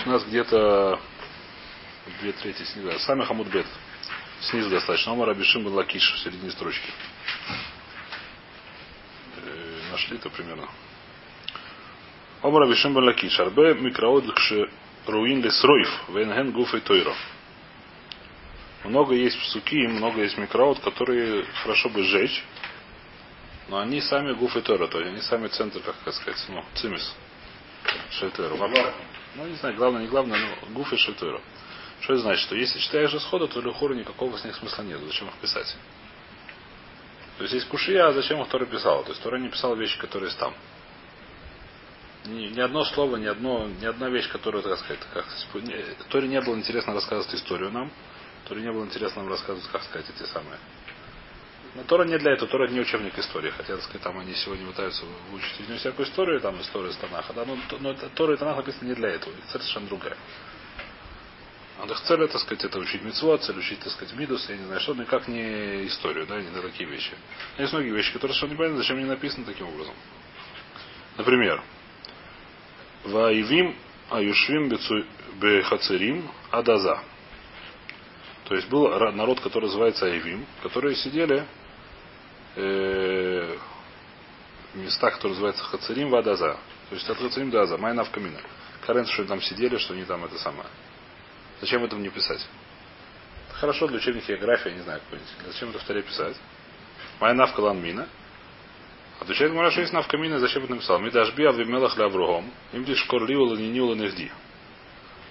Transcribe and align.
Значит, 0.00 0.06
у 0.06 0.10
нас 0.10 0.24
где-то 0.24 1.00
две 2.20 2.32
трети 2.32 2.62
снизу. 2.62 2.98
סמך 3.00 3.24
עמוד 3.24 3.52
ב. 3.52 3.66
Снизу 4.40 4.70
достаточно. 4.70 5.12
אמר 5.12 5.28
רבי 5.30 5.41
שמעון 5.41 5.64
בן 5.64 5.74
לקיש 5.74 6.14
в 6.14 6.18
середине 6.20 6.50
строчки. 6.52 6.90
Э, 9.36 9.80
Нашли-то 9.92 10.30
примерно. 10.30 10.68
אמר 12.40 12.62
רבי 12.62 12.73
שמעון 12.73 12.94
בן 12.94 13.04
לקיש. 13.04 13.38
הרבה 13.40 13.74
מקראות 13.74 14.24
ראויין 15.06 15.42
לישרף. 15.42 15.90
והן 16.08 16.52
הן 16.52 16.74
גופי 16.74 16.80
תורה. 16.80 17.14
Много 18.84 19.14
есть 19.14 19.38
פסוק 19.38 19.70
и, 19.70 19.86
много 19.86 20.22
есть 20.22 20.38
מקראות, 20.38 20.80
которые 20.80 21.44
хорошо 21.62 21.90
бы 21.90 22.02
сжечь, 22.02 22.42
но 23.68 23.78
они 23.78 24.00
сами 24.00 24.32
גופי 24.32 24.56
תורה, 24.56 24.86
то 24.86 24.98
есть 24.98 25.12
они 25.12 25.20
сами 25.20 25.48
центр, 25.48 25.82
как 25.82 26.14
сказать, 26.14 26.42
ну, 26.48 26.64
цимес. 26.76 27.14
Шельтеру. 28.12 28.56
Ну, 29.36 29.46
не 29.46 29.56
знаю, 29.56 29.76
главное, 29.76 30.02
не 30.02 30.08
главное, 30.08 30.38
но 30.38 30.74
гуф 30.74 30.92
и 30.92 30.96
шельтеру. 30.96 31.40
Что 32.00 32.14
это 32.14 32.22
значит? 32.22 32.44
Что 32.44 32.56
если 32.56 32.78
читаешь 32.78 33.14
исхода, 33.14 33.46
то 33.46 33.60
Люхору 33.60 33.94
никакого 33.94 34.36
с 34.36 34.44
них 34.44 34.56
смысла 34.56 34.82
нет. 34.82 35.00
Зачем 35.00 35.28
их 35.28 35.34
писать? 35.34 35.76
То 37.36 37.44
есть 37.44 37.54
есть 37.54 37.68
кушия, 37.68 38.06
а 38.06 38.12
зачем 38.12 38.40
их 38.42 38.48
Тора 38.48 38.66
писал? 38.66 39.02
То 39.02 39.10
есть 39.10 39.22
Тора 39.22 39.38
не 39.38 39.48
писал 39.48 39.76
вещи, 39.76 39.98
которые 39.98 40.30
там. 40.32 40.54
Ни, 42.26 42.48
ни 42.48 42.60
одно 42.60 42.84
слово, 42.84 43.16
ни, 43.16 43.26
одно, 43.26 43.66
ни 43.66 43.86
одна 43.86 44.10
вещь, 44.10 44.28
которая, 44.28 44.62
так 44.62 44.78
сказать, 44.78 45.00
как, 45.14 45.26
Торе 46.10 46.28
не 46.28 46.40
было 46.40 46.54
интересно 46.56 46.92
рассказывать 46.92 47.34
историю 47.34 47.70
нам. 47.70 47.90
Торе 48.46 48.62
не 48.62 48.70
было 48.70 48.84
интересно 48.84 49.22
нам 49.22 49.30
рассказывать, 49.30 49.66
как 49.70 49.82
сказать, 49.84 50.06
эти 50.10 50.26
самые. 50.28 50.58
Но 51.74 51.84
Тора 51.84 52.04
не 52.04 52.18
для 52.18 52.32
этого, 52.32 52.50
Тора 52.50 52.68
не 52.68 52.80
учебник 52.80 53.16
истории. 53.18 53.50
Хотя, 53.50 53.76
так 53.76 53.84
сказать, 53.84 54.02
там 54.02 54.18
они 54.18 54.34
сегодня 54.34 54.66
пытаются 54.66 55.04
выучить 55.30 55.60
из 55.60 55.68
нее 55.68 55.78
всякую 55.78 56.06
историю, 56.06 56.40
там 56.40 56.60
историю 56.60 56.92
Танаха. 57.00 57.32
Да, 57.32 57.44
но, 57.44 57.56
но 57.78 57.94
Тора 58.14 58.34
и 58.34 58.36
Танах 58.36 58.56
написаны 58.56 58.88
не 58.88 58.94
для 58.94 59.10
этого. 59.10 59.34
Цель 59.52 59.60
совершенно 59.60 59.86
другая. 59.86 60.16
А 61.80 61.86
их 61.86 62.00
цель, 62.00 62.28
так 62.28 62.40
сказать, 62.40 62.64
это 62.64 62.78
учить 62.78 63.02
митцво, 63.02 63.38
цель 63.38 63.58
учить, 63.58 63.78
так 63.78 63.90
сказать, 63.92 64.14
мидус, 64.14 64.46
я 64.50 64.56
не 64.56 64.64
знаю 64.64 64.80
что, 64.80 64.94
никак 64.94 65.28
не 65.28 65.86
историю, 65.86 66.26
да, 66.26 66.38
не 66.38 66.50
на 66.50 66.60
такие 66.60 66.88
вещи. 66.88 67.12
Но 67.56 67.62
есть 67.62 67.72
многие 67.72 67.90
вещи, 67.90 68.12
которые 68.12 68.34
совершенно 68.34 68.52
непонятны, 68.52 68.78
зачем 68.78 68.96
они 68.98 69.06
написаны 69.06 69.46
таким 69.46 69.68
образом. 69.68 69.94
Например, 71.16 71.62
Ваивим 73.04 73.76
Аюшвим 74.10 74.68
Бехацерим 75.40 76.30
Адаза. 76.50 77.02
То 78.44 78.56
есть 78.56 78.68
был 78.68 78.88
народ, 79.12 79.40
который 79.40 79.66
называется 79.66 80.06
Айвим, 80.06 80.44
которые 80.62 80.96
сидели 80.96 81.46
э, 82.56 83.56
в 84.74 84.78
местах, 84.78 85.14
которые 85.14 85.32
называются 85.32 85.64
Хацерим 85.64 86.10
Вадаза. 86.10 86.58
То 86.88 86.94
есть 86.94 87.08
от 87.08 87.18
Хацерим 87.18 87.50
до 87.50 87.62
Аза, 87.62 87.76
Майнав 87.76 88.10
Камина. 88.10 88.40
Карен, 88.86 89.06
что 89.06 89.22
они 89.22 89.28
там 89.28 89.42
сидели, 89.42 89.76
что 89.78 89.94
они 89.94 90.04
там 90.04 90.24
это 90.24 90.38
самое. 90.38 90.68
Зачем 91.60 91.84
этом 91.84 92.02
не 92.02 92.08
писать? 92.08 92.46
Хорошо 93.52 93.86
для 93.88 93.98
учебника 93.98 94.32
географии, 94.32 94.70
я 94.70 94.76
не 94.76 94.82
знаю, 94.82 95.00
какой-нибудь. 95.00 95.52
Зачем 95.52 95.70
это 95.70 95.78
в 95.78 95.84
таре 95.84 96.02
писать? 96.02 96.36
Моя 97.20 97.34
навка 97.34 97.60
ланмина. 97.60 98.08
Отвечает 99.20 99.52
Мара, 99.52 99.70
что 99.70 99.82
есть 99.82 99.92
навка 99.92 100.16
мина, 100.16 100.38
зачем 100.38 100.64
это 100.64 100.72
написал? 100.72 100.98
Мидашби 100.98 101.44
авимелах 101.44 101.98
ля 101.98 102.06
Авругом, 102.06 102.50
им 102.72 102.84
лишь 102.84 103.04
корливала 103.04 103.54
не 103.54 103.68
нила 103.68 103.94
нехди. 103.94 104.32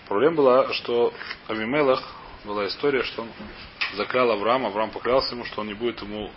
Проблема 0.07 0.37
была, 0.37 0.73
что 0.73 1.11
Авимелах 1.47 2.03
была 2.45 2.67
история, 2.67 3.01
что 3.01 3.23
он 3.23 3.29
заклял 3.95 4.29
Авраам, 4.29 4.67
Авраам 4.67 4.91
поклялся 4.91 5.33
ему, 5.33 5.43
что 5.45 5.61
он 5.61 5.67
не 5.67 5.73
будет 5.73 6.01
ему 6.03 6.31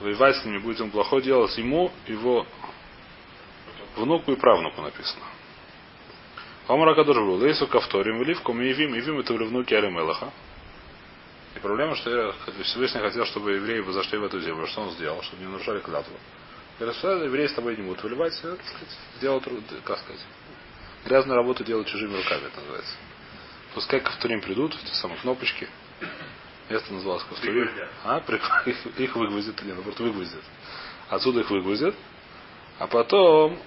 воевать 0.00 0.36
с 0.36 0.44
ним, 0.44 0.54
не 0.54 0.58
будет 0.60 0.80
ему 0.80 0.90
плохое 0.90 1.22
делать 1.22 1.56
ему, 1.56 1.90
его 2.06 2.46
внуку 3.96 4.32
и 4.32 4.36
правнуку 4.36 4.82
написано. 4.82 5.24
Омара 6.66 6.94
Кадуш 6.94 7.16
был, 7.16 7.36
Лейсу 7.36 7.66
Кавторим, 7.66 8.18
Вливком 8.18 8.60
и 8.62 8.70
Ивим, 8.70 8.94
Ивим 8.94 9.20
это 9.20 9.34
внуки 9.34 9.74
Алимелаха. 9.74 10.32
И 11.54 11.58
проблема, 11.58 11.94
что 11.94 12.34
Всевышний 12.62 13.00
хотел, 13.00 13.26
чтобы 13.26 13.52
евреи 13.52 13.80
бы 13.80 13.92
зашли 13.92 14.18
в 14.18 14.24
эту 14.24 14.40
землю. 14.40 14.66
Что 14.66 14.82
он 14.82 14.90
сделал? 14.92 15.22
Чтобы 15.22 15.42
не 15.42 15.48
нарушали 15.48 15.80
клятву. 15.80 16.16
Говорят, 16.78 16.96
что 16.96 17.22
евреи 17.22 17.46
с 17.46 17.52
тобой 17.52 17.76
не 17.76 17.82
будут 17.82 18.02
выливать, 18.02 18.32
так 18.42 18.58
сказать, 18.66 18.98
делать, 19.20 19.44
как 19.84 19.98
сказать, 19.98 20.20
грязную 21.04 21.36
работу 21.36 21.62
делать 21.64 21.86
чужими 21.86 22.16
руками, 22.16 22.46
это 22.46 22.60
называется. 22.60 22.94
Пускай 23.74 24.00
Кавторим 24.00 24.40
придут, 24.40 24.74
эти 24.74 24.92
самые 24.94 25.20
кнопочки. 25.20 25.68
Место 26.70 26.92
называлось 26.92 27.24
Кавторим. 27.24 27.70
А, 28.04 28.22
их, 28.98 29.16
выгвоздят 29.16 29.62
или 29.62 29.72
наоборот 29.72 30.00
выгвоздят. 30.00 30.42
Отсюда 31.08 31.40
их 31.40 31.50
выгвоздят. 31.50 31.94
А 32.78 32.86
потом 32.86 33.58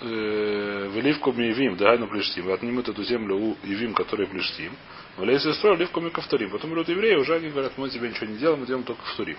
в 0.00 1.00
Ливку 1.00 1.32
Миевим, 1.32 1.76
да, 1.76 1.96
на 1.96 2.06
Плештим, 2.06 2.50
отнимут 2.52 2.88
эту 2.88 3.02
землю 3.04 3.36
у 3.36 3.56
Ивим, 3.62 3.94
который 3.94 4.26
Плештим, 4.26 4.72
в 5.16 5.22
Лейсе 5.22 5.54
строил 5.54 5.76
Ливку 5.78 6.00
ми 6.00 6.10
Ковторим. 6.10 6.50
Потом 6.50 6.70
берут 6.70 6.88
евреи, 6.88 7.14
уже 7.14 7.36
они 7.36 7.48
говорят, 7.48 7.78
мы 7.78 7.88
тебе 7.88 8.08
ничего 8.08 8.26
не 8.26 8.36
делаем, 8.36 8.60
мы 8.60 8.66
делаем 8.66 8.84
только 8.84 9.02
Ковторим. 9.02 9.38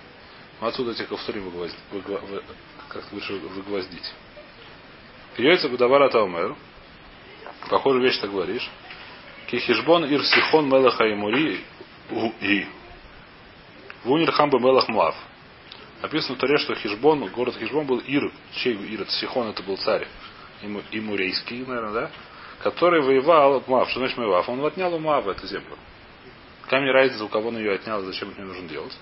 Отсюда 0.60 0.92
эти 0.92 1.02
Ковторим 1.02 1.44
выгвоздить, 1.44 1.78
как 2.88 3.12
лучше 3.12 3.34
выгвоздить. 3.34 4.12
Яйца 5.36 5.68
Будавара 5.68 6.08
Таумер, 6.08 6.56
похожую 7.68 8.02
вещь 8.02 8.18
ты 8.18 8.26
говоришь, 8.26 8.68
Кихишбон 9.48 10.06
Ир 10.06 10.24
Сихон 10.24 10.66
Мелаха 10.68 11.04
и 11.04 11.14
Мури 11.14 11.60
и 12.40 12.66
Вунир 14.04 14.32
Хамба 14.32 14.58
Мелах 14.58 14.88
Муав. 14.88 15.14
Написано 16.02 16.36
в 16.36 16.38
Таре, 16.38 16.58
что 16.58 16.74
Хижбон, 16.74 17.26
город 17.30 17.56
Хижбон 17.56 17.86
был 17.86 17.98
Ир, 17.98 18.30
чей 18.52 18.74
Ир, 18.74 19.08
Сихон 19.08 19.48
это 19.48 19.62
был 19.62 19.76
царь 19.78 20.06
и 20.90 21.00
Мурейский, 21.00 21.64
наверное, 21.66 21.92
да, 21.92 22.10
который 22.62 23.02
воевал 23.02 23.62
Муав. 23.66 23.90
Что 23.90 24.00
значит 24.00 24.16
Муав? 24.16 24.48
Он 24.48 24.64
отнял 24.64 24.94
у 24.94 24.98
Муава 24.98 25.32
эту 25.32 25.46
землю. 25.46 25.76
Камень 26.68 26.90
разница, 26.90 27.24
у 27.24 27.28
кого 27.28 27.48
он 27.48 27.58
ее 27.58 27.74
отнял, 27.74 28.02
зачем 28.02 28.30
это 28.30 28.40
не 28.40 28.46
нужно 28.46 28.68
делать. 28.68 28.96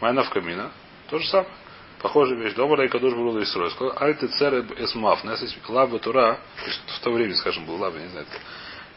Майна 0.00 0.22
в 0.22 0.30
камина. 0.30 0.70
То 1.08 1.18
же 1.18 1.26
самое. 1.28 1.50
Похожая 2.00 2.38
вещь. 2.38 2.54
Добрый 2.54 2.88
Кадуш 2.88 3.12
был 3.12 3.38
из 3.38 3.50
Сказал, 3.50 3.94
аль 4.00 4.16
ты 4.16 4.28
цер 4.28 4.54
эс 4.78 4.94
Муав. 4.94 5.22
Нас 5.24 5.42
есть 5.42 5.56
лава 5.68 5.98
Тура, 5.98 6.40
в 6.86 7.00
то 7.00 7.12
время, 7.12 7.34
скажем, 7.36 7.66
был 7.66 7.76
лава, 7.76 7.98
не 7.98 8.08
знаю. 8.08 8.26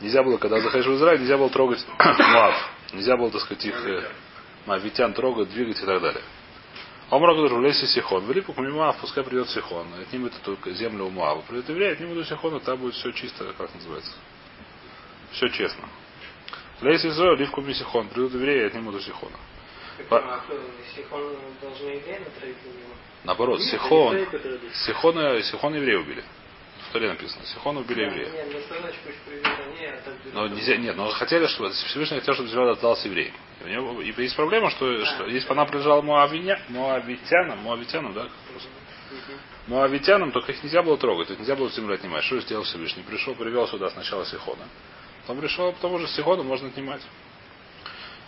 Нельзя 0.03 0.21
было, 0.21 0.37
когда 0.37 0.59
заходишь 0.59 0.85
в 0.85 0.95
Израиль, 0.95 1.21
нельзя 1.21 1.37
было 1.37 1.49
трогать 1.49 1.79
Муав. 1.97 2.71
Нельзя 2.91 3.15
было, 3.15 3.31
так 3.31 3.39
сказать, 3.39 3.63
их 3.63 3.85
э, 3.85 4.11
мавитян 4.65 5.13
трогать, 5.13 5.49
двигать 5.49 5.81
и 5.81 5.85
так 5.85 6.01
далее. 6.01 6.21
Омра 7.09 7.33
говорит, 7.33 7.53
влез 7.53 7.79
Сихон. 7.93 8.25
Вели 8.25 8.43
Муав, 8.69 8.97
пускай 8.97 9.23
придет 9.23 9.49
Сихон. 9.49 9.87
Отнимет 10.01 10.33
эту 10.35 10.57
землю 10.73 11.05
у 11.05 11.09
Муава. 11.09 11.41
Придет 11.43 11.69
еврей, 11.69 11.93
отнимут 11.93 12.17
у 12.17 12.23
Сихона, 12.25 12.59
там 12.59 12.79
будет 12.79 12.95
все 12.95 13.13
чисто, 13.13 13.45
как 13.57 13.73
называется. 13.73 14.11
Все 15.31 15.47
честно. 15.47 15.87
ליתו 16.81 17.05
ישראל, 17.05 17.39
ליפקו 17.39 17.61
סיחון. 17.71 18.09
Придут 18.09 18.33
евреи, 18.33 18.67
отнимут 18.67 18.95
у 18.95 18.99
Сихона. 18.99 19.37
Наоборот, 23.23 23.61
Сихон, 23.61 24.17
Сихона, 24.85 25.41
Сихон 25.43 25.75
евреи 25.75 25.95
убили. 25.95 26.23
В 26.93 26.95
Торе 26.95 27.09
написано. 27.09 27.43
Сихон 27.47 27.77
убили 27.77 28.03
еврея. 28.03 28.29
Но 30.31 30.47
нельзя, 30.47 30.77
нет, 30.77 30.95
но 30.95 31.09
хотели, 31.09 31.47
чтобы 31.47 31.71
Всевышний 31.71 32.19
хотел, 32.19 32.35
чтобы 32.35 32.49
земля 32.49 32.73
отдалась 32.73 33.03
евреям. 33.03 33.33
У 33.63 33.67
него 33.67 33.99
и 33.99 34.13
есть 34.15 34.35
проблема, 34.35 34.69
что, 34.69 35.03
что 35.03 35.25
если 35.25 35.47
бы 35.47 35.53
она 35.53 35.65
принадлежала 35.65 36.03
Муавиня, 36.03 36.61
Муавитянам, 36.69 37.57
Муавитянам, 37.63 38.13
да, 38.13 38.27
Муавитянам, 39.65 40.31
только 40.31 40.51
их 40.51 40.63
нельзя 40.63 40.83
было 40.83 40.95
трогать, 40.99 41.31
их 41.31 41.39
нельзя 41.39 41.55
было 41.55 41.67
землю 41.71 41.95
отнимать. 41.95 42.23
Что 42.25 42.39
сделал 42.41 42.63
Всевышний? 42.63 43.01
Пришел, 43.01 43.33
привел 43.33 43.67
сюда 43.67 43.89
сначала 43.89 44.23
Сихона. 44.27 44.65
Потом 45.21 45.39
пришел, 45.41 45.71
потом 45.71 45.93
уже 45.93 46.05
Сихона 46.09 46.43
можно 46.43 46.67
отнимать. 46.67 47.01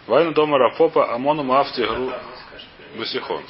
Вайну 0.08 0.34
дома 0.34 0.58
Рафопа, 0.58 1.14
Амону 1.14 1.44
Маавти 1.44 1.82
Гру 1.82 2.12
Басихон. 2.98 3.44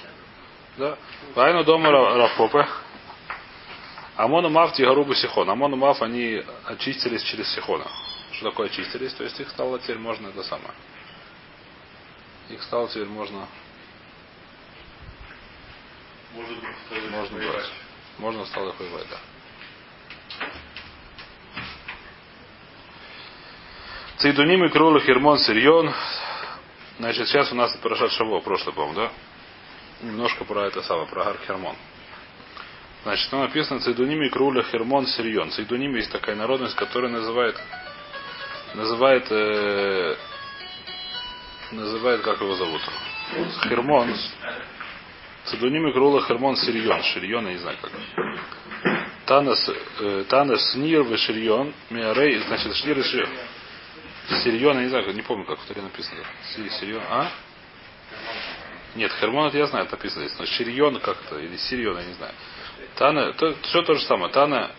Да. 0.75 0.97
Вайну 1.35 1.63
дома 1.63 1.89
Рафопа, 1.89 2.67
Амону 4.15 4.49
Маавти 4.49 4.81
Гару 4.81 5.05
Басихон. 5.05 5.49
Амону 5.49 5.75
Маав 5.75 6.01
они 6.01 6.43
очистились 6.65 7.23
через 7.23 7.53
Сихона. 7.53 7.85
Что 8.31 8.49
такое 8.49 8.67
очистились? 8.67 9.13
То 9.13 9.23
есть 9.23 9.39
их 9.39 9.49
стало 9.49 9.79
теперь 9.79 9.97
можно 9.97 10.27
это 10.27 10.43
самое. 10.43 10.73
Их 12.49 12.61
стало 12.63 12.87
теперь 12.87 13.07
можно 13.07 13.47
Может 16.33 16.57
можно 17.11 17.37
брать. 17.37 17.71
Можно 18.17 18.45
стало 18.45 18.69
их 18.69 18.79
воевать, 18.79 19.07
да. 19.09 19.19
Цейдуним 24.17 24.65
и 24.65 24.69
Крула 24.69 24.99
Хермон 24.99 25.39
Сирьон. 25.39 25.93
Значит, 26.99 27.27
сейчас 27.27 27.51
у 27.51 27.55
нас 27.55 27.75
Парашат 27.77 28.11
Шаво, 28.11 28.39
прошлый, 28.39 28.73
по-моему, 28.73 28.95
да? 28.95 29.11
Немножко 30.01 30.45
про 30.45 30.67
это 30.67 30.81
самое, 30.81 31.07
про 31.07 31.25
Гар 31.25 31.37
Хермон. 31.45 31.75
Значит, 33.05 33.29
там 33.29 33.41
написано 33.41 33.79
Цейдуним 33.81 34.23
и 34.23 34.29
Круля 34.29 34.63
Хермон 34.63 35.05
Сирьон. 35.05 35.51
Цейдуним 35.51 35.95
есть 35.95 36.11
такая 36.11 36.35
народность, 36.35 36.75
которая 36.75 37.11
называет 37.11 37.55
называет 38.73 39.27
э, 39.29 40.15
называет, 41.69 42.21
как 42.21 42.41
его 42.41 42.55
зовут? 42.55 42.81
Хермон. 43.61 44.11
Цедуним 45.45 45.93
Крула 45.93 46.23
Хермон 46.23 46.55
Сирьон. 46.57 47.03
Ширьон, 47.03 47.45
я 47.45 47.53
не 47.53 47.59
знаю 47.59 47.77
как. 47.79 47.91
Танас, 49.27 49.69
э, 49.99 50.25
Танас 50.27 50.71
Снир 50.71 51.03
Веширьон, 51.03 51.75
Миарей, 51.91 52.39
значит, 52.39 52.75
Шнир 52.75 52.97
и 52.97 53.03
Ширьон. 53.03 53.29
Сирьон, 54.43 54.77
я 54.77 54.83
не 54.83 54.89
знаю, 54.89 55.13
не 55.13 55.21
помню, 55.21 55.45
как 55.45 55.59
в 55.59 55.65
Таре 55.67 55.83
написано. 55.83 56.21
Сирьон, 56.79 57.03
а? 57.07 57.29
Нет, 58.95 59.11
Хермон 59.19 59.49
это 59.49 59.59
я 59.59 59.67
знаю, 59.67 59.85
это 59.85 59.95
написано 59.95 60.25
здесь. 60.25 60.39
Но 60.39 60.47
Ширьон 60.47 60.99
как-то, 61.01 61.37
или 61.37 61.55
Сирьон, 61.57 61.99
я 61.99 62.05
не 62.05 62.13
знаю. 62.13 62.33
Тана, 62.95 63.33
то, 63.33 63.53
все 63.63 63.81
то 63.81 63.93
же 63.93 64.01
самое. 64.01 64.31
Тана, 64.31 64.71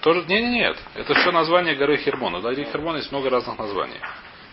тоже, 0.00 0.24
не, 0.26 0.42
не, 0.42 0.50
нет. 0.50 0.76
Это 0.94 1.14
все 1.14 1.30
название 1.30 1.76
горы 1.76 1.96
Хермона. 1.98 2.38
В 2.38 2.42
горе 2.42 2.64
Хермона 2.64 2.96
есть 2.96 3.12
много 3.12 3.30
разных 3.30 3.58
названий. 3.58 4.00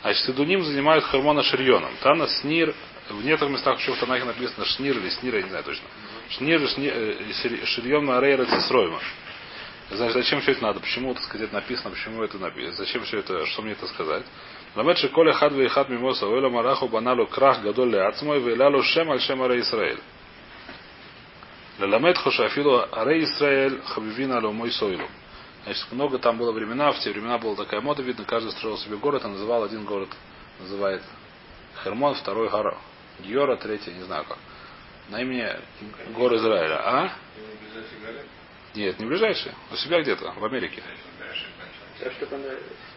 Значит, 0.01 0.30
Идуним 0.30 0.63
занимают 0.63 1.06
Хермона 1.06 1.44
Ширьоном. 1.44 1.92
Тана, 2.01 2.27
Снир, 2.27 2.74
в 3.10 3.25
некоторых 3.25 3.56
местах 3.56 3.80
еще 3.80 3.94
в 3.94 4.00
Танахе 4.00 4.25
написано 4.25 4.66
Шнир 4.66 4.98
или 4.98 5.10
Снир, 5.10 5.36
я 5.36 5.42
не 5.42 5.50
знаю 5.50 5.63
точно. 5.63 5.88
Шнир, 6.30 6.68
шнир 6.69 6.94
э, 6.94 7.66
Ширьон 7.66 8.06
Марейра 8.06 8.45
Цисройма. 8.45 9.00
Значит, 9.89 10.13
зачем 10.13 10.42
все 10.42 10.51
это 10.51 10.62
надо? 10.62 10.80
Почему, 10.80 11.13
так 11.16 11.24
сказать, 11.24 11.51
написано, 11.51 11.89
почему 11.89 12.21
это 12.21 12.38
написано? 12.38 12.74
Зачем 12.74 13.04
все 13.04 13.19
это, 13.19 13.45
что 13.48 13.63
мне 13.63 13.71
это 13.71 13.88
сказать? 13.88 14.24
Ламет 14.75 15.00
коля 15.12 15.33
хад 15.33 15.51
ве 15.54 15.68
хад 15.68 15.89
мимоса, 15.89 16.27
ойла 16.27 16.50
мараху 16.50 16.88
баналу 16.88 17.25
крах 17.25 17.62
гадоль 17.63 17.89
ле 17.89 18.01
ацмой, 18.06 18.39
вейлалу 18.39 18.83
шем 18.83 19.10
аль 19.10 19.19
шем 19.19 19.42
аре 19.42 19.62
Исраэль. 19.62 20.00
Леламет 21.80 22.18
хошафилу 22.18 22.88
аре 22.92 23.24
Исраэль 23.24 23.81
хабивина 23.81 24.42
мой 24.42 24.70
сойлу. 24.72 25.08
Значит, 25.64 25.90
много 25.92 26.20
там 26.20 26.38
было 26.38 26.52
времена, 26.52 26.92
в 26.92 27.00
те 27.00 27.12
времена 27.12 27.38
была 27.38 27.56
такая 27.56 27.80
мода, 27.80 28.02
видно, 28.02 28.26
каждый 28.26 28.52
строил 28.52 28.78
себе 28.78 28.98
город, 28.98 29.24
а 29.24 29.30
называл 29.30 29.64
один 29.64 29.86
город, 29.86 30.10
называет 30.60 31.02
Хермон, 31.81 32.16
второй 32.16 32.50
гора. 32.50 32.78
Геора, 33.20 33.56
третий, 33.56 33.92
не 33.94 34.04
знаю 34.04 34.26
как. 34.26 34.38
На 35.08 35.22
имени 35.22 35.50
гор 36.14 36.36
Израиля. 36.36 36.81
А? 36.86 37.14
Нет, 38.76 39.00
не 39.00 39.06
ближайшие. 39.06 39.56
У 39.72 39.76
себя 39.76 40.02
где-то, 40.02 40.34
в 40.34 40.44
Америке. 40.44 40.84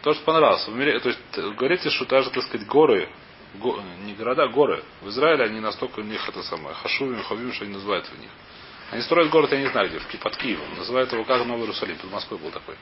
То, 0.01 0.13
что 0.13 0.23
понравилось. 0.25 0.67
Америке, 0.67 0.99
то 0.99 1.09
есть, 1.09 1.55
говорите, 1.57 1.89
что 1.89 2.05
даже, 2.05 2.29
так 2.31 2.43
сказать, 2.43 2.67
горы, 2.67 3.09
го, 3.55 3.79
не 4.03 4.13
города, 4.13 4.47
горы. 4.47 4.83
В 5.01 5.07
Израиле 5.07 5.45
они 5.45 5.61
настолько 5.61 6.01
у 6.01 6.03
них 6.03 6.27
это 6.27 6.43
самое, 6.43 6.75
хашувим, 6.75 7.23
хавим, 7.23 7.53
что 7.53 7.63
они 7.63 7.73
называют 7.73 8.07
в 8.07 8.19
них. 8.19 8.29
Они 8.93 9.01
строят 9.01 9.31
город, 9.31 9.51
я 9.51 9.57
не 9.57 9.69
знаю 9.69 9.89
где, 9.89 10.17
под 10.19 10.37
Киевом. 10.37 10.77
Называют 10.77 11.11
его 11.11 11.23
как 11.23 11.43
Новый 11.45 11.61
Иерусалим. 11.63 11.97
Под 11.97 12.11
Москвой 12.11 12.39
был 12.39 12.51
такой. 12.51 12.75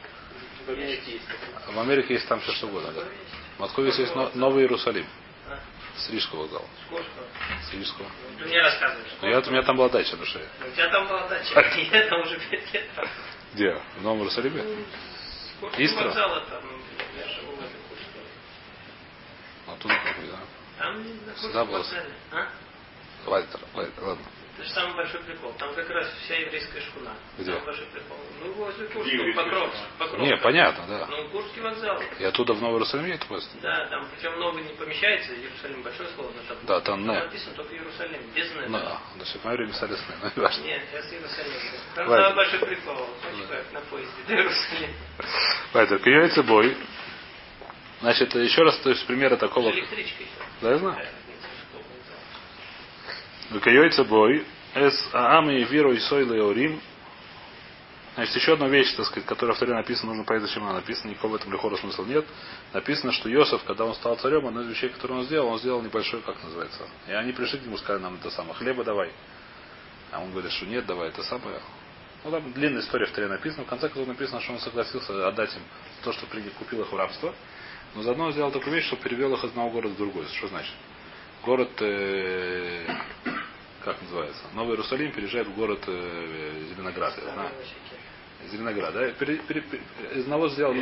В 0.68 1.80
Америке 1.80 2.16
есть 2.16 2.28
там 2.28 2.42
все 2.42 2.52
что 2.52 2.68
угодно, 2.68 2.92
да. 2.92 3.04
В 3.56 3.60
Москве 3.62 3.86
есть 3.86 4.13
Новый 4.36 4.63
Иерусалим. 4.63 5.06
С 5.96 6.10
Рижского 6.10 6.42
вокзала. 6.42 6.66
С 7.69 7.74
Рижского. 7.74 8.08
Ты 8.40 8.46
мне 8.46 8.62
рассказываешь. 8.62 9.12
Ну, 9.22 9.30
я, 9.30 9.40
у 9.40 9.52
меня 9.52 9.63
там 9.63 9.78
была 9.78 9.88
дача 9.88 10.18
на 10.18 10.25
шее. 10.25 10.46
У 10.68 10.75
тебя 10.75 10.90
там 10.90 11.08
была 11.08 11.28
дача. 11.30 11.54
Я 11.92 12.08
там 12.08 12.22
уже 12.22 12.40
пять 12.50 12.74
лет. 12.74 12.90
Где? 13.54 13.81
В 13.98 14.02
Новом 14.02 14.19
Иерусалиме? 14.19 14.63
Истра? 15.78 16.10
в 16.10 16.13
этой 16.13 16.58
Оттуда 19.68 19.94
какой, 19.96 20.28
да? 20.28 20.40
Там 20.78 21.06
Всегда 21.38 21.66
было. 21.66 21.86
А? 22.31 22.48
Хватит, 23.24 23.50
хватит, 23.74 23.94
ладно. 24.02 24.25
Это 24.62 24.69
же 24.69 24.75
самый 24.75 24.96
большой 24.96 25.22
прикол. 25.22 25.52
Там 25.58 25.74
как 25.74 25.90
раз 25.90 26.08
вся 26.24 26.36
еврейская 26.36 26.81
шхуна. 26.81 27.16
Где? 27.40 27.52
Самый 27.52 27.66
большой 27.66 27.86
прикол. 27.88 28.18
Ну, 28.44 28.52
возле 28.54 28.86
Курского. 28.90 29.34
Покровск. 29.34 30.18
Не, 30.19 30.38
понятно, 30.38 30.86
да. 30.88 31.08
Ну, 31.10 31.30
Курский 31.30 31.62
вокзал. 31.62 32.00
И 32.19 32.24
оттуда 32.24 32.54
в 32.54 32.62
Новый 32.62 32.75
Иерусалим 32.75 33.08
едет 33.08 33.25
поезд? 33.25 33.50
Да, 33.60 33.88
там 33.88 34.08
причем 34.16 34.36
много 34.36 34.62
не 34.62 34.72
помещается. 34.74 35.34
Иерусалим 35.34 35.81
большое 35.81 36.10
слово. 36.10 36.30
но 36.30 36.42
Там, 36.48 36.58
Да, 36.68 36.80
там 36.81 37.02
не. 37.02 37.08
написано 37.08 37.56
только 37.56 37.74
Иерусалим. 37.74 38.22
Без 38.36 38.54
не. 38.54 38.68
Ну, 38.68 38.78
да, 38.78 39.02
в 39.18 39.46
мое 39.46 39.56
время 39.58 39.72
писали 39.72 39.96
сны, 39.96 40.16
но 40.22 40.31
не 40.36 40.42
важно. 40.44 40.63
Нет, 40.63 40.84
сейчас 40.92 41.12
Иерусалим. 41.12 41.54
Там 41.96 42.08
Ладно. 42.08 42.24
самый 42.25 42.36
большой 42.36 42.60
прикол. 42.60 43.10
Как 43.50 43.72
на 43.74 43.81
поезде 43.81 44.22
до 44.28 44.34
Иерусалима. 44.36 44.94
Поэтому, 45.74 46.00
яйца 46.06 46.44
бой. 46.44 46.78
Значит, 48.02 48.34
еще 48.36 48.62
раз, 48.62 48.78
то 48.80 48.90
есть 48.92 49.06
примеры 49.08 49.38
такого. 49.38 49.72
Электричка 49.72 50.22
еще. 50.22 50.31
Да, 50.62 50.72
я 50.72 50.78
знаю. 50.78 51.08
Выкаёйца 53.51 54.03
бой. 54.06 54.45
Эс 54.74 55.09
аам 55.13 55.50
и 55.50 55.63
виру 55.65 55.92
и 55.92 56.00
сойлы 56.00 56.42
орим. 56.42 56.80
Значит, 58.15 58.36
еще 58.36 58.53
одна 58.53 58.68
вещь, 58.68 58.94
так 58.95 59.06
сказать, 59.06 59.25
которая 59.25 59.56
в 59.56 59.59
Торе 59.59 59.74
написана, 59.74 60.09
нужно 60.09 60.25
понять, 60.25 60.44
зачем 60.44 60.63
она 60.63 60.75
написана, 60.75 61.12
никакого 61.12 61.33
в 61.33 61.36
этом 61.36 61.51
лихора 61.51 61.77
смысла 61.77 62.03
нет. 62.06 62.25
Написано, 62.74 63.13
что 63.13 63.30
Йосиф, 63.30 63.63
когда 63.63 63.86
он 63.86 63.95
стал 63.95 64.18
царем, 64.18 64.45
одна 64.48 64.62
из 64.62 64.68
вещей, 64.68 64.89
которую 64.89 65.19
он 65.19 65.25
сделал, 65.25 65.48
он 65.48 65.59
сделал 65.59 65.81
небольшой, 65.81 66.21
как 66.21 66.42
называется. 66.44 66.88
И 67.07 67.12
они 67.12 67.31
пришли 67.31 67.59
к 67.59 67.63
нему, 67.63 67.77
сказали 67.77 68.01
нам 68.01 68.15
это 68.15 68.30
самое, 68.30 68.53
хлеба 68.56 68.83
давай. 68.83 69.12
А 70.12 70.19
он 70.21 70.31
говорит, 70.31 70.51
что 70.51 70.65
нет, 70.65 70.86
давай, 70.86 71.07
это 71.07 71.24
самое. 71.24 71.62
Ну, 72.24 72.31
там 72.31 72.51
длинная 72.53 72.81
история 72.81 73.06
в 73.06 73.12
Торе 73.12 73.27
написана. 73.27 73.63
В 73.63 73.68
конце 73.68 73.88
концов 73.88 74.07
написано, 74.07 74.42
что 74.42 74.53
он 74.53 74.59
согласился 74.59 75.27
отдать 75.27 75.53
им 75.56 75.62
то, 76.03 76.12
что 76.12 76.25
купил 76.25 76.81
их 76.81 76.92
в 76.92 76.95
рабство. 76.95 77.33
Но 77.95 78.03
заодно 78.03 78.25
он 78.25 78.31
сделал 78.33 78.51
такую 78.51 78.75
вещь, 78.75 78.88
что 78.88 78.98
перевел 78.98 79.33
их 79.33 79.44
из 79.44 79.50
одного 79.50 79.69
города 79.71 79.94
в 79.94 79.98
другой. 79.98 80.25
Что 80.38 80.48
значит? 80.48 80.74
Город, 81.44 81.71
э, 81.81 82.86
как 83.83 84.01
называется? 84.01 84.44
Новый 84.54 84.72
Иерусалим 84.74 85.12
переезжает 85.12 85.48
в 85.48 85.56
город 85.56 85.83
э, 85.88 86.63
Зеленоград. 86.74 87.13
Я 87.18 87.33
знаю. 87.33 87.50
Зеленоград, 88.51 88.94
да? 88.94 89.10
Пере, 89.12 89.38
пере, 89.38 89.62
пере- 89.62 89.83
из 90.16 90.24
одного 90.24 90.50
сделал 90.50 90.74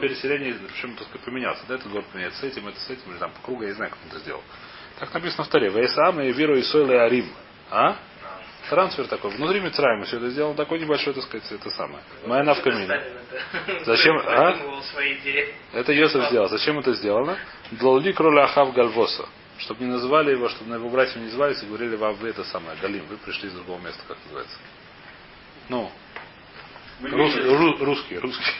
переселение, 0.00 0.54
причем 0.54 0.96
так 0.96 1.08
поменяться. 1.24 1.64
Да, 1.68 1.76
этот 1.76 1.90
город 1.90 2.06
меняется 2.14 2.40
с 2.40 2.44
этим, 2.44 2.68
это 2.68 2.78
с 2.78 2.90
этим, 2.90 3.10
или 3.10 3.18
там 3.18 3.30
по 3.32 3.40
кругу, 3.40 3.62
я 3.62 3.68
не 3.68 3.74
знаю, 3.74 3.90
как 3.90 3.98
он 4.04 4.10
это 4.10 4.18
сделал. 4.20 4.42
Так 4.98 5.12
написано 5.14 5.44
в 5.44 5.48
Таре. 5.48 5.70
Вейсам 5.70 6.20
и 6.20 6.30
Виру 6.32 6.56
и 6.56 6.62
Сойл 6.62 6.90
и 6.90 6.94
Арим. 6.94 7.26
А? 7.70 7.96
Трансфер 8.68 9.06
такой. 9.06 9.30
Внутри 9.30 9.60
Мицраима 9.60 10.04
все 10.04 10.18
это 10.18 10.28
сделано 10.30 10.54
такой 10.54 10.78
небольшой, 10.78 11.14
так 11.14 11.24
сказать, 11.24 11.50
это 11.50 11.70
самое. 11.70 12.02
Моя 12.26 12.44
навкамина. 12.44 13.02
Зачем, 13.84 14.16
а? 14.18 14.56
Это 15.72 15.92
Йосиф 15.92 16.24
сделал. 16.28 16.48
Зачем 16.48 16.78
это 16.78 16.92
сделано? 16.92 17.38
Длаули 17.72 18.12
кроля 18.12 18.44
Ахав 18.44 18.72
Гальвоса. 18.74 19.26
Чтобы 19.60 19.84
не 19.84 19.90
называли 19.90 20.30
его, 20.32 20.48
чтобы 20.48 20.70
на 20.70 20.74
его 20.74 20.88
братьев 20.88 21.16
не 21.16 21.24
назывались 21.24 21.62
и 21.62 21.66
говорили 21.66 21.96
вам, 21.96 22.14
вы 22.14 22.28
это 22.30 22.44
самое, 22.44 22.76
Галим, 22.80 23.06
вы 23.06 23.16
пришли 23.18 23.48
из 23.48 23.54
другого 23.54 23.78
места, 23.80 24.02
как 24.08 24.16
называется. 24.24 24.56
Ну, 25.68 25.90
рус, 27.02 27.34
ру- 27.36 27.84
русские, 27.84 28.20
русские. 28.20 28.54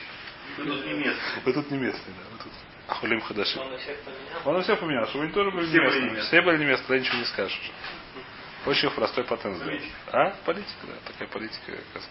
Вы 0.57 0.65
тут 0.65 0.85
не 0.85 0.93
место. 0.93 1.21
Вы 1.45 1.53
тут 1.53 1.71
не 1.71 1.77
местные, 1.77 2.15
да. 2.17 2.23
Вы 2.31 2.43
тут 2.43 2.51
Ахулим 2.87 3.21
Хадаши. 3.21 3.59
Он 3.59 3.73
у 3.73 3.77
всех 3.77 3.97
поменял. 3.99 4.41
Он 4.45 4.55
у 4.55 4.61
всех 4.61 4.79
поменял, 4.79 5.07
чтобы 5.07 5.23
они 5.25 5.33
тоже 5.33 5.51
были 5.51 5.65
Все 5.65 5.73
не 5.73 5.79
были 5.79 5.85
местные. 5.87 6.03
местные. 6.11 6.23
Все 6.27 6.41
были 6.41 6.57
не 6.57 6.65
местные, 6.65 6.87
тогда 6.87 6.99
ничего 6.99 7.17
не 7.17 7.25
скажешь 7.25 7.59
уже. 7.59 8.69
Очень 8.69 8.89
простой 8.91 9.23
патент 9.23 9.57
сделать. 9.57 9.83
А? 10.11 10.29
Политика, 10.45 10.85
да. 10.87 10.93
Такая 11.11 11.27
политика, 11.29 11.71
как. 11.93 12.03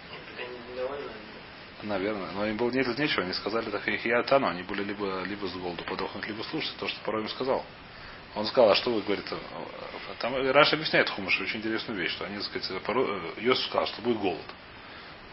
Наверное. 1.83 2.31
Но 2.33 2.47
им 2.47 2.57
было 2.57 2.71
нет 2.71 2.87
нечего. 2.99 3.23
Они 3.23 3.33
сказали 3.35 3.71
так 3.71 3.87
их 3.87 4.05
я 4.05 4.23
тану. 4.25 4.49
Они 4.49 4.63
были 4.63 4.83
либо, 4.83 5.23
либо 5.25 5.47
с 5.47 5.55
голоду 5.55 5.85
подохнуть, 5.85 6.27
либо 6.27 6.43
слушать 6.43 6.75
то, 6.79 6.89
что 6.89 6.99
порой 7.05 7.23
им 7.23 7.29
сказал. 7.29 7.65
Он 8.35 8.47
сказал, 8.47 8.71
а 8.71 8.75
что 8.77 8.93
вы 8.93 9.03
говорите? 9.03 9.37
Там 10.21 10.35
Раша 10.53 10.77
объясняет 10.77 11.09
Хумаш 11.11 11.41
очень 11.41 11.59
интересную 11.59 11.99
вещь, 12.01 12.13
что 12.13 12.27
они, 12.27 12.37
так 12.37 12.45
сказать, 12.45 12.83
порой, 12.83 13.33
э, 13.37 13.41
Йосиф 13.41 13.65
сказал, 13.67 13.87
что 13.87 14.03
будет 14.03 14.19
голод. 14.19 14.45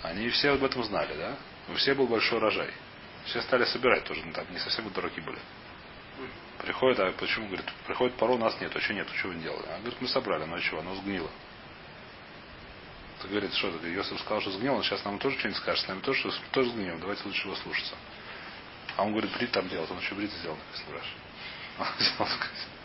Они 0.04 0.30
все 0.30 0.51
об 0.51 0.63
этом 0.63 0.84
знали, 0.84 1.13
да? 1.16 1.36
У 1.70 1.75
всех 1.75 1.98
был 1.98 2.08
большой 2.08 2.38
урожай. 2.38 2.72
Все 3.25 3.42
стали 3.42 3.66
собирать 3.66 4.04
тоже, 4.06 4.24
ну, 4.25 4.32
там 4.32 4.46
не 4.51 4.60
совсем 4.60 4.89
дураки 4.92 5.22
были. 5.22 5.39
Приходит, 6.60 7.00
а 7.00 7.12
почему, 7.12 7.48
говорит, 7.48 7.66
приходит 7.86 8.16
пару, 8.16 8.36
у 8.36 8.38
нас 8.38 8.60
нет, 8.60 8.75
а 8.75 8.80
что 8.80 8.94
нет, 8.94 9.08
что 9.16 9.27
вы 9.27 9.36
делали? 9.36 9.66
А 9.68 9.80
говорит, 9.80 10.01
мы 10.01 10.08
собрали, 10.08 10.46
но 10.46 10.60
чего, 10.60 10.80
оно 10.80 10.96
сгнило. 10.96 11.30
Ты 13.22 13.27
говорит, 13.27 13.54
что 13.54 13.68
это? 13.68 13.88
Йосиф 13.88 14.20
сказал, 14.22 14.42
что 14.42 14.51
сгнил, 14.51 14.75
он 14.75 14.84
сейчас 14.84 15.04
нам 15.06 15.20
тоже 15.20 15.38
что-нибудь 15.38 15.62
скажет, 15.62 15.86
с 15.86 15.88
нами 15.88 16.00
тоже, 16.01 16.32
тоже 16.51 16.70
сгнил, 16.70 16.98
давайте 17.00 17.24
лучше 17.25 17.48
его 17.48 17.56
слушаться. 17.58 17.96
А 18.96 19.04
он 19.04 19.12
говорит, 19.12 19.32
брит 19.34 19.51
там 19.51 19.68
делать, 19.70 19.92
он 19.92 20.00
еще 20.00 20.16
брит 20.16 20.32
сделал, 20.32 20.56
написано 20.58 20.92
в 20.92 20.94
Раши. 20.94 21.13
Он 21.77 21.88
сделал, 22.00 22.27
сказать. 22.27 22.77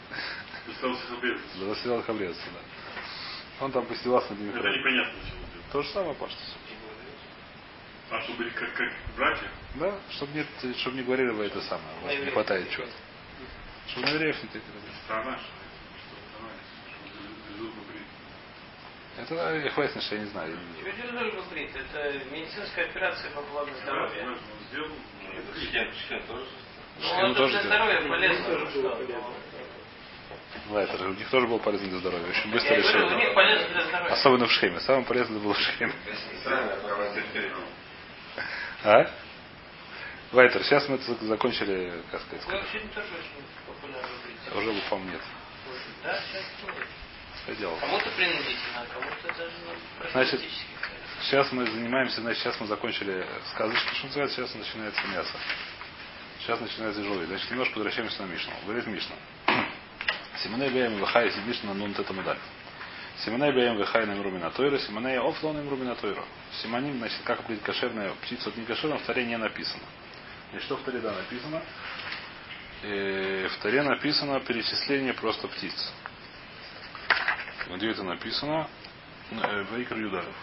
Остался 0.69 1.07
хабрец. 1.07 2.37
Да. 2.37 3.64
Он 3.64 3.73
там 3.73 3.87
постелался 3.87 4.31
над 4.31 4.40
ними. 4.40 4.59
Это 4.59 4.69
непонятно 4.69 5.12
делать. 5.21 5.71
То 5.73 5.83
же 5.83 5.88
самое, 5.90 6.14
Паша. 6.14 6.37
А 8.11 8.21
чтобы 8.23 8.38
были 8.38 8.50
как, 8.50 8.73
как 8.75 8.92
братья? 9.16 9.49
Да, 9.76 9.99
чтобы 10.11 10.33
нет, 10.35 10.47
чтобы 10.78 10.97
не 10.97 11.02
говорили 11.02 11.31
вы 11.31 11.47
это 11.47 11.62
самое, 11.62 11.88
у 12.02 12.04
вас 12.04 12.14
не 12.14 12.31
хватает 12.31 12.71
чего-то. 12.71 12.92
Чтобы 13.88 14.07
на 14.07 14.11
евреев 14.11 14.42
не 14.42 14.49
так 14.49 14.62
говорили. 14.66 14.95
Страна. 15.04 15.38
Это 19.19 19.35
э, 19.35 19.71
хватит, 19.71 20.02
что 20.02 20.14
я 20.14 20.21
не 20.23 20.28
знаю. 20.28 20.59
Тебе 20.78 20.92
дернули 20.92 21.31
внутри. 21.31 21.71
Это 21.75 22.25
медицинская 22.31 22.87
операция 22.87 23.31
по 23.31 23.42
поводу 23.42 23.71
здоровья. 23.83 24.26
Он 24.26 24.38
сделал. 24.71 24.90
Член, 25.71 25.88
член 26.09 26.23
тоже. 26.26 26.47
Ну, 27.00 27.26
это 27.26 27.35
тоже 27.35 27.52
для 27.52 27.62
здоровья 27.62 28.09
полезно. 28.09 28.47
Да, 30.71 30.82
это 30.82 30.99
же 30.99 31.09
у 31.09 31.14
них 31.14 31.28
тоже 31.28 31.47
было 31.47 31.59
полезно 31.59 31.88
для 31.88 31.99
здоровья. 31.99 32.28
Очень 32.28 32.50
быстро 32.50 32.80
здоровья. 32.80 34.11
Особенно 34.11 34.47
в 34.47 34.52
Шхеме. 34.52 34.80
Самое 34.80 35.04
полезное 35.04 35.40
было 35.40 35.54
в 35.54 35.59
Шхеме. 35.59 35.92
А? 38.85 39.11
Вайтер, 40.32 40.64
сейчас 40.64 40.88
мы 40.88 40.97
это 40.97 41.14
закончили, 41.26 42.02
как 42.11 42.23
сказать, 42.23 42.44
в 42.44 42.49
уже, 44.56 44.73
по-моему, 44.90 45.12
нет. 45.12 45.21
Да, 46.02 46.21
сейчас? 46.21 47.80
Кому-то 47.80 48.11
принудительно, 48.11 48.56
а 48.76 48.87
кому-то 48.92 49.28
даже 49.38 49.52
ну, 49.66 50.11
Значит. 50.12 50.40
Сейчас 51.23 51.52
мы 51.52 51.66
занимаемся, 51.66 52.21
значит, 52.21 52.42
сейчас 52.42 52.59
мы 52.61 52.66
закончили 52.66 53.25
сказочки, 53.52 53.94
что 53.94 54.06
называется, 54.06 54.37
сейчас 54.37 54.54
начинается 54.54 55.06
мясо. 55.06 55.38
Сейчас 56.40 56.61
начинается 56.61 57.04
жовый. 57.04 57.26
Значит, 57.26 57.50
немножко 57.50 57.75
возвращаемся 57.78 58.23
на 58.23 58.26
Мишну. 58.26 58.52
Говорит 58.64 58.87
Мишна. 58.87 59.14
Симоней 60.39 60.71
беем 60.71 60.97
вехай 60.99 61.31
си 61.31 61.41
Мишна 61.47 61.75
нун 61.75 61.95
тета 61.95 62.12
медаль. 62.12 62.39
Симоней 63.25 63.53
беем 63.53 63.77
вехай 63.77 64.07
на 64.07 64.12
мирумина 64.12 64.51
тойра, 64.51 64.79
симоней 64.79 65.19
офлон 65.19 65.57
на 65.57 65.61
мирумина 65.61 65.95
тойра. 65.95 66.25
Симоним, 66.62 66.99
значит, 66.99 67.21
как 67.25 67.41
определить 67.41 67.62
кошерная 67.62 68.12
птица 68.23 68.49
от 68.49 68.57
некошерная, 68.57 68.99
в 68.99 69.03
таре 69.03 69.25
не 69.27 69.37
написано. 69.37 69.85
И 70.55 70.59
что 70.61 70.77
в 70.77 70.83
таре 70.83 71.01
да 71.01 71.12
написано? 71.12 71.62
И 72.83 73.49
в 73.51 73.62
таре 73.62 73.83
написано 73.83 74.41
перечисление 74.41 75.15
просто 75.15 75.49
птиц. 75.49 75.93
Где 77.71 77.91
это 77.91 78.03
написано? 78.03 78.69
Вейкер 79.31 79.99
Юдаров. 79.99 80.35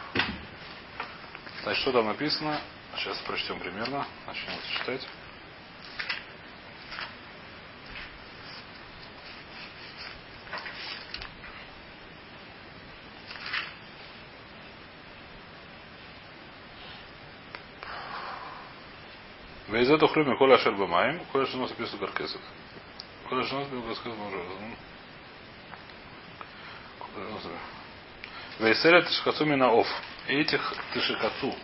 Значит, 1.63 1.81
что 1.81 1.91
там 1.91 2.05
написано? 2.05 2.62
Сейчас 2.96 3.17
прочтем 3.19 3.60
примерно. 3.60 4.05
Начнем 4.25 4.53
читать. 4.77 5.05
Вейзет 19.79 20.03
ухрюми 20.03 20.36
коля 20.36 20.55
ашер 20.55 20.74
бамаем, 20.74 21.21
коля 21.31 21.45
шинос 21.45 21.71
пису 21.71 21.98
гаркесет. 22.00 22.41
Коля 23.29 23.45
шинос 23.45 23.69
бил 23.69 23.81
гаркесет 23.81 24.13
может. 24.17 24.41
Вейселя 28.59 29.03
тышкацу 29.03 29.45
мина 29.45 29.69
оф. 29.69 29.88
Этих 30.27 30.74
тышикацу. 30.93 31.55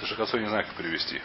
Тышикацу 0.00 0.38
не 0.38 0.48
знаю, 0.48 0.66
как 0.66 0.74
перевести. 0.74 1.22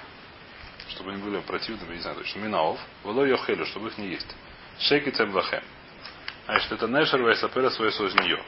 Чтобы 0.89 1.09
они 1.11 1.23
были 1.23 1.39
противными, 1.39 1.95
не 1.95 2.01
знаю 2.01 2.17
точно. 2.17 2.39
Минаов. 2.41 2.79
Воло 3.01 3.25
йохелю, 3.25 3.65
чтобы 3.65 3.87
их 3.87 3.97
не 3.97 4.09
есть. 4.09 4.35
Шейки 4.77 5.09
цем 5.09 5.33
лахем. 5.33 5.63
Значит, 6.45 6.71
это 6.71 6.87
нешер 6.87 7.19
вейса 7.23 7.49
перец 7.49 7.79
вейсу 7.79 8.05
из 8.05 8.13
нее. 8.13 8.39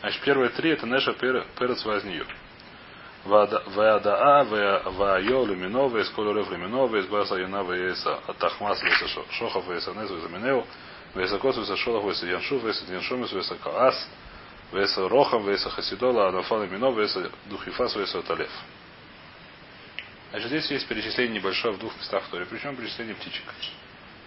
Значит, 0.00 0.20
первые 0.22 0.50
три 0.50 0.70
это 0.70 0.88
нешер 0.88 1.14
перец 1.14 1.86
из 1.86 2.02
нее. 2.04 2.26
הדאה, 3.24 4.44
והאיה, 4.44 5.44
למינה, 5.44 5.88
ואת 5.88 6.08
כל 6.10 6.50
עורב 6.50 6.86
למינו, 6.86 7.06
ואת 7.06 7.36
בת 7.36 7.62
היענה, 7.62 8.04
ואת 8.26 8.82
התחמס, 8.82 8.96
ואת 9.32 9.66
השחף, 9.68 9.86
ואת 9.88 10.10
הנץ, 10.10 10.24
למינהו, 10.24 10.66
ואת 11.14 11.32
הכוס, 11.32 11.56
ואת 11.56 11.78
השלך, 11.78 12.04
ואת 12.04 12.22
הינשוף, 12.22 12.58
ואת 12.58 12.82
התנשמת, 12.88 13.32
ואת 13.32 13.52
הקאת, 13.62 14.08
ואת 14.72 14.96
הרחם, 14.96 15.46
ואת 15.46 15.62
החסידה, 15.64 16.28
האנפה 16.28 16.70
למינה, 16.70 16.92
ואת 16.92 17.16
הדוכיפת, 17.46 17.94
ואת 17.94 18.10
העטלף. 18.26 18.50
Значит, 20.30 20.48
здесь 20.48 20.70
есть 20.70 20.88
перечисление 20.88 21.40
небольшое 21.40 21.74
в 21.74 21.78
двух 21.78 21.94
местах 21.98 22.22
в 22.24 22.44
причем 22.46 22.76
перечисление 22.76 23.16
птичек. 23.16 23.44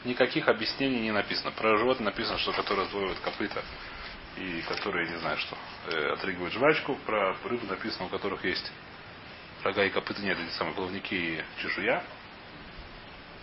Никаких 0.05 0.49
объяснений 0.49 0.99
не 0.99 1.11
написано. 1.11 1.51
Про 1.51 1.77
животное 1.77 2.07
написано, 2.07 2.37
что 2.37 2.51
которое 2.51 2.81
раздвоивает 2.81 3.19
копыта 3.21 3.63
и 4.37 4.61
которые, 4.67 5.09
не 5.09 5.17
знаю 5.17 5.37
что, 5.37 5.57
э, 5.87 6.13
отрыгивают 6.13 6.53
жвачку. 6.53 6.95
Про 7.05 7.35
рыбу 7.43 7.65
написано, 7.67 8.05
у 8.05 8.09
которых 8.09 8.43
есть 8.45 8.71
рога 9.63 9.85
и 9.85 9.89
копыта 9.89 10.21
нет, 10.21 10.37
эти 10.39 10.51
самые 10.57 10.75
плавники 10.75 11.13
и 11.13 11.43
чешуя. 11.61 12.03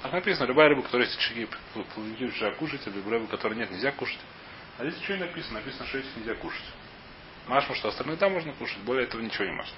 Так 0.03 0.13
написано, 0.13 0.47
любая 0.47 0.69
рыба, 0.69 0.83
которая 0.83 1.07
есть 1.07 1.19
чешуи, 1.19 1.49
плавники 1.95 2.25
и 2.25 2.55
кушать, 2.57 2.87
а 2.87 2.91
любая 2.91 3.21
рыба, 3.21 3.27
которой 3.29 3.55
нет, 3.55 3.71
нельзя 3.71 3.93
кушать. 3.93 4.21
А 4.79 4.85
здесь 4.85 5.01
ничего 5.01 5.17
не 5.17 5.25
написано, 5.25 5.61
написано, 5.61 5.87
что 5.87 5.99
этих 5.99 6.17
нельзя 6.17 6.35
кушать. 6.35 6.65
Машма, 7.47 7.75
что 7.75 7.89
остальные 7.89 8.17
там 8.17 8.33
можно 8.33 8.53
кушать, 8.53 8.79
более 8.79 9.05
этого 9.05 9.21
ничего 9.21 9.45
не 9.45 9.53
можно. 9.53 9.77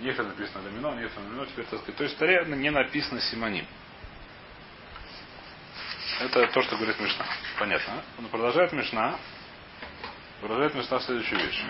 Если 0.00 0.22
написано 0.22 0.62
домино, 0.62 0.94
нет 0.94 1.12
домино, 1.14 1.44
теперь 1.44 1.66
так 1.66 1.80
сказать. 1.80 1.96
То 1.96 2.04
есть 2.04 2.18
в 2.18 2.56
не 2.56 2.70
написано 2.70 3.20
симоним. 3.20 3.66
Это 6.20 6.46
то, 6.48 6.62
что 6.62 6.76
говорит 6.76 6.98
Мишна. 7.00 7.26
Понятно. 7.60 8.02
Но 8.18 8.28
продолжает 8.28 8.72
Мишна. 8.72 9.18
Продолжает 10.40 10.74
Мишна 10.74 10.98
следующую 11.00 11.42
вещь. 11.42 11.62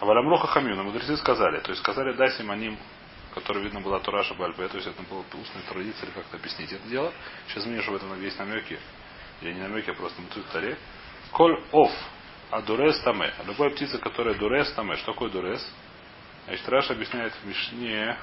А 0.00 0.04
Валамруха 0.04 0.48
Хамюна 0.48 0.82
мудрецы 0.82 1.16
сказали, 1.18 1.60
то 1.60 1.70
есть 1.70 1.80
сказали 1.80 2.14
дай 2.14 2.32
симоним, 2.32 2.76
который 3.32 3.62
видно 3.62 3.80
была 3.80 4.00
Тураша 4.00 4.34
Бальпе, 4.34 4.66
то 4.66 4.76
есть 4.76 4.88
это 4.88 5.00
была 5.04 5.20
устная 5.20 5.62
традиция 5.68 6.06
или 6.06 6.10
как-то 6.10 6.36
объяснить 6.36 6.72
это 6.72 6.88
дело. 6.88 7.12
Сейчас 7.46 7.64
мне, 7.64 7.80
что 7.80 7.92
в 7.92 7.94
этом 7.94 8.20
есть 8.20 8.40
намеки, 8.40 8.76
или 9.40 9.52
не 9.52 9.60
намеки, 9.60 9.90
а 9.90 9.94
просто 9.94 10.20
мутут 10.20 10.44
таре. 10.46 10.76
Коль 11.30 11.62
оф, 11.70 11.92
а 12.50 12.60
дурес 12.60 12.98
таме. 13.02 13.32
Любая 13.46 13.70
птица, 13.70 13.98
которая 13.98 14.34
дурес 14.34 14.72
таме. 14.72 14.96
Что 14.96 15.12
такое 15.12 15.30
дурес? 15.30 15.64
Значит, 16.46 16.68
Раша 16.68 16.94
объясняет 16.94 17.32
в 17.34 17.46
Мишне, 17.46 18.18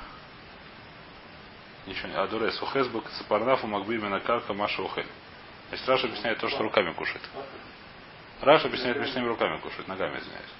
Ничего 1.85 2.09
не. 2.09 2.15
Адурес. 2.15 2.61
Ухесбук 2.61 3.09
цепарнафу 3.11 3.65
магбиме 3.67 4.09
на 4.09 4.19
карка 4.19 4.53
маша 4.53 4.81
ухель. 4.81 5.07
Значит, 5.69 5.87
Раша 5.87 6.07
объясняет 6.07 6.39
то, 6.39 6.49
что 6.49 6.63
руками 6.63 6.93
кушает. 6.93 7.21
Раша 8.41 8.67
объясняет 8.67 8.97
мишнями 8.97 9.27
руками 9.27 9.59
кушает, 9.59 9.87
ногами, 9.87 10.19
извиняюсь. 10.19 10.53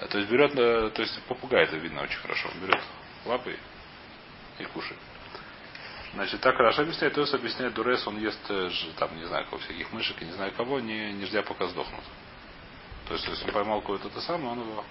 Э, 0.00 0.06
то 0.06 0.18
есть 0.18 0.30
берет, 0.30 0.52
э, 0.56 0.90
то 0.90 1.02
есть 1.02 1.20
попугай 1.22 1.64
это 1.64 1.76
видно 1.76 2.02
очень 2.02 2.18
хорошо. 2.18 2.48
Он 2.48 2.60
берет 2.60 2.80
лапы 3.24 3.56
и 4.58 4.64
кушает. 4.64 5.00
Значит, 6.14 6.40
так 6.40 6.58
Раша 6.58 6.82
объясняет, 6.82 7.14
то 7.14 7.22
есть 7.22 7.34
объясняет 7.34 7.72
Дурес, 7.74 8.06
он 8.06 8.18
ест 8.18 8.40
э, 8.50 8.70
там, 8.98 9.16
не 9.16 9.24
знаю, 9.24 9.46
кого, 9.46 9.58
всяких 9.58 9.90
мышек 9.92 10.20
и 10.20 10.26
не 10.26 10.32
знаю 10.32 10.52
кого, 10.52 10.78
не, 10.78 11.12
не 11.12 11.24
ждя 11.24 11.42
пока 11.42 11.66
сдохнут. 11.66 12.04
То 13.08 13.14
есть, 13.14 13.26
если 13.26 13.46
он 13.46 13.52
поймал 13.52 13.80
какое-то 13.80 14.10
то 14.10 14.20
самое, 14.20 14.50
он 14.50 14.60
его 14.60 14.84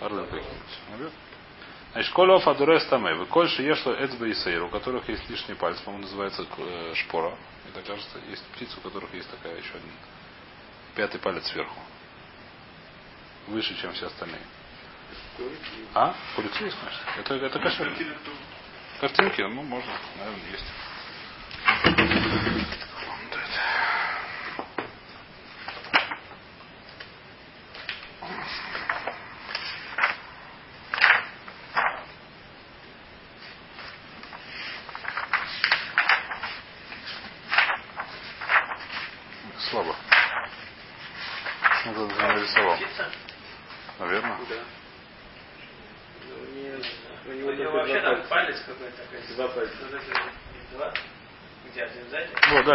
орлы 0.00 0.24
какие-нибудь. 0.24 1.12
Значит, 1.94 2.12
колов 2.12 2.46
адурес 2.48 2.84
таме. 2.86 3.14
Вы 3.14 3.26
коль 3.26 3.48
ешло 3.60 3.94
эцба 3.94 4.26
и 4.26 4.34
сейр, 4.34 4.64
у 4.64 4.68
которых 4.68 5.08
есть 5.08 5.30
лишний 5.30 5.54
палец, 5.54 5.78
по-моему, 5.80 6.02
называется 6.02 6.44
э, 6.58 6.92
шпора. 6.96 7.38
Это 7.68 7.86
кажется, 7.86 8.18
есть 8.28 8.44
птицы, 8.46 8.76
у 8.78 8.80
которых 8.80 9.14
есть 9.14 9.30
такая 9.30 9.56
еще 9.56 9.70
один 9.70 9.92
пятый 10.96 11.20
палец 11.20 11.46
сверху. 11.46 11.78
Выше, 13.46 13.80
чем 13.80 13.92
все 13.92 14.06
остальные. 14.06 14.42
А? 15.94 16.14
Курицу 16.34 16.64
есть, 16.64 16.76
конечно. 16.80 17.20
Это, 17.20 17.34
это 17.34 17.58
кошер. 17.60 17.92
Картинки, 19.00 19.42
ну, 19.42 19.62
можно, 19.62 19.92
наверное, 20.18 20.50
есть. 20.50 20.64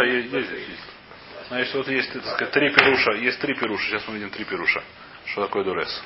Да, 0.00 0.06
есть, 0.06 0.32
есть, 0.32 0.50
есть. 0.50 1.48
Значит, 1.48 1.74
вот 1.74 1.88
есть, 1.88 2.12
так 2.12 2.24
сказать, 2.24 2.52
три 2.52 2.70
перуша. 2.74 3.12
Есть 3.12 3.40
три 3.40 3.54
перуша. 3.54 3.84
Сейчас 3.86 4.08
мы 4.08 4.14
видим 4.14 4.30
три 4.30 4.44
перуша. 4.44 4.82
Что 5.26 5.46
такое 5.46 5.64
дурес? 5.64 6.02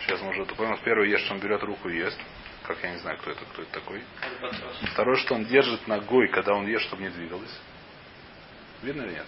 Сейчас 0.00 0.20
мы 0.22 0.30
уже 0.30 0.44
понял. 0.46 0.78
Первый 0.84 1.10
ест, 1.10 1.24
что 1.24 1.34
он 1.34 1.40
берет 1.40 1.62
руку 1.62 1.88
и 1.88 1.98
ест. 1.98 2.18
Как 2.62 2.82
я 2.82 2.92
не 2.92 2.98
знаю, 2.98 3.18
кто 3.18 3.30
это, 3.30 3.44
кто 3.44 3.62
это 3.62 3.72
такой. 3.72 4.02
Второй, 4.92 5.16
что 5.18 5.34
он 5.34 5.44
держит 5.44 5.86
ногой, 5.86 6.28
когда 6.28 6.54
он 6.54 6.66
ест, 6.66 6.86
чтобы 6.86 7.02
не 7.02 7.10
двигалось. 7.10 7.60
Видно 8.82 9.02
или 9.02 9.12
нет? 9.12 9.26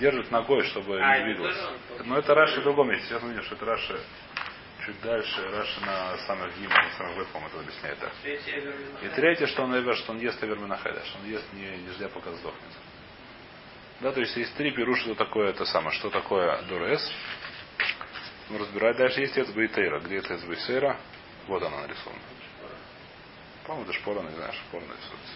Держит 0.00 0.30
ногой, 0.30 0.64
чтобы 0.64 1.00
а, 1.00 1.18
не 1.18 1.24
двигалось. 1.24 1.56
Но 2.04 2.18
это 2.18 2.34
Раша 2.34 2.60
в 2.60 2.64
другом 2.64 2.88
месте. 2.88 3.08
Сейчас 3.08 3.22
мы 3.22 3.30
видим, 3.30 3.42
что 3.44 3.56
это 3.56 3.64
Раша 3.66 3.98
чуть 4.86 5.00
дальше 5.02 5.42
Раша 5.50 5.80
на 5.80 6.16
самых 6.18 6.56
гимнах, 6.56 6.84
на 6.84 6.98
самых 6.98 7.16
выпом 7.16 7.44
это 7.46 7.60
объясняет 7.60 7.98
так. 7.98 8.12
И 8.24 9.08
третье, 9.16 9.46
что 9.48 9.64
он 9.64 9.76
эвер, 9.76 9.96
что 9.96 10.12
он 10.12 10.18
ест 10.20 10.42
эвер 10.42 10.56
что 10.56 11.18
он 11.18 11.26
ест 11.26 11.52
не, 11.52 11.76
не 11.78 11.90
ждя 11.92 12.08
пока 12.08 12.30
сдохнет. 12.32 12.72
Да, 14.00 14.12
то 14.12 14.20
есть 14.20 14.36
есть 14.36 14.54
три 14.56 14.70
пируша, 14.70 15.02
что 15.02 15.14
такое 15.14 15.50
это 15.50 15.64
самое, 15.64 15.90
что 15.98 16.10
такое 16.10 16.62
дурес. 16.62 17.00
Мы 18.48 18.58
разбираем. 18.58 18.96
Дальше 18.96 19.20
есть 19.20 19.36
Эцбейтейра. 19.36 20.00
Где 20.00 20.18
это 20.18 20.36
Эцбейтейра? 20.36 20.98
Вот 21.48 21.62
она 21.62 21.80
нарисована. 21.80 22.20
По-моему, 23.66 23.88
это 23.88 23.98
шпора, 23.98 24.20
не 24.22 24.34
знаю, 24.36 24.52
шпора 24.52 24.82
нарисуется. 24.82 25.34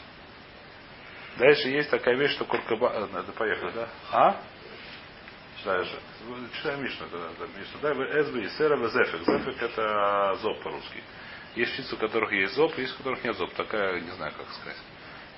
Дальше 1.39 1.69
есть 1.69 1.91
такая 1.91 2.17
вещь, 2.17 2.33
что 2.33 2.45
куркаба... 2.45 3.09
Это 3.19 3.33
поехали, 3.33 3.73
да? 3.73 3.89
А? 4.13 4.43
Дальше. 5.65 6.01
Читаем 6.55 6.83
Мишну. 6.83 7.07
Мишну. 7.07 7.81
Да, 7.83 7.93
Эсби, 7.93 8.49
Сера, 8.57 8.77
Зефик. 8.89 9.21
Зефик 9.27 9.63
это 9.63 10.37
зоб 10.41 10.63
по-русски. 10.63 11.03
Есть 11.55 11.75
птицы, 11.75 11.95
у 11.97 11.99
которых 11.99 12.33
есть 12.33 12.55
зоб, 12.55 12.77
есть 12.79 12.95
у 12.95 12.97
которых 12.99 13.23
нет 13.25 13.37
зоб. 13.37 13.53
Такая, 13.55 14.01
не 14.01 14.11
знаю, 14.13 14.33
как 14.37 14.47
сказать. 14.55 14.79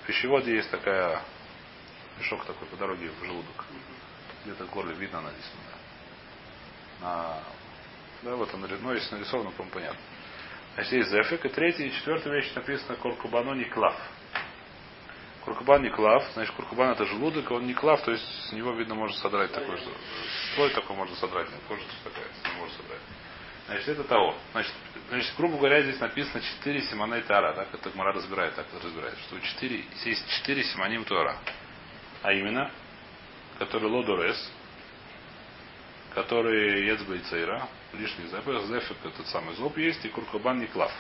В 0.03 0.07
пищеводе 0.07 0.55
есть 0.55 0.71
такая 0.71 1.23
мешок 2.19 2.45
такой 2.45 2.69
по 2.69 2.77
дороге 2.77 3.11
в 3.21 3.25
желудок. 3.25 3.65
Где-то 4.45 4.67
в 4.67 4.71
горле 4.71 4.95
видно 4.95 5.19
она. 5.19 5.31
Да. 7.01 7.43
на 8.23 8.31
да, 8.31 8.37
вот 8.37 8.55
он, 8.55 8.61
ну, 8.61 8.93
если 8.93 9.15
нарисовано, 9.15 9.51
по-моему, 9.51 9.75
понятно. 9.75 10.01
Значит, 10.75 10.93
есть 10.93 11.11
зефик. 11.11 11.45
И 11.45 11.49
третья 11.49 11.85
и 11.85 11.93
четвертая 11.93 12.33
вещь 12.35 12.53
написано 12.55 12.97
Куркубано 12.97 13.55
Никлав. 13.55 13.97
Куркубан 15.45 15.83
Никлав, 15.83 16.25
значит, 16.35 16.55
Куркубан 16.55 16.91
это 16.91 17.05
желудок, 17.05 17.51
он 17.51 17.67
Никлав, 17.67 18.03
то 18.03 18.13
есть 18.13 18.25
с 18.49 18.53
него, 18.53 18.73
видно, 18.73 18.95
можно 18.95 19.17
содрать 19.19 19.53
такой, 19.53 19.77
что 19.77 19.91
слой 20.55 20.71
такой 20.71 20.97
можно 20.97 21.17
содрать, 21.17 21.49
не 21.51 21.59
кожа 21.67 21.83
такая, 22.05 22.27
не 22.45 22.61
можно 22.61 22.77
содрать. 22.77 23.01
Значит, 23.67 23.89
это 23.89 24.05
того. 24.05 24.37
Значит, 24.53 24.73
значит, 25.09 25.35
грубо 25.37 25.57
говоря, 25.57 25.83
здесь 25.83 25.99
написано 25.99 26.41
4 26.41 26.83
симоней 26.83 27.23
тара, 27.23 27.55
так 27.55 27.75
это 27.75 27.91
Гмара 27.91 28.13
разбирает, 28.13 28.55
так 28.55 28.67
это 28.73 28.87
разбирает, 28.87 29.19
что 29.27 29.41
4, 29.41 29.85
есть 30.05 30.29
4 30.29 30.65
симоним 30.65 31.05
тора. 31.05 31.37
А 32.23 32.33
именно, 32.33 32.71
который 33.59 33.89
лодорес, 33.89 34.53
который 36.15 36.87
ецба 36.87 37.15
и 37.15 37.97
лишний 37.97 38.27
запах, 38.27 38.63
зефик 38.67 38.97
этот 39.05 39.27
самый 39.27 39.55
зоб 39.57 39.77
есть, 39.77 40.05
и 40.05 40.09
куркубан 40.09 40.61
Никлав. 40.61 40.93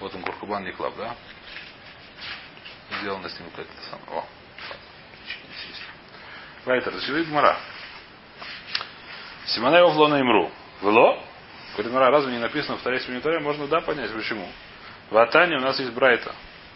Вот 0.00 0.14
он 0.14 0.22
куркубан 0.22 0.64
Никлав, 0.64 0.96
да? 0.96 1.16
Сделано 3.00 3.28
с 3.28 3.38
ним 3.38 3.50
какое-то 3.50 3.72
самое. 3.90 4.20
О, 4.20 4.26
Вайтер, 6.64 6.92
зачем 6.94 7.22
Гмара? 7.24 7.58
Симонео 9.46 9.90
в 9.90 9.96
лона 9.96 10.20
имру. 10.20 10.50
Вло? 10.80 11.22
Говорит, 11.74 11.92
Мара, 11.92 12.10
разве 12.10 12.32
не 12.32 12.38
написано 12.38 12.76
в 12.76 12.80
второй 12.80 13.00
минуторе? 13.08 13.40
Можно 13.40 13.66
да 13.66 13.80
понять, 13.80 14.12
почему. 14.12 14.48
В 15.10 15.16
Атане 15.18 15.56
у 15.56 15.60
нас 15.60 15.78
есть 15.78 15.92
Брайта. 15.92 16.34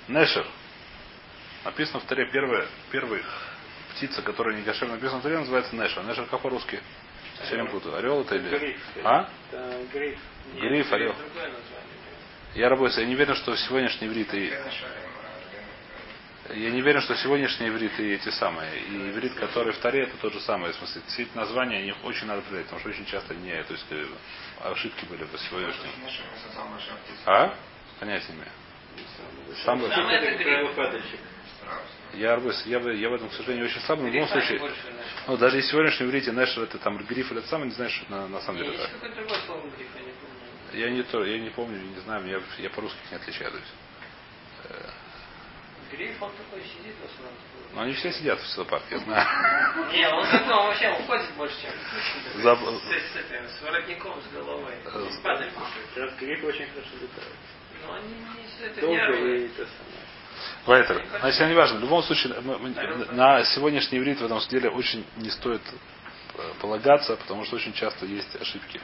Нешер. 0.09 0.47
Написано 1.65 2.01
в 2.01 2.05
Таре 2.05 2.31
первая, 2.31 2.67
первая 2.91 3.23
птица, 3.95 4.23
которая 4.23 4.57
не 4.57 4.63
кошер 4.63 4.89
написана 4.89 5.21
в 5.21 5.23
Таре, 5.23 5.39
называется 5.39 5.75
Нешер. 5.75 6.05
Нешер 6.05 6.27
как 6.27 6.41
по-русски? 6.41 6.81
Все 7.45 7.55
время 7.55 7.71
путаю. 7.71 7.97
Орел 7.97 8.23
это 8.23 8.35
или? 8.35 8.59
Гриф. 8.59 8.81
А? 9.05 9.29
Гриф. 9.93 10.19
Гриф, 10.55 10.93
орел. 10.93 11.15
Я 12.55 12.69
работаю, 12.69 13.01
я 13.03 13.07
не 13.07 13.15
уверен, 13.15 13.35
что 13.37 13.57
сегодняшний 13.57 14.09
иврит 14.09 14.35
и... 14.35 14.53
Я 16.55 16.71
не 16.71 16.81
уверен, 16.81 17.03
что 17.03 17.15
сегодняшний 17.17 17.69
иврит 17.69 17.99
и 18.01 18.15
эти 18.15 18.31
самые. 18.31 18.81
И 18.81 19.11
иврит, 19.11 19.35
который 19.35 19.73
в 19.73 19.79
Таре, 19.79 20.05
это 20.05 20.17
тот 20.17 20.33
же 20.33 20.41
самый. 20.41 20.73
В 20.73 20.77
смысле, 20.77 21.03
эти 21.19 21.29
названия, 21.35 21.87
их 21.87 21.97
очень 22.05 22.27
надо 22.27 22.41
проверять, 22.43 22.67
потому 22.67 22.81
что 22.81 22.89
очень 22.89 23.05
часто 23.05 23.35
не, 23.35 23.63
то 23.65 23.73
есть 23.75 23.87
э, 23.91 24.07
ошибки 24.65 25.05
были 25.05 25.25
по 25.25 25.37
сегодняшнему. 25.37 25.93
А? 27.27 27.55
Понятия 28.01 28.33
не 28.33 28.37
имею. 28.37 28.51
Сам 29.65 29.81
Самое 29.81 29.93
это 29.93 30.75
падальщик. 30.75 31.21
Я, 32.15 32.41
я, 32.65 32.93
я 32.93 33.09
в 33.11 33.15
этом, 33.15 33.29
к 33.29 33.35
сожалению, 33.35 33.67
очень 33.67 33.81
слаб, 33.83 33.99
но 34.01 34.09
в 34.09 34.13
любом 34.13 34.29
случае, 34.29 34.59
больше 34.59 34.77
ну, 35.27 35.37
даже 35.37 35.57
если 35.57 35.71
сегодняшний 35.73 36.07
иврите 36.07 36.33
Нэшер 36.33 36.63
это 36.63 36.79
там 36.79 36.97
гриф 36.97 37.31
или 37.31 37.41
это 37.41 37.49
самое, 37.49 37.69
не 37.69 37.75
знаешь, 37.75 37.93
что 37.93 38.11
на, 38.11 38.27
на 38.29 38.41
самом 38.41 38.63
деле 38.63 38.79
так. 38.79 38.91
гриф, 39.77 39.89
я 39.95 40.01
не 40.01 40.13
помню. 40.13 40.41
Я 40.73 40.91
не 40.91 41.03
то, 41.03 41.25
я 41.25 41.39
не 41.39 41.51
помню, 41.51 41.79
не 41.79 42.01
знаю, 42.01 42.27
я, 42.27 42.41
я 42.63 42.71
по-русски 42.71 42.99
не 43.11 43.17
отличаю. 43.17 43.53
Гриф, 45.93 46.23
он 46.23 46.31
такой 46.33 46.63
сидит 46.63 46.95
в 47.01 47.05
основном. 47.05 47.39
Но 47.75 47.83
они 47.83 47.93
все 47.95 48.13
сидят 48.13 48.41
в 48.41 48.47
зоопарке, 48.55 48.95
я 48.97 48.99
знаю. 48.99 49.27
Не, 49.93 50.09
он 50.09 50.27
такой, 50.27 50.55
он 50.55 50.67
вообще 50.67 50.91
уходит 50.93 51.31
больше, 51.37 51.55
чем 51.63 51.71
Заб- 52.43 52.79
с, 52.79 52.83
с 52.83 53.17
этим, 53.17 53.49
с 53.49 53.63
воротником, 53.63 54.15
с 54.23 54.33
головой. 54.35 54.73
Э, 54.85 55.09
С 55.11 55.17
падаль 55.19 55.51
кушает. 55.53 56.19
Гриф 56.19 56.45
очень 56.45 56.67
хорошо 56.67 56.91
летает. 57.01 57.37
Но 57.87 57.95
они 57.95 58.09
не, 58.09 58.67
это 58.67 58.81
Долго 58.81 58.95
нервы. 58.97 59.39
и 59.45 59.49
то 59.49 59.65
самое. 59.67 59.99
Вайтер. 60.67 61.05
Значит, 61.21 61.49
не 61.49 61.55
важно. 61.55 61.79
В 61.79 61.81
любом 61.83 62.03
случае, 62.03 62.41
мы- 62.41 62.59
мы- 62.59 62.71
на 63.13 63.45
сегодняшний 63.45 63.99
иврит 63.99 64.21
в 64.21 64.25
этом 64.25 64.39
деле 64.49 64.71
очень 64.71 65.05
не 65.17 65.31
стоит 65.31 65.63
э, 66.35 66.53
полагаться, 66.61 67.17
потому 67.17 67.45
что 67.45 67.57
очень 67.57 67.73
часто 67.73 68.07
есть 68.07 68.35
ошибки. 68.41 68.81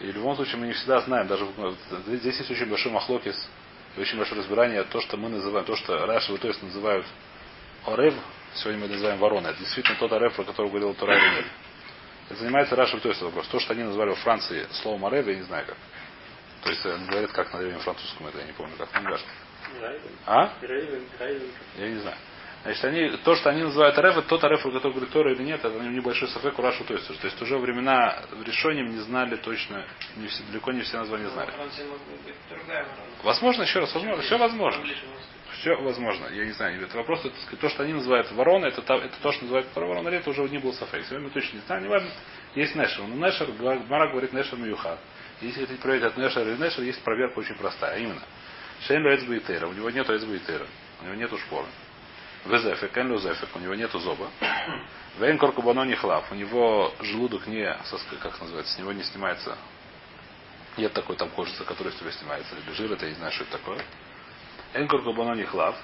И 0.00 0.10
в 0.10 0.14
любом 0.14 0.36
случае 0.36 0.56
мы 0.58 0.66
не 0.68 0.72
всегда 0.74 1.00
знаем, 1.00 1.26
даже 1.26 1.46
здесь 2.08 2.36
есть 2.38 2.50
очень 2.50 2.66
большой 2.66 2.92
махлокис 2.92 3.48
и 3.98 4.02
очень 4.02 4.16
большое 4.16 4.40
разбирание, 4.40 4.84
то, 4.84 5.00
что 5.00 5.16
мы 5.16 5.28
называем, 5.28 5.66
то, 5.66 5.76
что 5.76 6.06
Раши 6.06 6.36
то 6.38 6.48
есть 6.48 6.62
называют 6.62 7.04
Орев, 7.84 8.14
сегодня 8.54 8.80
мы 8.80 8.88
называем 8.88 9.18
ворона, 9.18 9.48
это 9.48 9.58
действительно 9.58 9.98
тот 9.98 10.12
Орев, 10.12 10.34
про 10.34 10.44
который 10.44 10.68
говорил 10.68 10.94
Тура 10.94 11.16
или 11.16 11.36
нет. 11.36 11.46
Это 12.30 12.40
занимается 12.40 12.76
Раши 12.76 12.98
то 13.00 13.08
есть 13.08 13.20
вопрос. 13.22 13.48
То, 13.48 13.58
что 13.58 13.72
они 13.72 13.82
называли 13.82 14.10
во 14.10 14.16
Франции 14.16 14.66
словом 14.72 15.04
Орев, 15.06 15.26
я 15.26 15.34
не 15.34 15.42
знаю 15.42 15.66
как. 15.66 15.76
То 16.62 16.70
есть 16.70 16.84
они 16.86 17.06
говорят, 17.06 17.32
как 17.32 17.52
на 17.52 17.58
древнем 17.60 17.80
французском, 17.80 18.26
это 18.26 18.38
я 18.38 18.44
не 18.44 18.52
помню, 18.52 18.76
как. 18.76 18.88
Райвен. 19.80 20.00
А? 20.26 20.52
Я 21.76 21.88
не 21.88 21.98
знаю. 21.98 22.16
Значит, 22.68 22.84
они, 22.84 23.16
то, 23.24 23.34
что 23.34 23.48
они 23.48 23.62
называют 23.62 23.96
Ареф, 23.96 24.18
это 24.18 24.28
тот 24.28 24.44
Ареф, 24.44 24.62
который 24.62 24.92
говорит 24.92 25.10
Тора 25.10 25.32
или 25.32 25.42
нет, 25.42 25.64
это 25.64 25.80
небольшой 25.80 26.28
софек 26.28 26.58
у 26.58 26.60
Рашу 26.60 26.84
то 26.84 26.92
есть. 26.92 27.06
То 27.06 27.26
есть 27.26 27.40
уже 27.40 27.56
времена 27.56 28.24
в 28.30 28.42
решением 28.42 28.90
не 28.90 28.98
знали 28.98 29.36
точно, 29.36 29.86
не 30.16 30.28
все, 30.28 30.42
далеко 30.44 30.72
не 30.72 30.82
все 30.82 30.98
названия 30.98 31.30
знали. 31.30 31.50
Возможно, 33.22 33.62
еще 33.62 33.80
раз, 33.80 33.94
возможно, 33.94 34.22
все 34.22 34.36
возможно. 34.36 34.84
Все 35.60 35.76
возможно. 35.76 36.26
Я 36.26 36.44
не 36.44 36.52
знаю. 36.52 36.82
Это 36.82 36.98
вопрос, 36.98 37.24
это, 37.24 37.56
то, 37.56 37.70
что 37.70 37.84
они 37.84 37.94
называют 37.94 38.30
ворона, 38.32 38.66
это, 38.66 38.82
это 38.82 39.16
то, 39.22 39.32
что 39.32 39.44
называют 39.44 39.68
второй 39.68 39.88
ворона, 39.88 40.10
это 40.10 40.28
уже 40.28 40.42
не 40.42 40.58
был 40.58 40.74
софейк. 40.74 41.06
Сегодня 41.06 41.28
мы 41.28 41.30
точно 41.32 41.56
не 41.56 41.62
знаем, 41.62 41.84
не 41.84 41.88
важно. 41.88 42.10
Есть 42.54 42.74
Нешер. 42.74 43.04
Но 43.04 43.26
Нешер, 43.26 43.48
Мара 43.88 44.10
говорит 44.10 44.34
Нешер 44.34 44.58
Мюха. 44.58 44.98
Если 45.40 45.60
хотите 45.60 45.80
проверить 45.80 46.04
от 46.04 46.18
Нешер 46.18 46.46
или 46.46 46.62
Нешер, 46.62 46.84
есть 46.84 47.02
проверка 47.02 47.38
очень 47.38 47.54
простая. 47.54 47.94
А 47.94 47.98
именно, 47.98 48.22
Шейн 48.86 49.02
Тейра. 49.46 49.68
У 49.68 49.72
него 49.72 49.88
и 49.88 50.38
Тейра. 50.38 50.66
У 51.00 51.04
него 51.06 51.14
нету 51.14 51.38
шпоры. 51.38 51.66
Везефик, 52.44 52.92
Кен 52.92 53.10
Лузефик, 53.12 53.48
у 53.54 53.58
него 53.58 53.74
нету 53.74 53.98
зоба. 53.98 54.28
Вейн 55.18 55.38
Коркубано 55.38 55.84
не 55.84 55.96
хлав. 55.96 56.30
У 56.30 56.34
него 56.34 56.92
желудок 57.00 57.46
не, 57.46 57.76
как 58.20 58.40
называется, 58.40 58.74
с 58.74 58.78
него 58.78 58.92
не 58.92 59.02
снимается. 59.02 59.56
Нет 60.76 60.92
такой 60.92 61.16
там 61.16 61.28
кожицы, 61.30 61.64
которая 61.64 61.92
с 61.92 61.96
тебя 61.96 62.12
снимается. 62.12 62.54
Или 62.54 62.74
жир, 62.74 62.92
это 62.92 63.04
я 63.04 63.10
не 63.10 63.16
знаю, 63.18 63.32
что 63.32 63.42
это 63.42 63.58
такое. 63.58 63.84
Энкор 64.74 65.02
кабано 65.02 65.34
не 65.34 65.44
хлав. 65.44 65.76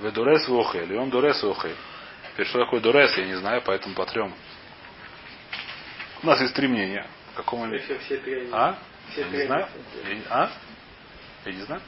Ведурес 0.00 0.46
вохель. 0.48 0.92
И 0.92 0.96
он 0.96 1.10
дурес 1.10 1.42
вохель. 1.42 1.76
Теперь, 2.32 2.46
что 2.46 2.64
такое 2.64 2.80
дурес, 2.80 3.16
я 3.16 3.26
не 3.26 3.34
знаю, 3.34 3.62
поэтому 3.64 3.94
потрем. 3.94 4.34
У 6.22 6.26
нас 6.26 6.40
есть 6.40 6.54
три 6.54 6.68
мнения. 6.68 7.06
В 7.32 7.36
каком 7.36 7.62
они-. 7.62 7.78
А? 8.52 8.78
Все 9.10 9.22
Я 9.22 9.28
не 9.28 9.46
знаю. 9.46 9.68
Я 10.04 10.22
А? 10.28 10.50
Я 11.46 11.52
не 11.52 11.62
знаю. 11.62 11.82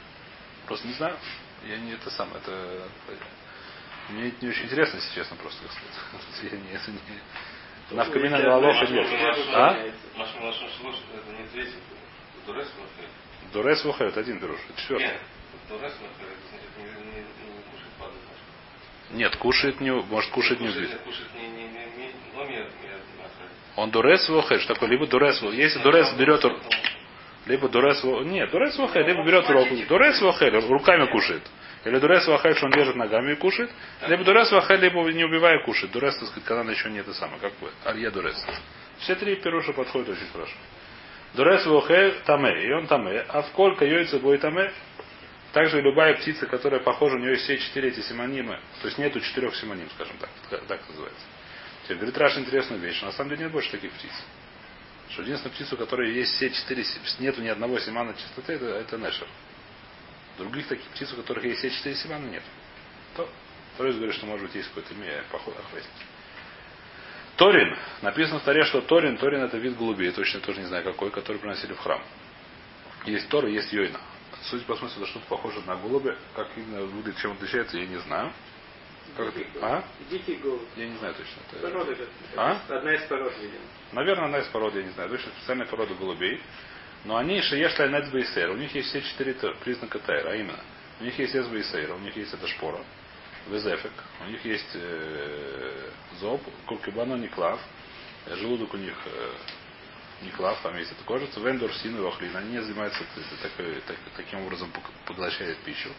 Просто 0.67 0.87
не 0.87 0.93
знаю. 0.93 1.17
Я 1.65 1.77
не 1.77 1.93
это 1.93 2.09
сам, 2.09 2.29
это... 2.35 2.87
Мне 4.09 4.27
это 4.29 4.45
не 4.45 4.49
очень 4.49 4.65
интересно, 4.65 4.97
если 4.97 5.15
честно, 5.15 5.37
просто 5.37 5.61
как 5.63 5.71
сказать. 5.71 6.51
Я 6.51 6.57
не, 6.57 6.71
это 6.71 6.91
не... 6.91 6.99
Навкамина 7.95 8.41
Галалоха 8.41 8.85
нет. 8.87 9.07
А? 9.53 9.77
Наш 10.17 10.35
Машин 10.35 10.69
Шлош, 10.77 10.95
это 11.13 11.31
не 11.31 11.47
третий. 11.47 11.77
Дурес 13.53 13.85
это 13.85 14.19
один 14.19 14.39
берешь. 14.39 14.59
Четвертый. 14.77 15.07
Нет. 15.07 15.21
Нет, 19.11 19.35
кушает 19.37 19.79
не, 19.79 19.91
может 19.91 20.31
кушать 20.31 20.59
не 20.59 20.69
убить. 20.69 20.89
Махер. 22.35 22.67
Он 23.75 23.91
дурес 23.91 24.27
вохель, 24.27 24.59
что 24.59 24.73
такое? 24.73 24.89
Либо 24.89 25.07
дурес. 25.07 25.41
Если 25.41 25.79
дурес 25.79 26.11
берет, 26.13 26.43
либо 27.45 27.67
дурес. 27.69 28.03
Нет, 28.03 28.51
дурес 28.51 28.77
вохель, 28.77 29.05
либо 29.05 29.23
берет 29.23 29.49
руку. 29.49 29.75
Дурес 29.87 30.21
вохель, 30.21 30.55
руками 30.55 31.05
кушает. 31.07 31.43
Или 31.85 31.99
дурес 31.99 32.25
вохель, 32.27 32.55
что 32.55 32.67
он 32.67 32.71
держит 32.71 32.95
ногами 32.95 33.33
и 33.33 33.35
кушает. 33.35 33.69
Либо 34.07 34.23
дурес 34.23 34.51
вохель, 34.51 34.79
либо 34.79 35.01
не 35.11 35.25
убивая 35.25 35.63
кушает. 35.65 35.91
Дурес, 35.91 36.17
так 36.17 36.29
сказать, 36.29 36.45
когда 36.45 36.71
еще 36.71 36.89
не 36.89 36.99
это 36.99 37.13
самое, 37.13 37.39
как 37.41 37.53
бы, 37.59 37.69
алье 37.85 38.09
дурес. 38.09 38.45
Все 38.99 39.15
три 39.15 39.35
пируша 39.35 39.73
подходят 39.73 40.09
очень 40.09 40.27
хорошо. 40.31 40.53
Дурес 41.33 41.65
вохель 41.65 42.15
таме, 42.25 42.65
и 42.65 42.71
он 42.71 42.87
таме. 42.87 43.25
А 43.27 43.41
в 43.41 43.51
колька 43.51 43.85
йойца 43.85 44.19
бой 44.19 44.37
таме, 44.37 44.71
также 45.51 45.81
любая 45.81 46.15
птица, 46.15 46.45
которая 46.45 46.79
похожа, 46.79 47.15
у 47.15 47.19
нее 47.19 47.31
есть 47.31 47.43
все 47.43 47.57
четыре 47.57 47.89
эти 47.89 47.99
симонимы. 47.99 48.59
То 48.81 48.87
есть 48.87 48.97
нету 48.97 49.19
четырех 49.19 49.55
симоним, 49.55 49.89
скажем 49.95 50.15
так. 50.17 50.29
Так 50.67 50.79
называется. 50.89 51.25
Теперь 51.83 51.97
говорит 51.97 52.17
Раш 52.17 52.37
интересную 52.37 52.81
вещь. 52.81 53.01
На 53.01 53.11
самом 53.11 53.31
деле 53.31 53.43
нет 53.43 53.51
больше 53.51 53.69
таких 53.71 53.91
птиц. 53.91 54.11
Что 55.13 55.21
единственная 55.21 55.55
птица, 55.55 55.75
у 55.75 55.77
которой 55.77 56.11
есть 56.13 56.33
все 56.33 56.49
четыре, 56.49 56.83
нету 57.19 57.41
ни 57.41 57.47
одного 57.47 57.79
симана 57.79 58.15
чистоты, 58.15 58.53
это, 58.53 58.65
это 58.65 58.97
Нешер. 58.97 59.27
Других 60.39 60.67
таких 60.67 60.87
птиц, 60.87 61.13
у 61.13 61.17
которых 61.17 61.43
есть 61.45 61.59
все 61.59 61.69
четыре 61.69 61.95
симана, 61.95 62.25
нет. 62.25 62.43
То, 63.15 63.29
второй 63.75 63.93
говорит, 63.93 64.15
что 64.15 64.25
может 64.25 64.47
быть 64.47 64.55
есть 64.55 64.69
какой-то 64.69 64.95
поход 65.31 65.55
охватить. 65.59 65.89
Торин. 67.37 67.77
Написано 68.01 68.39
в 68.39 68.43
Таре, 68.43 68.63
что 68.63 68.81
Торин, 68.81 69.17
Торин 69.17 69.41
это 69.41 69.57
вид 69.57 69.77
голубей, 69.77 70.11
точно 70.11 70.39
тоже 70.39 70.61
не 70.61 70.65
знаю 70.65 70.83
какой, 70.83 71.11
который 71.11 71.37
приносили 71.37 71.73
в 71.73 71.79
храм. 71.79 72.01
Есть 73.05 73.29
Тор 73.29 73.45
есть 73.45 73.71
Йойна. 73.71 73.99
Судя 74.43 74.63
по 74.65 74.75
смыслу, 74.75 75.03
это 75.03 75.11
что-то 75.11 75.25
похоже 75.27 75.61
на 75.61 75.75
голубя. 75.75 76.15
Как 76.35 76.47
именно 76.57 76.81
выглядит, 76.81 77.19
чем 77.19 77.33
отличается, 77.33 77.77
я 77.77 77.85
не 77.85 77.97
знаю. 77.97 78.33
Как? 79.15 79.33
А? 79.61 79.83
Дикий 80.09 80.35
голубь. 80.35 80.61
Я 80.75 80.87
не 80.87 80.97
знаю 80.97 81.13
точно. 81.13 81.41
Это- 81.51 81.67
Порода 81.67 81.95
же. 81.95 82.07
А? 82.35 82.59
Одна 82.69 82.93
из 82.95 83.01
пород, 83.03 83.33
видимо. 83.39 83.61
Наверное, 83.91 84.25
она 84.25 84.39
из 84.39 84.47
породы, 84.47 84.79
я 84.79 84.85
не 84.85 84.91
знаю. 84.91 85.09
Точно 85.09 85.31
специальная 85.37 85.65
порода 85.67 85.93
голубей. 85.95 86.41
Но 87.05 87.17
они 87.17 87.41
шиеш 87.41 87.77
лайнет 87.77 88.11
бейсер. 88.11 88.49
У 88.51 88.55
них 88.55 88.73
есть 88.73 88.89
все 88.89 89.01
четыре 89.01 89.33
признака 89.63 89.99
тайра, 89.99 90.29
а 90.31 90.35
именно. 90.35 90.59
У 90.99 91.03
них 91.03 91.17
есть 91.19 91.33
сейра, 91.33 91.93
у 91.93 91.99
них 91.99 92.15
есть 92.15 92.33
эта 92.33 92.47
шпора. 92.47 92.79
Везефек. 93.49 93.91
У 94.21 94.29
них 94.29 94.43
есть 94.45 94.71
э, 94.73 95.89
зоб, 96.19 96.41
куркибано 96.65 97.15
никлав. 97.15 97.59
Э, 98.25 98.35
Желудок 98.37 98.73
у 98.73 98.77
них 98.77 98.95
э, 99.05 99.31
никлав, 100.21 100.61
там 100.61 100.77
есть 100.77 100.93
эта 100.93 101.03
кожица. 101.03 101.41
Вендор, 101.41 101.73
син 101.73 101.97
и 102.01 102.07
охлин. 102.07 102.35
Они 102.37 102.51
не 102.53 102.61
занимаются 102.61 103.03
так- 103.41 103.51
так- 103.85 103.97
таким 104.15 104.45
образом 104.45 104.71
поглощают 105.05 105.57
пищу. 105.59 105.89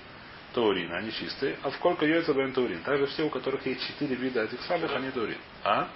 Таурин, 0.55 0.93
они 0.93 1.13
чистые. 1.13 1.59
А 1.63 1.71
сколько 1.73 2.07
яйца 2.07 2.33
бен 2.33 2.53
таурин? 2.53 2.83
Также 2.83 3.07
все, 3.07 3.25
у 3.25 3.31
которых 3.31 3.67
есть 3.67 3.85
четыре 3.87 4.15
вида 4.15 4.45
этих 4.45 4.63
самых, 4.63 4.93
они 4.95 5.11
таурин. 5.11 5.39
А? 5.65 5.89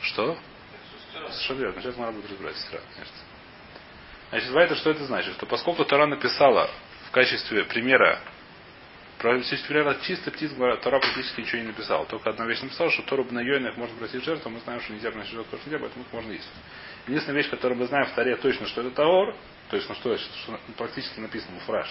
Что? 0.00 0.38
Совершенно 1.12 1.58
верно. 1.58 1.82
Сейчас 1.82 1.96
надо 1.96 2.12
будет 2.12 2.30
разбирать 2.30 2.56
кажется. 2.70 3.24
Значит, 4.30 4.50
Вайта, 4.50 4.74
что 4.76 4.90
это 4.90 5.04
значит? 5.04 5.34
Что 5.34 5.46
поскольку 5.46 5.84
Тора 5.84 6.06
написала 6.06 6.70
в 7.08 7.10
качестве 7.10 7.64
примера, 7.64 8.20
про 9.18 9.40
чистый 9.42 10.30
птиц, 10.30 10.52
Тора 10.82 11.00
практически 11.00 11.40
ничего 11.40 11.62
не 11.62 11.68
написала. 11.68 12.06
Только 12.06 12.30
одна 12.30 12.46
вещь 12.46 12.60
написала, 12.60 12.90
что 12.90 13.02
Тору 13.02 13.26
на 13.30 13.40
их 13.40 13.76
можно 13.76 13.96
бросить 13.96 14.22
жертву, 14.24 14.50
мы 14.50 14.60
знаем, 14.60 14.80
что 14.80 14.92
нельзя 14.92 15.10
приносить 15.10 15.32
жертву, 15.32 15.56
что 15.58 15.68
нельзя, 15.68 15.80
поэтому 15.80 16.04
их 16.04 16.12
можно 16.12 16.32
есть. 16.32 16.48
Единственная 17.06 17.38
вещь, 17.38 17.50
которую 17.50 17.78
мы 17.78 17.86
знаем 17.86 18.06
в 18.06 18.14
Торе 18.14 18.36
точно, 18.36 18.66
что 18.66 18.82
это 18.82 18.90
Таор, 18.90 19.34
то 19.70 19.76
есть, 19.76 19.88
ну 19.88 19.94
что, 19.94 20.16
что 20.16 20.60
практически 20.76 21.18
написано 21.18 21.58
фраж. 21.60 21.88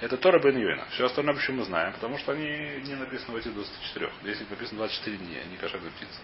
Это 0.00 0.16
Тора 0.18 0.38
Бен 0.38 0.58
Йойна. 0.58 0.86
Все 0.90 1.06
остальное 1.06 1.34
почему 1.34 1.58
мы 1.58 1.64
знаем? 1.64 1.94
Потому 1.94 2.18
что 2.18 2.32
они 2.32 2.46
не 2.84 2.94
написаны 2.94 3.32
в 3.32 3.36
этих 3.36 3.54
24. 3.54 4.10
Если 4.24 4.44
написано 4.50 4.78
24 4.78 5.16
дня, 5.16 5.44
не 5.44 5.56
кошерная 5.56 5.90
птица. 5.90 6.20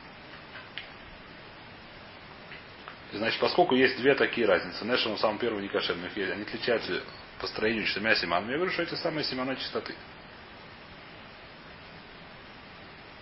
И, 3.13 3.17
значит, 3.17 3.41
поскольку 3.41 3.75
есть 3.75 3.97
две 3.99 4.15
такие 4.15 4.47
разницы, 4.47 4.85
Нэшел, 4.85 5.17
самый 5.19 5.39
первый 5.39 5.63
не 5.63 5.69
есть, 5.69 6.33
они 6.33 6.43
отличаются 6.43 7.03
по 7.41 7.47
строению 7.47 7.85
четырьмя 7.85 8.15
семанами, 8.15 8.53
я 8.53 8.57
говорю, 8.57 8.73
что 8.73 8.83
эти 8.83 8.95
самые 8.95 9.25
семена 9.25 9.57
чистоты. 9.57 9.95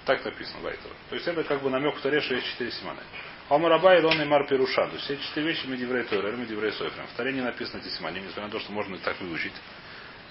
Так 0.05 0.25
написано 0.25 0.61
Вайтера. 0.61 0.95
То 1.09 1.15
есть 1.15 1.27
это 1.27 1.45
как 1.45 1.63
бы 1.63 1.71
намек 1.71 1.97
в 1.97 2.01
Торе, 2.01 2.21
что 2.21 2.35
есть 2.35 2.47
четыре 2.49 2.71
семаны. 2.73 3.01
Омараба 3.49 3.97
и 3.97 4.03
Лон 4.03 4.21
и 4.23 4.25
Мар 4.25 4.47
Перуша. 4.47 4.87
То 4.87 4.95
есть 4.95 5.05
все 5.05 5.17
четыре 5.17 5.49
вещи 5.49 5.67
мы 5.67 5.77
Диврей 5.77 6.05
Тойра, 6.05 6.37
мы 6.37 6.47
Диврей 6.47 6.73
Сойфрем. 6.73 7.07
В 7.09 7.13
Торе 7.17 7.33
не 7.33 7.41
написано 7.41 7.81
эти 7.81 7.89
семаны, 7.89 8.19
несмотря 8.19 8.45
на 8.45 8.51
то, 8.51 8.61
что 8.61 8.73
можно 8.73 8.95
их 8.95 9.03
так 9.03 9.21
выучить. 9.21 9.53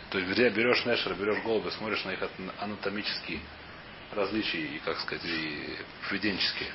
То 0.09 0.17
есть 0.17 0.31
беря- 0.31 0.49
берешь 0.49 0.85
Нешера, 0.85 1.13
берешь 1.13 1.43
голубя, 1.43 1.71
смотришь 1.71 2.03
на 2.05 2.11
их 2.11 2.21
ат- 2.21 2.31
анатомические 2.59 3.39
различия 4.11 4.59
и, 4.59 4.79
как 4.79 4.99
сказать, 4.99 5.23
и 5.25 5.77
поведенческие. 6.07 6.69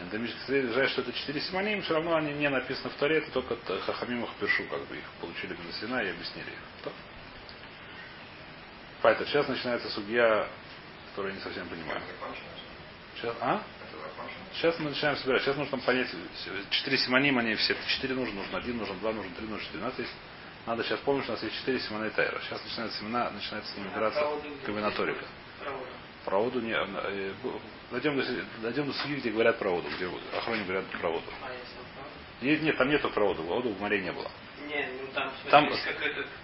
Анатомически 0.00 0.66
знаешь, 0.72 0.90
что 0.90 1.02
это 1.02 1.12
четыре 1.12 1.40
симоним, 1.40 1.82
все 1.82 1.94
равно 1.94 2.16
они 2.16 2.32
не 2.32 2.50
написаны 2.50 2.90
в 2.90 2.94
Торе, 2.94 3.18
это 3.18 3.30
только 3.30 3.56
Хахамим 3.82 4.26
пишу, 4.40 4.64
как 4.64 4.84
бы 4.88 4.96
их 4.96 5.04
получили 5.20 5.52
на 5.52 5.72
Сина 5.80 6.02
и 6.02 6.10
объяснили 6.10 6.48
их. 6.48 6.58
То. 6.84 6.92
Поэтому 9.00 9.26
сейчас 9.28 9.48
начинается 9.48 9.88
судья, 9.90 10.48
которую 11.10 11.32
я 11.32 11.38
не 11.38 11.44
совсем 11.44 11.68
понимаю. 11.68 12.02
Сейчас, 13.14 13.36
а? 13.40 13.62
Сейчас 14.54 14.78
мы 14.80 14.90
начинаем 14.90 15.16
собирать. 15.18 15.42
Сейчас 15.42 15.56
нужно 15.56 15.78
понять, 15.78 16.08
четыре 16.70 16.98
симонима, 16.98 17.40
они 17.40 17.54
все, 17.54 17.76
четыре 17.88 18.14
нужно, 18.14 18.34
нужно 18.34 18.58
один, 18.58 18.76
нужен 18.76 18.98
два, 18.98 19.12
нужен 19.12 19.32
три, 19.34 19.46
нужен 19.46 19.64
четыре. 19.66 20.08
Надо 20.66 20.82
сейчас 20.82 20.98
помнить, 21.00 21.22
что 21.24 21.32
у 21.32 21.36
нас 21.36 21.44
есть 21.44 21.56
четыре 21.58 21.78
семена 21.80 22.08
и 22.08 22.10
тайра. 22.10 22.40
Сейчас 22.42 22.62
начинается 22.64 22.98
семена, 22.98 23.30
начинается 23.30 23.72
с 23.72 23.76
ними 23.76 23.88
играться 23.88 24.20
комбинаторика. 24.64 25.24
Про 26.24 26.38
воду 26.40 26.60
не... 26.60 26.72
э, 26.72 27.32
бу- 27.42 27.60
Дойдем 27.92 28.16
до, 28.16 28.24
дойдем 28.62 28.86
до 28.88 28.92
судьи, 28.94 29.16
где 29.16 29.30
говорят 29.30 29.58
про 29.60 29.70
воду, 29.70 29.88
где 29.96 30.10
охране 30.36 30.64
говорят 30.64 30.86
про 30.86 31.08
воду. 31.08 31.24
А. 31.40 32.44
Нет, 32.44 32.62
нет, 32.62 32.76
там 32.76 32.88
нету 32.88 33.08
про 33.10 33.24
воду, 33.26 33.42
воду 33.44 33.68
в 33.70 33.80
море 33.80 34.02
не 34.02 34.10
было. 34.10 34.28
Не, 34.66 34.88
ну 35.00 35.06
там, 35.14 35.30
Там- 35.50 35.68
есть. 35.68 35.86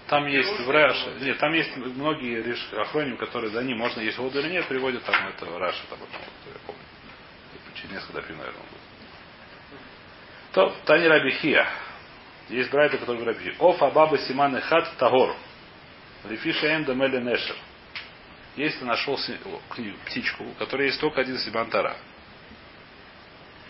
Там 0.06 0.26
есть 0.28 0.48
в 0.50 0.64
по-моему. 0.66 1.24
нет, 1.24 1.38
там 1.38 1.52
есть 1.52 1.76
многие 1.76 2.42
реш- 2.42 2.74
охроним, 2.80 3.16
которые, 3.16 3.50
да, 3.50 3.60
не, 3.64 3.74
можно 3.74 4.00
есть 4.00 4.18
воду 4.18 4.38
или 4.38 4.50
нет, 4.50 4.68
приводят 4.68 5.02
там 5.02 5.16
это 5.26 5.58
Раша, 5.58 5.82
там, 5.90 5.98
вот, 5.98 6.08
я 6.12 6.52
помню. 6.64 6.80
Через 7.74 7.90
несколько 7.90 8.12
допи, 8.14 8.32
наверное, 8.34 8.54
будет. 8.60 8.80
То, 10.52 10.76
Тани 10.84 11.08
Рабихия. 11.08 11.66
Есть 12.48 12.70
брайта, 12.70 12.98
который 12.98 13.18
говорит. 13.18 13.56
Оф 13.58 13.82
Абаба 13.82 14.18
Симаны 14.18 14.60
Хат 14.60 14.96
Тагор. 14.98 15.34
Лефиша 16.24 16.66
Эм 16.66 16.84
Дамели 16.84 17.18
Нешер. 17.18 17.56
Если 18.56 18.84
нашел 18.84 19.16
си- 19.18 19.38
о, 19.44 19.60
книгу, 19.74 19.96
птичку, 20.06 20.44
у 20.44 20.52
которой 20.54 20.86
есть 20.86 21.00
только 21.00 21.20
один 21.22 21.38
Симан 21.38 21.70
Тара. 21.70 21.96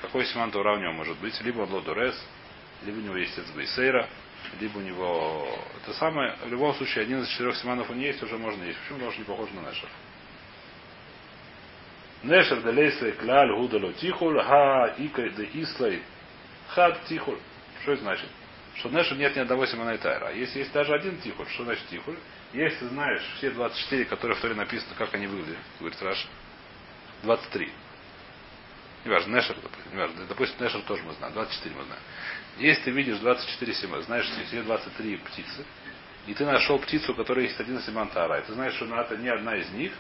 Какой 0.01 0.25
Симан 0.27 0.51
Тора 0.51 0.77
у 0.77 0.81
него 0.81 0.93
может 0.93 1.17
быть? 1.19 1.41
Либо 1.43 1.61
он 1.61 1.73
Лодурес, 1.73 2.21
либо 2.85 2.97
у 2.99 3.01
него 3.01 3.17
есть 3.17 3.39
Эцбейсейра, 3.39 4.09
либо 4.61 4.79
у 4.79 4.81
него... 4.81 5.47
Это 5.83 5.95
самое, 5.95 6.37
в 6.45 6.49
любом 6.49 6.75
случае, 6.75 7.03
один 7.03 7.23
из 7.23 7.29
четырех 7.29 7.57
Симанов 7.57 7.89
он 7.91 8.01
есть, 8.01 8.21
уже 8.23 8.37
можно 8.37 8.65
есть. 8.65 8.79
Почему? 8.81 8.99
Потому 8.99 9.13
что 9.13 9.21
не 9.21 9.27
похож 9.27 9.51
на 9.51 9.61
Нешер. 9.61 9.89
נשר 12.25 12.63
דלית 12.63 13.13
ליה 13.13 13.31
כלל 13.31 13.55
הוא 13.55 13.74
דלא 13.74 13.93
תיכול, 13.93 14.32
הא 14.32 14.43
איכא 14.43 15.29
דאית 15.31 15.45
ליה 15.55 16.03
חד 16.69 17.05
תיכול. 17.05 17.39
Что 17.83 17.93
это 17.93 18.03
значит? 18.03 18.29
Что 18.83 18.91
Нешер 18.91 19.17
нет 19.17 19.37
ни 19.37 19.39
одного 19.39 19.65
סימן 19.65 19.91
а 19.91 19.99
טהרה. 19.99 20.27
А 20.27 20.33
если 20.33 20.59
есть 20.59 20.73
даже 20.73 20.93
один 20.93 21.17
תיכול, 21.21 21.47
что 21.51 21.63
значит 21.63 21.87
תיכול? 21.87 22.17
Если 22.53 22.79
ты 22.79 22.89
знаешь 22.89 23.23
все 23.37 23.51
24, 23.51 24.07
которые 24.07 24.37
в 24.37 24.41
Торе 24.41 24.55
написано, 24.55 24.97
как 24.99 25.15
они 25.15 25.29
выглядят, 25.29 25.57
говорит 25.79 26.03
Раши, 26.03 26.27
23. 27.23 27.71
Неважно, 29.05 29.37
נשר, 29.37 29.57
неважно, 29.93 30.27
допустим, 30.27 30.65
נשר 30.65 30.83
тоже 30.83 31.05
мы 31.05 31.13
знаем, 31.13 31.33
24 31.33 31.75
мы 31.77 31.85
знаем. 31.85 32.03
Если 32.59 32.83
ты 32.83 32.91
видишь 32.91 33.19
24 33.19 33.75
סימן 33.75 33.93
а, 33.93 34.03
знаешь, 34.03 34.25
что 34.25 34.45
все 34.47 34.63
23 34.65 35.17
птицы, 35.19 35.65
и 36.27 36.35
ты 36.35 36.45
нашел 36.45 36.77
птицу, 36.81 37.13
у 37.13 37.15
которой 37.15 37.45
есть 37.45 37.61
один 37.61 37.81
סימן 37.83 38.09
טהרה, 38.09 38.41
и 38.41 38.45
ты 38.45 38.53
знаешь, 38.53 38.75
что 38.75 38.87
это 38.87 39.17
не 39.17 39.29
одна 39.29 39.55
из 39.55 39.71
них, 39.71 39.93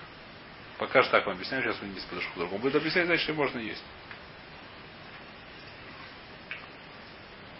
Пока 0.82 1.00
что 1.04 1.12
так 1.12 1.26
мы 1.26 1.34
объясняем, 1.34 1.62
сейчас 1.62 1.76
мы 1.80 1.88
не 1.88 2.00
подошли 2.00 2.28
к 2.32 2.34
другому. 2.34 2.60
Будет 2.60 2.74
объяснять, 2.74 3.06
значит, 3.06 3.22
что 3.22 3.34
можно 3.34 3.60
есть. 3.60 3.84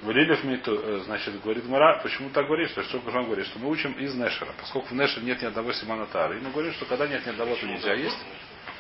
Валилев 0.03 0.43
Миту, 0.45 0.81
э, 0.83 1.01
значит, 1.05 1.41
говорит 1.43 1.65
Мара, 1.67 2.01
почему 2.03 2.31
так 2.31 2.47
говорит, 2.47 2.71
что 2.71 2.83
что 2.83 2.99
Кужан 3.01 3.25
говорит, 3.27 3.47
что 3.47 3.59
мы 3.61 3.71
учим 3.71 3.93
из 3.93 4.15
Нешера. 4.15 4.53
Поскольку 4.61 4.89
в 4.89 4.93
Нешере 4.93 5.25
нет 5.25 5.41
ни 5.43 5.47
одного 5.47 5.73
Симана 5.73 6.07
Тара. 6.07 6.37
И 6.37 6.41
мы 6.41 6.51
говорим, 6.51 6.73
что 6.73 6.85
когда 6.87 7.07
нет 7.07 7.25
ни 7.25 7.31
одного, 7.31 7.55
то 7.55 7.67
нельзя 7.67 7.95
есть. 7.95 8.19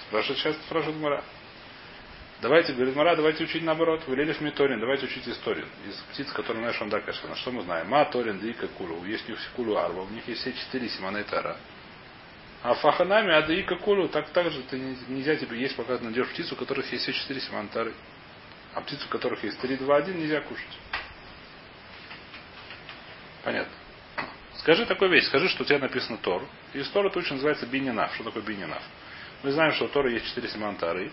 Спрашивает, 0.08 0.38
сейчас 0.40 0.56
спрашивает 0.56 0.98
Мара. 0.98 1.22
Давайте, 2.40 2.72
говорит 2.72 2.96
Мара, 2.96 3.14
давайте 3.14 3.44
учить 3.44 3.62
наоборот. 3.62 4.02
Валилев 4.08 4.40
Миторин, 4.40 4.80
давайте 4.80 5.06
учить 5.06 5.28
историю. 5.28 5.66
Из 5.88 5.94
птиц, 6.12 6.32
которые 6.32 6.66
Нешер 6.66 6.88
Дакашка. 6.88 7.28
На 7.28 7.36
что 7.36 7.52
мы 7.52 7.62
знаем? 7.62 7.88
Ма, 7.88 8.04
Торин, 8.06 8.40
Дика, 8.40 8.66
Кулу. 8.66 9.04
Есть 9.04 9.28
у 9.28 9.30
них 9.32 9.38
Кулу 9.54 9.76
Арба. 9.76 10.02
У 10.02 10.08
них 10.08 10.26
есть 10.26 10.40
все 10.40 10.52
четыре 10.52 10.88
Симана 10.88 11.18
и 11.18 11.22
Тара. 11.22 11.56
А 12.64 12.74
фаханами, 12.74 13.32
адаика 13.32 13.74
кулу, 13.74 14.08
так, 14.08 14.28
так 14.30 14.50
же 14.52 14.62
ты 14.62 14.78
не- 14.78 14.96
нельзя 15.08 15.34
тебе 15.34 15.58
есть, 15.58 15.74
пока 15.74 15.98
ты 15.98 16.04
найдешь 16.04 16.28
птицу, 16.28 16.54
у 16.54 16.58
которых 16.58 16.90
есть 16.92 17.02
все 17.02 17.12
четыре 17.12 17.40
семантары. 17.40 17.92
А 18.74 18.80
птицу, 18.80 19.06
у 19.06 19.08
которых 19.10 19.42
есть 19.42 19.60
3, 19.60 19.76
2, 19.76 19.96
1, 19.96 20.16
нельзя 20.16 20.40
кушать. 20.42 20.78
Понятно. 23.44 23.72
Скажи 24.56 24.86
такую 24.86 25.10
вещь, 25.10 25.24
скажи, 25.24 25.48
что 25.48 25.62
у 25.64 25.66
тебя 25.66 25.78
написано 25.78 26.18
Тор. 26.18 26.46
И 26.72 26.78
из 26.78 26.88
Тора 26.90 27.08
это 27.08 27.18
очень 27.18 27.34
называется 27.34 27.66
бининав. 27.66 28.14
Что 28.14 28.24
такое 28.24 28.42
бининав? 28.42 28.82
Мы 29.42 29.50
знаем, 29.50 29.72
что 29.72 29.86
у 29.86 29.88
Тора 29.88 30.10
есть 30.10 30.26
четыре 30.26 30.48
семантары. 30.48 31.10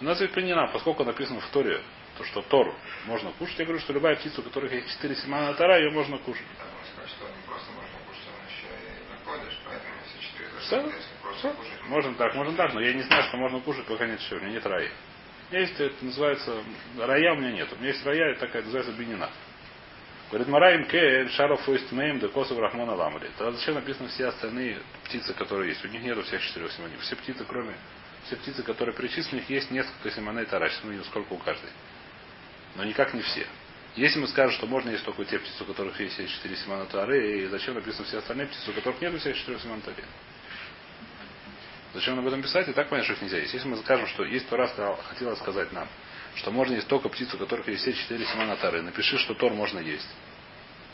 У 0.00 0.04
нас 0.04 0.20
есть 0.20 0.34
бининав, 0.34 0.72
поскольку 0.72 1.04
написано 1.04 1.40
в 1.40 1.46
Торе, 1.48 1.80
то, 2.18 2.24
что 2.24 2.42
Тор 2.42 2.74
можно 3.06 3.30
кушать, 3.32 3.58
я 3.58 3.64
говорю, 3.64 3.80
что 3.80 3.92
любая 3.92 4.16
птица, 4.16 4.40
у 4.40 4.44
которых 4.44 4.72
есть 4.72 4.90
четыре 4.90 5.16
семантара, 5.16 5.78
ее 5.78 5.90
можно 5.90 6.18
кушать. 6.18 6.44
Все 10.60 10.92
Все? 11.38 11.54
Можно 11.86 12.14
так, 12.14 12.34
можно 12.34 12.56
так, 12.56 12.74
но 12.74 12.80
я 12.80 12.92
не 12.92 13.02
знаю, 13.02 13.22
что 13.24 13.36
можно 13.36 13.60
кушать, 13.60 13.86
пока 13.86 14.06
нет 14.06 14.20
все. 14.20 14.36
У 14.36 14.40
меня 14.40 14.52
нет 14.52 14.66
раи. 14.66 14.90
У 15.48 15.54
меня 15.54 15.62
есть, 15.62 15.80
это 15.80 16.04
называется, 16.04 16.62
рая 16.98 17.32
у 17.32 17.36
меня 17.36 17.52
нет. 17.52 17.72
У 17.72 17.76
меня 17.76 17.88
есть 17.88 18.04
рая, 18.04 18.32
это 18.32 18.40
такая, 18.40 18.62
называется 18.62 18.92
бинина. 18.92 19.30
Говорит, 20.30 20.48
Мараим 20.48 20.86
Кель, 20.88 21.30
Шаров 21.30 21.66
Уистмейм, 21.66 22.20
Декосов 22.20 22.58
Рахмана 22.58 22.94
Ламри. 22.94 23.30
Тогда 23.38 23.52
зачем 23.52 23.76
написаны 23.76 24.08
все 24.10 24.26
остальные 24.26 24.78
птицы, 25.04 25.32
которые 25.32 25.70
есть? 25.70 25.82
У 25.84 25.88
них 25.88 26.02
нету 26.02 26.22
всех 26.22 26.42
четырех 26.42 26.70
симоним. 26.72 26.98
Все 26.98 27.16
птицы, 27.16 27.44
кроме 27.48 27.74
все 28.26 28.36
птицы, 28.36 28.62
которые 28.62 28.94
перечислены, 28.94 29.42
есть 29.48 29.70
несколько 29.70 30.10
симоней 30.10 30.44
тараш. 30.44 30.72
Ну, 30.82 31.02
сколько 31.04 31.32
у 31.32 31.38
каждой. 31.38 31.70
Но 32.76 32.84
никак 32.84 33.14
не 33.14 33.22
все. 33.22 33.46
Если 33.96 34.20
мы 34.20 34.28
скажем, 34.28 34.52
что 34.52 34.66
можно 34.66 34.90
есть 34.90 35.04
только 35.04 35.24
те 35.24 35.38
птицы, 35.38 35.62
у 35.62 35.66
которых 35.66 35.98
есть 35.98 36.12
все 36.14 36.28
четыре 36.28 36.56
симона 36.56 36.84
тары, 36.84 37.40
и 37.40 37.46
зачем 37.46 37.74
написаны 37.74 38.04
все 38.06 38.18
остальные 38.18 38.48
птицы, 38.48 38.70
у 38.70 38.74
которых 38.74 39.00
нет 39.00 39.18
всех 39.18 39.34
четырех 39.36 39.62
симон 39.62 39.80
таре? 39.80 40.04
Зачем 41.94 42.18
об 42.18 42.26
этом 42.26 42.42
писать? 42.42 42.68
И 42.68 42.72
так 42.72 42.90
понятно, 42.90 43.06
что 43.06 43.14
их 43.14 43.22
нельзя 43.22 43.38
есть. 43.38 43.54
Если 43.54 43.66
мы 43.66 43.78
скажем, 43.78 44.06
что 44.08 44.24
есть 44.24 44.46
Тора 44.50 44.68
хотела 45.08 45.34
сказать 45.36 45.72
нам, 45.72 45.88
что 46.38 46.52
можно 46.52 46.74
есть 46.74 46.86
только 46.86 47.08
птицу, 47.08 47.36
у 47.36 47.40
которых 47.40 47.66
есть 47.68 47.82
все 47.82 47.92
четыре 47.92 48.24
семена 48.26 48.54
тары, 48.56 48.80
напиши, 48.82 49.18
что 49.18 49.34
Тор 49.34 49.52
можно 49.54 49.80
есть. 49.80 50.08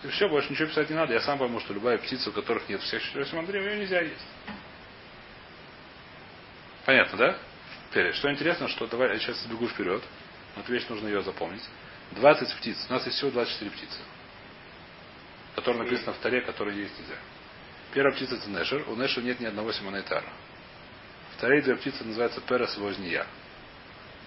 И 0.02 0.09
все, 0.09 0.28
больше 0.28 0.50
ничего 0.50 0.68
писать 0.68 0.88
не 0.88 0.96
надо. 0.96 1.12
Я 1.12 1.20
сам 1.20 1.38
пойму, 1.38 1.61
что 1.61 1.74
любая 1.74 1.98
птица, 1.98 2.30
у 2.30 2.33
которых 2.33 2.68
нет 2.68 2.80
всех 2.80 3.02
четырех 3.02 3.28
семен 3.28 3.46
тары, 3.46 3.59
ее 3.59 3.78
нельзя 3.78 4.00
есть. 4.00 4.26
Понятно, 6.87 7.18
да? 7.18 7.38
Теперь, 7.90 8.12
что 8.14 8.30
интересно, 8.33 8.68
что 8.68 8.87
давай 8.87 9.12
я 9.12 9.18
сейчас 9.18 9.44
бегу 9.46 9.68
вперед. 9.68 10.02
Вот 10.57 10.68
вещь 10.68 10.88
нужно 10.88 11.09
ее 11.09 11.22
запомнить. 11.22 11.62
20 12.12 12.54
птиц. 12.57 12.87
У 12.88 12.92
нас 12.92 13.04
есть 13.04 13.18
всего 13.18 13.30
24 13.30 13.70
птицы. 13.70 13.98
Которые 15.57 15.85
написано 15.85 16.12
в 16.14 16.18
таре, 16.18 16.40
которые 16.40 16.78
есть 16.78 16.98
нельзя. 16.98 17.16
Первая 17.92 18.14
птица 18.14 18.37
это 18.37 18.48
Нешер. 18.48 18.88
У 18.88 18.96
Нешера 18.96 19.22
нет 19.22 19.40
ни 19.40 19.46
одного 19.46 19.72
Симонайтара. 19.72 20.28
Вторые 21.37 21.62
две 21.62 21.76
птицы 21.76 22.02
называются 22.04 22.40
Перес 22.40 22.76
и 22.76 22.80
Возния. 22.80 23.26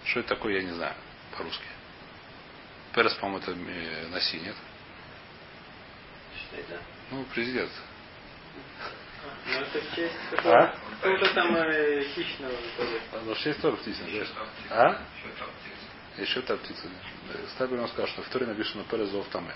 Что 0.06 0.22
это 0.22 0.30
такое, 0.30 0.56
я 0.56 0.64
не 0.64 0.72
знаю 0.72 0.96
по-русски. 1.36 1.64
Перес, 2.94 3.14
по-моему, 3.16 3.40
это 3.44 3.52
э, 3.52 4.08
носи, 4.08 4.40
нет? 4.40 4.56
Что 6.36 6.58
это? 6.58 6.82
Ну, 7.12 7.24
президент. 7.34 7.72
Ну, 9.46 9.54
это 9.60 9.82
в 9.82 9.96
честь 9.96 10.14
А? 10.32 10.36
какого- 10.36 10.74
какого-то 11.02 11.34
там 11.34 11.56
э, 11.56 12.04
хищного 12.16 12.54
тоже. 12.78 13.02
А, 13.14 13.22
Ну, 13.26 13.36
шесть 13.36 13.62
тоже 13.62 13.78
птицы, 13.78 13.98
знаешь. 14.04 14.28
Еще. 14.28 14.34
А? 14.72 14.90
Еще 15.22 15.30
та 15.38 15.46
птица. 15.46 16.22
Еще 16.22 16.42
та 16.42 16.58
птица. 16.58 16.88
Стабель 17.56 17.80
он 17.80 17.88
сказал, 17.90 18.08
что 18.08 18.22
в 18.24 18.30
Торе 18.30 18.46
написано 18.48 18.84
Перес 18.86 19.10
Зов 19.10 19.28
Таме. 19.30 19.54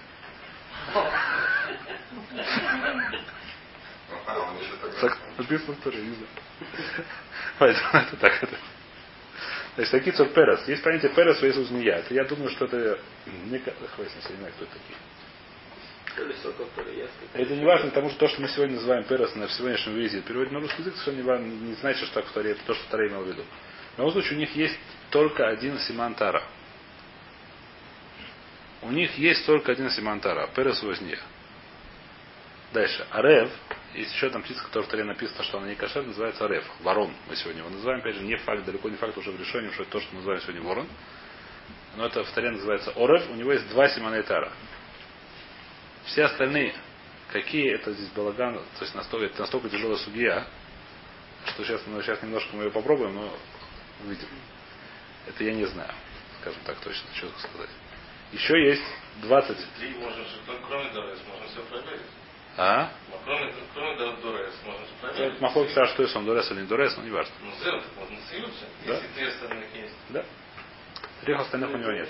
А. 0.93 1.11
Так 5.01 5.17
написано 5.37 5.73
в 5.73 5.81
Торе, 5.81 6.01
не 6.01 6.15
знаю. 6.15 6.29
Поэтому 7.59 7.89
это 7.93 8.17
так. 8.17 8.43
Это. 8.43 8.57
Значит, 9.75 9.91
такие 9.91 10.15
цур 10.15 10.27
Перес. 10.29 10.67
Есть 10.67 10.83
понятие 10.83 11.11
Перес, 11.13 11.41
есть 11.41 11.57
змея. 11.67 11.97
Это 11.97 12.13
я 12.13 12.25
думаю, 12.25 12.49
что 12.49 12.65
это... 12.65 12.99
Мне 13.25 13.59
хватит, 13.59 14.11
я 14.23 14.31
не 14.31 14.37
знаю, 14.37 14.53
кто 14.53 14.65
это 14.65 14.73
такие. 14.73 14.97
Это 17.33 17.55
не 17.55 17.65
важно, 17.65 17.89
потому 17.89 18.09
что 18.09 18.19
то, 18.19 18.27
что 18.27 18.41
мы 18.41 18.49
сегодня 18.49 18.75
называем 18.75 19.05
Перес 19.05 19.33
на 19.35 19.47
сегодняшнем 19.47 19.95
виде, 19.95 20.21
переводит 20.21 20.51
на 20.51 20.59
русский 20.59 20.81
язык, 20.81 20.95
совершенно 20.95 21.15
не, 21.15 21.23
важно, 21.23 21.45
не 21.45 21.73
значит, 21.75 22.05
что 22.05 22.15
так 22.15 22.25
в 22.25 22.31
Торе, 22.33 22.51
это 22.51 22.61
то, 22.65 22.73
что 22.73 22.89
Торе 22.89 23.07
имел 23.07 23.21
в 23.21 23.27
виду. 23.27 23.43
В 23.95 23.97
любом 23.97 24.11
случае, 24.11 24.35
у 24.35 24.39
них 24.39 24.53
есть 24.55 24.77
только 25.09 25.47
один 25.47 25.79
Симан 25.79 26.15
Тара. 26.15 26.43
У 28.81 28.91
них 28.91 29.17
есть 29.17 29.45
только 29.45 29.71
один 29.71 29.89
Симан 29.89 30.19
Тара. 30.19 30.49
Перес 30.53 30.81
возне. 30.83 31.17
Дальше. 32.73 33.05
Арев. 33.11 33.49
Есть 33.93 34.13
еще 34.13 34.29
там 34.29 34.41
птица, 34.43 34.63
которая 34.63 34.87
в 34.87 34.91
Торе 34.91 35.03
написано, 35.03 35.43
что 35.43 35.57
она 35.57 35.67
не 35.67 35.75
кошер, 35.75 36.03
называется 36.05 36.45
Арев. 36.45 36.65
Ворон. 36.79 37.13
Мы 37.27 37.35
сегодня 37.35 37.61
его 37.61 37.69
называем. 37.69 37.99
Опять 37.99 38.15
же, 38.15 38.23
не 38.23 38.37
факт, 38.37 38.63
далеко 38.63 38.89
не 38.89 38.95
факт 38.95 39.17
уже 39.17 39.31
в 39.31 39.39
решении, 39.39 39.69
что 39.71 39.83
это 39.83 39.91
то, 39.91 39.99
что 39.99 40.09
мы 40.11 40.17
называем 40.17 40.41
сегодня 40.41 40.61
ворон. 40.61 40.87
Но 41.97 42.05
это 42.05 42.23
в 42.23 42.31
Торе 42.31 42.51
называется 42.51 42.91
Орев. 42.91 43.29
У 43.29 43.35
него 43.35 43.51
есть 43.51 43.67
два 43.69 43.89
Симана 43.89 44.23
Тара. 44.23 44.51
Все 46.05 46.23
остальные, 46.23 46.73
какие 47.31 47.73
это 47.73 47.91
здесь 47.91 48.09
балаган, 48.09 48.55
то 48.55 48.81
есть 48.81 48.95
настолько, 48.95 49.25
это 49.25 49.41
настолько 49.41 49.69
тяжелая 49.69 49.97
судья, 49.97 50.47
что 51.47 51.63
сейчас, 51.63 51.81
ну, 51.85 52.01
сейчас 52.01 52.21
немножко 52.21 52.55
мы 52.55 52.63
ее 52.63 52.71
попробуем, 52.71 53.15
но 53.15 53.37
увидим. 54.03 54.27
Это 55.27 55.43
я 55.43 55.53
не 55.53 55.65
знаю, 55.65 55.91
скажем 56.41 56.59
так 56.65 56.79
точно, 56.79 57.07
четко 57.13 57.39
сказать. 57.39 57.69
Еще 58.31 58.67
есть 58.67 58.83
20. 59.21 59.57
Три 59.77 59.89
можно, 59.95 60.23
что 60.25 60.45
только 60.45 60.67
кроме 60.67 60.85
можно 60.85 61.47
все 61.47 61.61
проверить. 61.63 62.01
А? 62.57 62.89
Проверить. 65.01 65.39
Махлок 65.41 65.69
сказал, 65.69 65.87
что 65.93 66.03
есть 66.03 66.15
он 66.15 66.25
Дорес 66.25 66.49
или 66.51 66.61
не 66.61 66.67
Дорес, 66.67 66.95
но 66.97 67.03
не 67.03 67.11
важно. 67.11 67.33
Ну, 67.41 67.51
зел 67.63 67.79
так 67.81 67.95
можно 67.97 68.17
союза, 68.29 68.65
Да. 68.85 68.93
если 68.93 69.07
три 69.15 69.25
остальных 69.27 69.75
есть. 69.75 69.95
Да? 70.09 70.25
Трех 71.23 71.39
остальных 71.41 71.69
у 71.71 71.77
него 71.77 71.91
нет. 71.91 72.09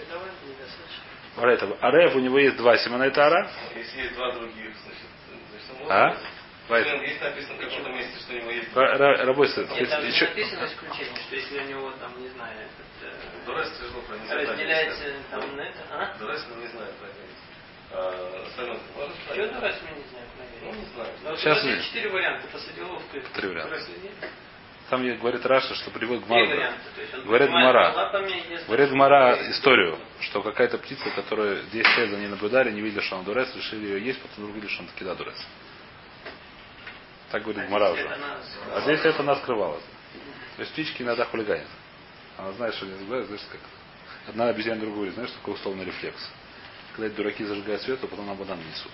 Арев, 1.38 1.64
Арев 1.82 2.16
у 2.16 2.20
него 2.20 2.40
есть 2.40 2.58
два 2.58 2.78
Симона 2.78 3.10
Тара. 3.12 3.50
Если 3.76 4.02
есть 4.02 4.16
два 4.16 4.32
других, 4.32 4.74
значит, 4.84 5.08
значит 5.52 5.82
он 5.86 5.92
А? 5.92 6.18
Если 6.70 6.98
Есть 7.06 7.22
написано 7.22 7.56
в 7.56 7.60
каком-то 7.60 7.90
месте, 7.90 8.20
что 8.20 8.34
у 8.34 8.36
него 8.38 8.52
есть 8.52 8.70
Ра- 8.74 8.96
ра- 8.98 9.26
Работает. 9.26 9.70
Нет, 9.72 9.90
там 9.90 10.06
Еще- 10.06 10.26
написано 10.28 10.66
исключение, 10.66 11.16
что 11.28 11.36
если 11.36 11.60
у 11.60 11.64
него 11.68 11.92
там, 12.00 12.22
не 12.22 12.30
знаю, 12.30 12.56
этот, 12.60 13.12
э, 13.12 13.46
Дорес 13.46 13.70
тяжело 13.78 14.02
проверить. 14.04 14.50
разделяется 14.50 15.04
там 15.32 15.56
на 15.58 15.62
это, 15.62 15.80
а? 15.90 16.16
Дорес 16.18 16.46
мы 16.50 16.62
не 16.62 16.68
проверить. 16.70 16.96
А 17.02 17.51
это 17.92 18.36
не 18.36 18.54
знаем, 18.56 20.28
Ну, 20.62 20.72
проверить? 20.72 20.80
не 20.80 20.86
знаю. 20.94 21.10
Но 21.24 21.36
Сейчас 21.36 21.64
есть 21.64 21.88
четыре 21.88 22.10
варианта 22.10 22.48
по 22.48 22.58
садиловке. 22.58 23.22
Три 23.34 23.48
варианта. 23.50 23.76
Нет. 23.78 24.32
Там 24.90 25.18
говорит 25.20 25.46
Раша, 25.46 25.74
что 25.76 25.90
приводит 25.92 26.26
Три 26.26 26.46
Гмара. 26.46 26.74
Говорит 27.24 27.50
Гмара. 27.50 28.12
если- 28.50 28.66
Говорит 28.66 28.90
Гмара 28.90 29.52
историю, 29.52 29.98
что 30.20 30.42
какая-то 30.42 30.78
птица, 30.80 31.10
которая 31.12 31.64
10 31.72 31.98
лет 31.98 32.10
за 32.10 32.18
ней 32.18 32.28
наблюдали, 32.28 32.72
не 32.72 32.82
видели, 32.82 33.00
что 33.02 33.16
она 33.16 33.24
дурец, 33.24 33.56
решили 33.56 33.86
ее 33.88 34.06
есть, 34.06 34.22
потом 34.22 34.44
вдруг 34.44 34.56
видели, 34.56 34.70
что 34.70 34.84
она 34.84 34.92
таки 34.92 35.06
да 35.06 35.16
дурец. 35.16 35.48
Так 37.32 37.44
говорит 37.44 37.68
Гмара 37.68 37.86
Это 37.86 37.94
уже. 37.94 38.18
А 38.76 38.82
10 38.82 39.06
лет 39.06 39.20
она 39.20 39.36
скрывалась. 39.38 39.84
То 40.58 40.62
есть 40.64 40.74
птички 40.74 41.04
иногда 41.04 41.24
хулиганят. 41.24 41.68
Она 42.38 42.52
знает, 42.54 42.76
что 42.76 42.86
не 42.86 43.06
знаешь, 43.06 43.28
как 43.50 43.62
одна 44.28 44.50
обезьяна 44.50 44.82
другую, 44.82 45.12
знаешь, 45.14 45.30
что 45.30 45.40
такое 45.40 45.56
условный 45.56 45.86
рефлекс. 45.86 46.30
Когда 46.96 47.08
эти 47.08 47.16
дураки 47.16 47.44
зажигают 47.44 47.82
свет, 47.82 48.00
то 48.00 48.08
потом 48.08 48.28
на 48.28 48.36
банан 48.36 48.60
несут. 48.60 48.92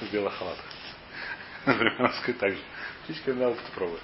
В 0.00 0.12
белых 0.12 0.34
халатах. 0.34 0.64
Например, 1.64 2.12
сказать 2.20 2.38
так 2.38 2.52
же. 2.52 2.58
Птичка 3.04 3.30
опыт 3.30 3.64
пробует. 3.74 4.02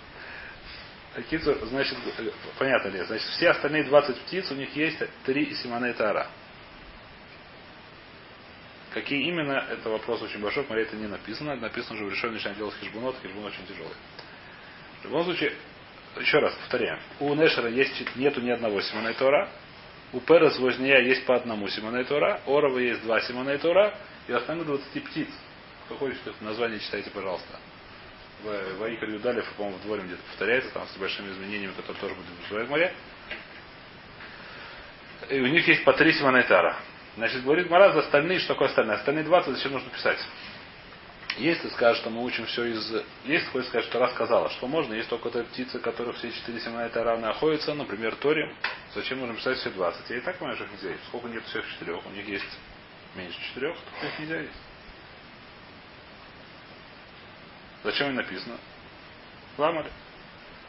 Такие, 1.14 1.40
значит, 1.40 1.98
э, 2.18 2.30
понятно 2.58 2.88
ли, 2.88 3.04
значит, 3.04 3.26
все 3.30 3.50
остальные 3.50 3.84
20 3.84 4.16
птиц, 4.22 4.50
у 4.50 4.54
них 4.54 4.74
есть 4.74 4.98
три 5.24 5.54
Симона 5.56 5.92
Тара. 5.92 6.28
Какие 8.94 9.26
именно, 9.28 9.66
это 9.70 9.90
вопрос 9.90 10.22
очень 10.22 10.40
большой, 10.40 10.64
смотри, 10.64 10.84
это 10.84 10.96
не 10.96 11.06
написано. 11.06 11.56
Написано 11.56 11.96
уже 11.96 12.06
в 12.06 12.12
решении 12.12 12.34
начинаем 12.34 12.58
делать 12.58 12.74
хижбунот, 12.80 13.16
хижбун 13.22 13.44
очень 13.44 13.66
тяжелый. 13.66 13.94
В 15.00 15.04
любом 15.04 15.24
случае, 15.24 15.54
еще 16.20 16.38
раз 16.38 16.54
повторяем. 16.54 17.00
У 17.20 17.34
Нешера 17.34 17.68
есть, 17.68 18.16
нету 18.16 18.40
ни 18.40 18.50
одного 18.50 18.80
Симона 18.80 19.12
Тора. 19.14 19.50
У 20.12 20.20
Перес 20.20 20.58
Возния 20.58 20.98
есть 20.98 21.24
по 21.24 21.34
одному 21.34 21.68
Симона 21.68 22.04
Тора. 22.04 22.40
Орова 22.46 22.78
есть 22.78 23.02
два 23.02 23.20
Симона 23.22 23.56
Тора. 23.58 23.94
И 24.28 24.32
остальных 24.32 24.66
20 24.66 25.04
птиц. 25.04 25.28
Кто 25.86 25.96
хочет, 25.96 26.18
название 26.42 26.78
читайте, 26.80 27.10
пожалуйста. 27.10 27.58
В 28.42 28.78
Ваикар 28.78 29.08
Юдалев, 29.08 29.50
по-моему, 29.56 29.78
в 29.78 29.82
дворе 29.82 30.02
где-то 30.02 30.22
повторяется, 30.22 30.70
там 30.72 30.86
с 30.86 30.96
большими 30.96 31.30
изменениями, 31.30 31.72
которые 31.72 32.00
тоже 32.00 32.14
будут 32.14 32.66
в 32.66 32.70
море. 32.70 32.92
И 35.30 35.40
у 35.40 35.46
них 35.46 35.66
есть 35.66 35.84
по 35.84 35.92
три 35.92 36.12
Симонайтара. 36.12 36.76
Значит, 37.16 37.42
говорит 37.44 37.70
Мараз, 37.70 37.96
остальные, 37.96 38.40
что 38.40 38.54
такое 38.54 38.68
остальные? 38.68 38.96
Остальные 38.96 39.24
20 39.24 39.54
зачем 39.54 39.72
нужно 39.72 39.90
писать? 39.90 40.18
Если 41.38 41.68
скажешь, 41.70 42.02
что 42.02 42.10
мы 42.10 42.22
учим 42.22 42.44
все 42.46 42.64
из... 42.64 42.92
Есть 43.24 43.48
хочет 43.48 43.68
сказать, 43.68 43.86
что 43.86 43.98
рассказала, 43.98 44.50
что 44.50 44.66
можно, 44.66 44.92
есть 44.92 45.08
только 45.08 45.28
эта 45.28 45.44
птица, 45.44 45.78
которых 45.78 46.16
все 46.16 46.30
четыре 46.30 46.60
Симонайта 46.60 47.02
равны 47.02 47.26
находятся, 47.26 47.72
например, 47.74 48.14
Тори. 48.16 48.54
Зачем 48.94 49.20
нужно 49.20 49.34
писать 49.36 49.58
все 49.58 49.70
20? 49.70 50.10
Я 50.10 50.16
и 50.18 50.20
так 50.20 50.36
понимаю, 50.36 50.56
что 50.56 50.66
их 50.66 50.72
нельзя 50.72 50.90
есть. 50.90 51.04
Сколько 51.06 51.28
нет 51.28 51.42
всех 51.46 51.66
четырех? 51.70 52.04
У 52.04 52.10
них 52.10 52.28
есть 52.28 52.58
меньше 53.14 53.40
четырех, 53.48 53.76
то 54.00 54.06
их 54.06 54.18
нельзя 54.18 54.40
есть. 54.40 54.52
Зачем 57.84 58.08
им 58.08 58.16
написано? 58.16 58.58
Ламали. 59.56 59.90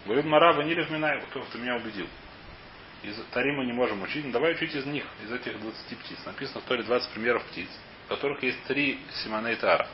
Говорит 0.05 0.25
Мараба, 0.25 0.63
не 0.63 0.75
Минай, 0.75 1.21
кто 1.29 1.45
ты 1.51 1.57
меня 1.57 1.75
убедил. 1.75 2.07
Из 3.03 3.15
Тари 3.31 3.51
мы 3.51 3.65
не 3.65 3.73
можем 3.73 4.01
учить, 4.01 4.25
но 4.25 4.31
давай 4.31 4.53
учить 4.53 4.73
из 4.73 4.85
них, 4.85 5.05
из 5.23 5.31
этих 5.31 5.59
20 5.59 5.97
птиц. 5.99 6.17
Написано 6.25 6.61
в 6.61 6.63
Торе 6.63 6.83
20 6.83 7.11
примеров 7.11 7.43
птиц, 7.47 7.67
в 8.05 8.09
которых 8.09 8.41
есть 8.43 8.63
три 8.63 8.99
Симоней 9.23 9.55
Тара. 9.57 9.87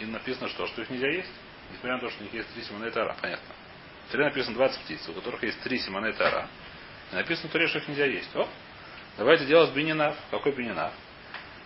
И 0.00 0.06
написано 0.06 0.48
что? 0.48 0.66
Что 0.66 0.82
их 0.82 0.90
нельзя 0.90 1.08
есть? 1.08 1.30
Несмотря 1.70 1.94
на 1.94 2.00
то, 2.00 2.10
что 2.10 2.20
у 2.20 2.24
них 2.24 2.32
есть 2.32 2.52
три 2.54 2.62
Симоней 2.64 2.90
Тара, 2.90 3.16
понятно. 3.20 3.54
В 4.08 4.12
Торе 4.12 4.24
написано 4.24 4.56
20 4.56 4.80
птиц, 4.82 5.08
у 5.08 5.12
которых 5.12 5.42
есть 5.42 5.60
три 5.60 5.78
Симоней 5.78 6.12
Тара. 6.14 6.48
И 7.12 7.14
написано 7.14 7.48
в 7.48 7.52
Торе, 7.52 7.68
что 7.68 7.78
их 7.78 7.88
нельзя 7.88 8.06
есть. 8.06 8.34
О, 8.34 8.48
давайте 9.18 9.46
делать 9.46 9.72
бининав. 9.72 10.16
Какой 10.30 10.52
бининав? 10.52 10.92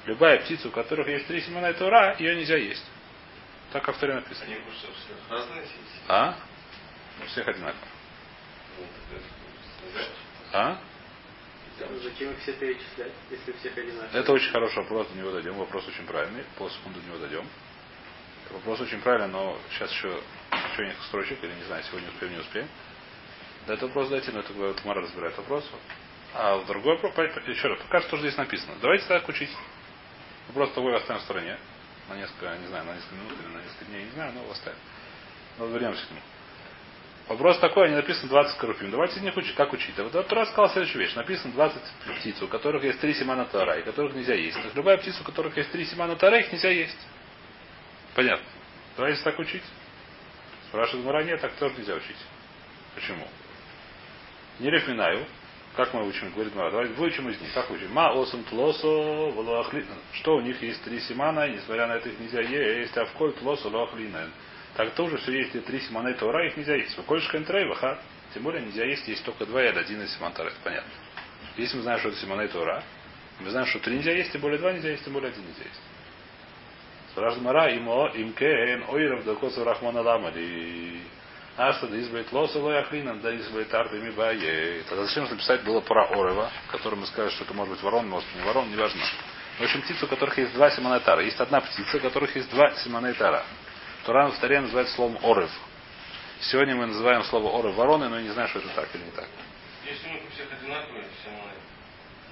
Любая 0.04 0.40
птица, 0.40 0.68
у 0.68 0.70
которых 0.70 1.06
есть 1.08 1.26
три 1.26 1.40
Симоней 1.40 1.72
Тора, 1.74 2.16
ее 2.18 2.36
нельзя 2.36 2.56
есть. 2.56 2.84
Так 3.72 3.84
как 3.84 3.96
в 3.96 3.98
Торе 3.98 4.14
написано. 4.14 4.46
Они 4.46 4.56
что, 4.56 4.88
все 4.92 5.32
разные 5.34 5.62
есть? 5.62 6.02
А? 6.08 6.36
У 7.22 7.26
всех 7.26 7.48
одинаково. 7.48 7.88
А? 10.52 10.78
Зачем 11.78 12.32
их 12.32 12.38
все 12.40 12.52
перечислять, 12.52 13.12
если 13.30 13.52
всех 13.52 13.76
одинаковые? 13.76 14.20
Это 14.22 14.32
очень 14.32 14.50
хороший 14.50 14.78
вопрос, 14.78 15.08
до 15.08 15.18
него 15.18 15.30
дойдем. 15.30 15.54
Вопрос 15.54 15.86
очень 15.88 16.06
правильный. 16.06 16.44
Полсекунды 16.56 17.00
до 17.00 17.06
него 17.06 17.18
дойдем. 17.18 17.48
Вопрос 18.54 18.80
очень 18.80 19.00
правильный, 19.00 19.28
но 19.28 19.58
сейчас 19.70 19.90
еще, 19.90 20.08
еще 20.08 20.86
несколько 20.86 21.04
строчек, 21.06 21.42
или 21.42 21.52
не 21.52 21.64
знаю, 21.64 21.82
сегодня 21.82 22.08
успеем, 22.08 22.32
не 22.34 22.38
успеем. 22.38 22.68
Да, 23.66 23.74
это 23.74 23.86
вопрос 23.86 24.08
дайте, 24.08 24.30
но 24.30 24.40
это 24.40 24.52
Мара 24.84 25.00
разбирает 25.00 25.36
вопрос. 25.36 25.68
А 26.34 26.62
другой 26.64 26.96
вопрос, 26.98 27.14
еще 27.46 27.68
раз, 27.68 27.80
пока 27.80 28.00
что 28.02 28.16
здесь 28.18 28.36
написано. 28.36 28.74
Давайте 28.80 29.06
так 29.06 29.28
учить. 29.28 29.50
Вопрос 30.48 30.72
того 30.72 30.94
оставим 30.94 31.20
в 31.20 31.24
стороне. 31.24 31.58
На 32.08 32.14
несколько, 32.14 32.56
не 32.58 32.66
знаю, 32.68 32.84
на 32.84 32.94
несколько 32.94 33.14
минут 33.16 33.32
или 33.40 33.52
на 33.54 33.60
несколько 33.60 33.84
дней, 33.86 34.04
не 34.04 34.10
знаю, 34.10 34.32
но 34.34 34.50
оставим. 34.50 34.78
Но 35.58 35.66
вернемся 35.66 36.06
к 36.06 36.10
нему. 36.10 36.20
Вопрос 37.28 37.58
такой, 37.58 37.86
они 37.86 37.96
написаны 37.96 38.28
20 38.28 38.58
корупим. 38.58 38.90
Давайте 38.90 39.16
из 39.16 39.22
них. 39.22 39.34
Как 39.56 39.72
учить? 39.72 39.98
А 39.98 40.04
вот 40.04 40.28
Тура 40.28 40.44
сказал 40.44 40.68
следующую 40.70 41.02
вещь. 41.02 41.14
Написано 41.14 41.54
20 41.54 41.82
птиц, 42.20 42.42
у 42.42 42.48
которых 42.48 42.84
есть 42.84 43.00
три 43.00 43.14
семана 43.14 43.46
тара, 43.46 43.78
и 43.78 43.82
которых 43.82 44.14
нельзя 44.14 44.34
есть. 44.34 44.62
Так 44.62 44.74
любая 44.74 44.98
птица, 44.98 45.22
у 45.22 45.24
которых 45.24 45.56
есть 45.56 45.72
три 45.72 45.86
семана 45.86 46.16
тара, 46.16 46.38
их 46.38 46.52
нельзя 46.52 46.68
есть. 46.68 46.98
Понятно. 48.14 48.46
Давайте 48.96 49.22
так 49.22 49.38
учить. 49.38 49.62
Спрашивает 50.68 51.04
Мара, 51.04 51.24
нет, 51.24 51.40
так 51.40 51.52
тоже 51.54 51.74
нельзя 51.76 51.94
учить. 51.94 52.16
Почему? 52.94 53.26
Не 54.60 54.70
рефминаю. 54.70 55.26
Как 55.76 55.92
мы 55.92 56.06
учим? 56.06 56.30
Говорит 56.32 56.54
Мара, 56.54 56.70
давайте 56.70 56.94
выучим 56.94 57.28
из 57.28 57.40
них. 57.40 57.52
Как 57.52 57.68
учим? 57.70 57.92
Ма 57.92 58.12
осам 58.12 58.44
тлосо 58.44 58.86
волоахли. 58.86 59.84
Что 60.12 60.36
у 60.36 60.40
них 60.40 60.62
есть 60.62 60.82
три 60.84 61.00
семана, 61.00 61.46
и 61.48 61.54
несмотря 61.54 61.88
на 61.88 61.94
это 61.94 62.08
их 62.08 62.20
нельзя 62.20 62.40
есть, 62.40 62.96
а 62.96 63.06
в 63.06 63.12
коль 63.12 63.32
тлосо 63.32 63.68
лоахлинен. 63.68 64.30
Так 64.76 64.94
тоже 64.94 65.16
все 65.18 65.32
есть, 65.32 65.64
три 65.64 65.80
симоней 65.80 66.14
Тора, 66.14 66.46
их 66.46 66.56
нельзя 66.56 66.76
есть. 66.76 66.96
Выходишь 66.96 67.28
контрей, 67.28 67.66
ваха. 67.66 67.98
Тем 68.32 68.42
более 68.42 68.62
нельзя 68.62 68.84
есть, 68.84 69.06
есть 69.06 69.24
только 69.24 69.46
два 69.46 69.64
или 69.64 69.78
один 69.78 70.02
из 70.02 70.12
симон 70.16 70.32
Тора, 70.32 70.48
это 70.48 70.56
понятно. 70.64 70.90
Если 71.56 71.76
мы 71.76 71.82
знаем, 71.82 72.00
что 72.00 72.08
это 72.08 72.18
симоней 72.18 72.48
Тора, 72.48 72.82
мы 73.40 73.50
знаем, 73.50 73.66
что 73.66 73.78
три 73.78 73.96
нельзя 73.96 74.12
есть, 74.12 74.32
тем 74.32 74.40
более 74.40 74.58
два 74.58 74.72
нельзя 74.72 74.90
есть, 74.90 75.04
тем 75.04 75.12
более 75.12 75.30
один 75.30 75.44
нельзя 75.44 75.62
есть. 75.62 75.80
Спрашивает 77.14 77.44
Мара, 77.44 77.70
имо, 77.70 78.10
имке, 78.12 78.44
эн, 78.44 78.86
ойров, 78.88 79.24
да 79.24 79.36
косу 79.36 79.62
рахмана 79.62 80.02
ламари. 80.02 81.00
Ашта 81.56 81.86
да 81.86 82.00
избавит 82.00 82.32
лоса 82.32 82.58
лояхлинам, 82.58 83.20
да 83.20 83.32
избавит 83.36 83.72
ми 83.92 84.10
бае. 84.10 84.82
Тогда 84.88 85.04
зачем 85.04 85.26
же 85.26 85.34
написать 85.34 85.62
было 85.62 85.80
про 85.80 86.06
Орева, 86.08 86.50
который 86.72 86.98
мы 86.98 87.06
сказали, 87.06 87.30
что 87.30 87.44
это 87.44 87.54
может 87.54 87.72
быть 87.72 87.82
ворон, 87.84 88.08
может 88.08 88.28
не 88.34 88.42
ворон, 88.42 88.68
неважно. 88.68 89.00
В 89.60 89.62
общем, 89.62 89.82
птицы, 89.82 90.06
у 90.06 90.08
которых 90.08 90.36
есть 90.38 90.54
два 90.54 90.72
симонетара. 90.72 91.22
Есть 91.22 91.38
одна 91.38 91.60
птица, 91.60 91.98
у 91.98 92.00
которых 92.00 92.34
есть 92.34 92.50
два 92.50 92.72
симонетара. 92.78 93.44
Тура 94.04 94.26
в 94.30 94.38
Таре 94.40 94.60
называет 94.60 94.88
словом 94.88 95.16
Орев. 95.22 95.52
Сегодня 96.40 96.74
мы 96.74 96.86
называем 96.86 97.22
слово 97.22 97.60
Орев 97.60 97.76
вороны, 97.76 98.08
но 98.08 98.16
я 98.16 98.22
не 98.22 98.30
знаю, 98.30 98.48
что 98.48 98.58
это 98.58 98.70
так 98.70 98.92
или 98.92 99.04
не 99.04 99.12
так. 99.12 99.28
Если 99.88 100.08
у 100.08 100.12
них 100.14 100.22
у 100.28 100.34
всех 100.34 100.48
одинаковые, 100.52 101.04
мои. 101.26 101.54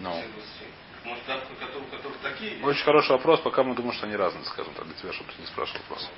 Ну. 0.01 0.11
20. 0.11 0.82
Может, 1.05 1.25
там, 1.25 1.41
у 1.41 1.97
которых, 1.97 2.17
такие? 2.23 2.53
есть? 2.53 2.65
Очень 2.65 2.85
хороший 2.85 3.11
вопрос, 3.11 3.41
пока 3.41 3.63
мы 3.63 3.75
думаем, 3.75 3.95
что 3.95 4.07
они 4.07 4.17
разные, 4.17 4.45
скажем 4.45 4.73
так, 4.75 4.87
для 4.87 4.95
тебя, 4.95 5.13
чтобы 5.13 5.31
ты 5.33 5.41
не 5.41 5.47
спрашивал 5.47 5.81
вопрос. 5.83 6.09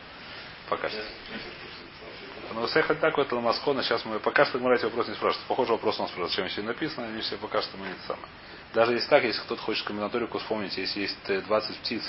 Пока 0.68 0.88
что. 0.88 1.03
Но 2.53 2.68
Сехаль 2.68 2.99
так 2.99 3.18
это 3.18 3.35
Ламаскона, 3.35 3.83
сейчас 3.83 4.05
мы 4.05 4.20
пока 4.20 4.44
что 4.44 4.59
мы 4.59 4.75
эти 4.75 4.85
вопросы 4.85 5.11
не 5.11 5.16
спрашивают. 5.16 5.49
Похожий 5.49 5.73
вопрос 5.73 5.99
у 5.99 6.03
нас 6.03 6.11
спрашивают, 6.11 6.35
чем 6.35 6.49
все 6.49 6.62
написано, 6.62 7.09
они 7.09 7.20
все 7.23 7.37
пока 7.37 7.62
что 7.62 7.77
мы 7.77 7.87
не 7.87 7.94
самое. 8.07 8.29
Даже 8.75 8.92
если 8.92 9.09
так, 9.09 9.25
если 9.25 9.40
кто-то 9.42 9.62
хочет 9.62 9.87
комбинаторику 9.87 10.38
вспомнить, 10.38 10.77
если 10.77 11.01
есть 11.01 11.16
э, 11.29 11.40
20 11.40 11.77
птиц, 11.79 12.03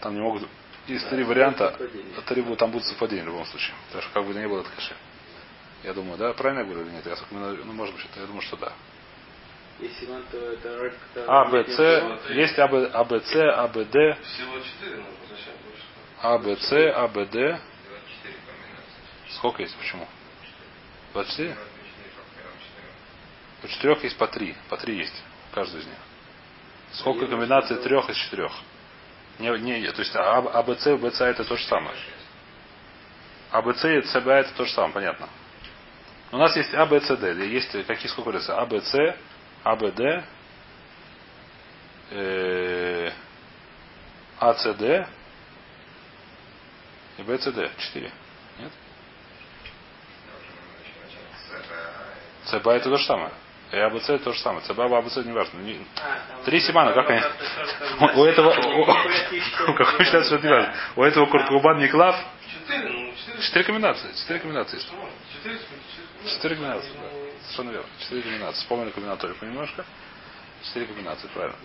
там 0.00 0.14
не 0.14 0.20
могут. 0.20 0.48
Есть 0.86 1.08
три 1.08 1.22
варианта, 1.22 1.78
три, 2.26 2.42
там 2.56 2.70
будут 2.70 2.86
совпадения 2.86 3.24
в 3.24 3.28
любом 3.28 3.46
случае. 3.46 3.74
Потому 3.86 4.02
что 4.02 4.12
как 4.12 4.26
бы 4.26 4.34
не 4.34 4.48
было 4.48 4.60
это 4.60 4.70
каше. 4.70 4.96
Я 5.84 5.94
думаю, 5.94 6.18
да, 6.18 6.32
правильно 6.32 6.60
я 6.60 6.66
говорю 6.66 6.86
или 6.86 6.94
нет? 6.94 7.06
Я, 7.06 7.16
ну, 7.30 7.72
может 7.72 7.94
быть, 7.94 8.06
я 8.16 8.26
думаю, 8.26 8.42
что 8.42 8.56
да. 8.56 8.72
Если 9.80 10.04
Иван, 10.06 10.22
то 10.30 10.36
это 10.36 10.78
роль, 10.78 10.92
А, 11.26 11.44
Б, 11.46 11.64
С, 11.64 12.30
есть 12.30 12.58
А, 12.58 12.68
Б, 12.68 12.90
А, 12.92 13.04
Б, 13.04 13.20
С, 13.20 13.34
А, 13.34 13.66
Б, 13.68 13.84
Д, 13.86 14.16
Всего 14.22 14.58
четыре 14.60 14.96
нужно, 14.96 15.12
зачем 15.30 15.54
больше? 15.64 15.84
А, 16.20 16.38
Б, 16.38 16.56
С, 16.56 16.72
А, 16.72 17.08
Б, 17.08 17.24
Д. 17.26 17.30
24 17.30 18.34
комбинации. 18.46 19.36
Сколько 19.36 19.62
есть? 19.62 19.76
Почему? 19.76 20.06
24? 21.14 21.54
24 21.54 21.54
по 21.54 22.36
первым 22.36 22.58
четырем. 22.60 22.90
У 23.62 23.68
четырех 23.68 24.04
есть 24.04 24.18
по 24.18 24.26
три. 24.26 24.54
По 24.68 24.76
три 24.76 24.98
есть. 24.98 25.22
Каждый 25.54 25.80
из 25.80 25.86
них. 25.86 25.96
Сколько 26.92 27.26
комбинаций 27.26 27.76
трех 27.76 28.10
из 28.10 28.16
четырех? 28.16 28.52
Не, 29.38 29.48
не, 29.60 29.90
то 29.92 30.00
есть 30.00 30.14
А, 30.14 30.38
А, 30.38 30.62
Б, 30.62 30.76
С, 30.76 30.96
Б, 30.96 31.10
С 31.10 31.20
это 31.22 31.44
то 31.44 31.56
же 31.56 31.64
самое. 31.64 31.96
А, 33.50 33.62
Б, 33.62 33.72
С 33.74 33.84
и 33.84 34.02
С, 34.02 34.20
Б 34.20 34.30
это 34.30 34.52
то 34.52 34.66
же 34.66 34.72
самое, 34.72 34.92
понятно. 34.92 35.28
У 36.32 36.36
нас 36.36 36.54
есть 36.54 36.74
А, 36.74 36.84
Б, 36.84 37.00
С, 37.00 37.16
Д. 37.16 37.46
Есть 37.46 37.72
какие 37.86 38.08
сколько 38.08 38.30
говорится? 38.30 38.60
А, 38.60 38.66
Б, 38.66 38.82
С, 38.82 39.16
А, 39.62 39.76
Б, 39.76 39.90
Д, 39.92 40.24
э, 42.12 43.10
А, 44.38 44.54
С, 44.54 44.74
Д 44.74 45.06
и 47.18 47.22
Б, 47.22 47.38
С, 47.38 47.44
Д. 47.52 47.70
Четыре. 47.78 48.10
Нет? 48.58 48.72
С, 52.44 52.58
Б 52.58 52.72
это 52.72 52.88
то 52.90 52.96
же 52.96 53.04
самое. 53.04 53.30
И 53.72 53.76
А, 53.76 53.90
Б, 53.90 54.00
С 54.00 54.08
это 54.08 54.24
то 54.24 54.32
же 54.32 54.40
самое. 54.40 54.64
С, 54.64 54.68
Б, 54.72 54.82
А, 54.82 54.88
не 55.22 55.32
важно. 55.32 55.58
Не- 55.58 55.86
Три 56.46 56.60
Симана, 56.60 56.92
как 56.92 57.10
они? 57.10 57.20
У 58.16 58.24
этого, 58.24 58.50
у- 58.50 58.84
какой 59.74 60.04
сейчас 60.06 60.26
что 60.26 60.38
не 60.38 60.48
важно. 60.48 60.74
У 60.96 61.02
этого 61.02 61.26
Куркубан 61.26 61.78
Четыре, 62.50 62.88
ну, 62.88 62.99
четыре. 63.40 63.64
комбинации. 63.64 64.12
Четыре 64.14 64.40
комбинации. 64.40 64.78
Что? 64.78 65.10
Четыре, 66.26 66.56
комбинации, 66.56 66.90
да. 66.94 67.10
Совершенно 67.42 67.70
верно. 67.70 67.88
Четыре 68.00 68.22
комбинации. 68.22 68.60
Вспомнили 68.60 68.90
комбинаторику 68.90 69.44
немножко. 69.44 69.84
Четыре 70.64 70.86
комбинации, 70.86 71.28
правильно. 71.28 71.58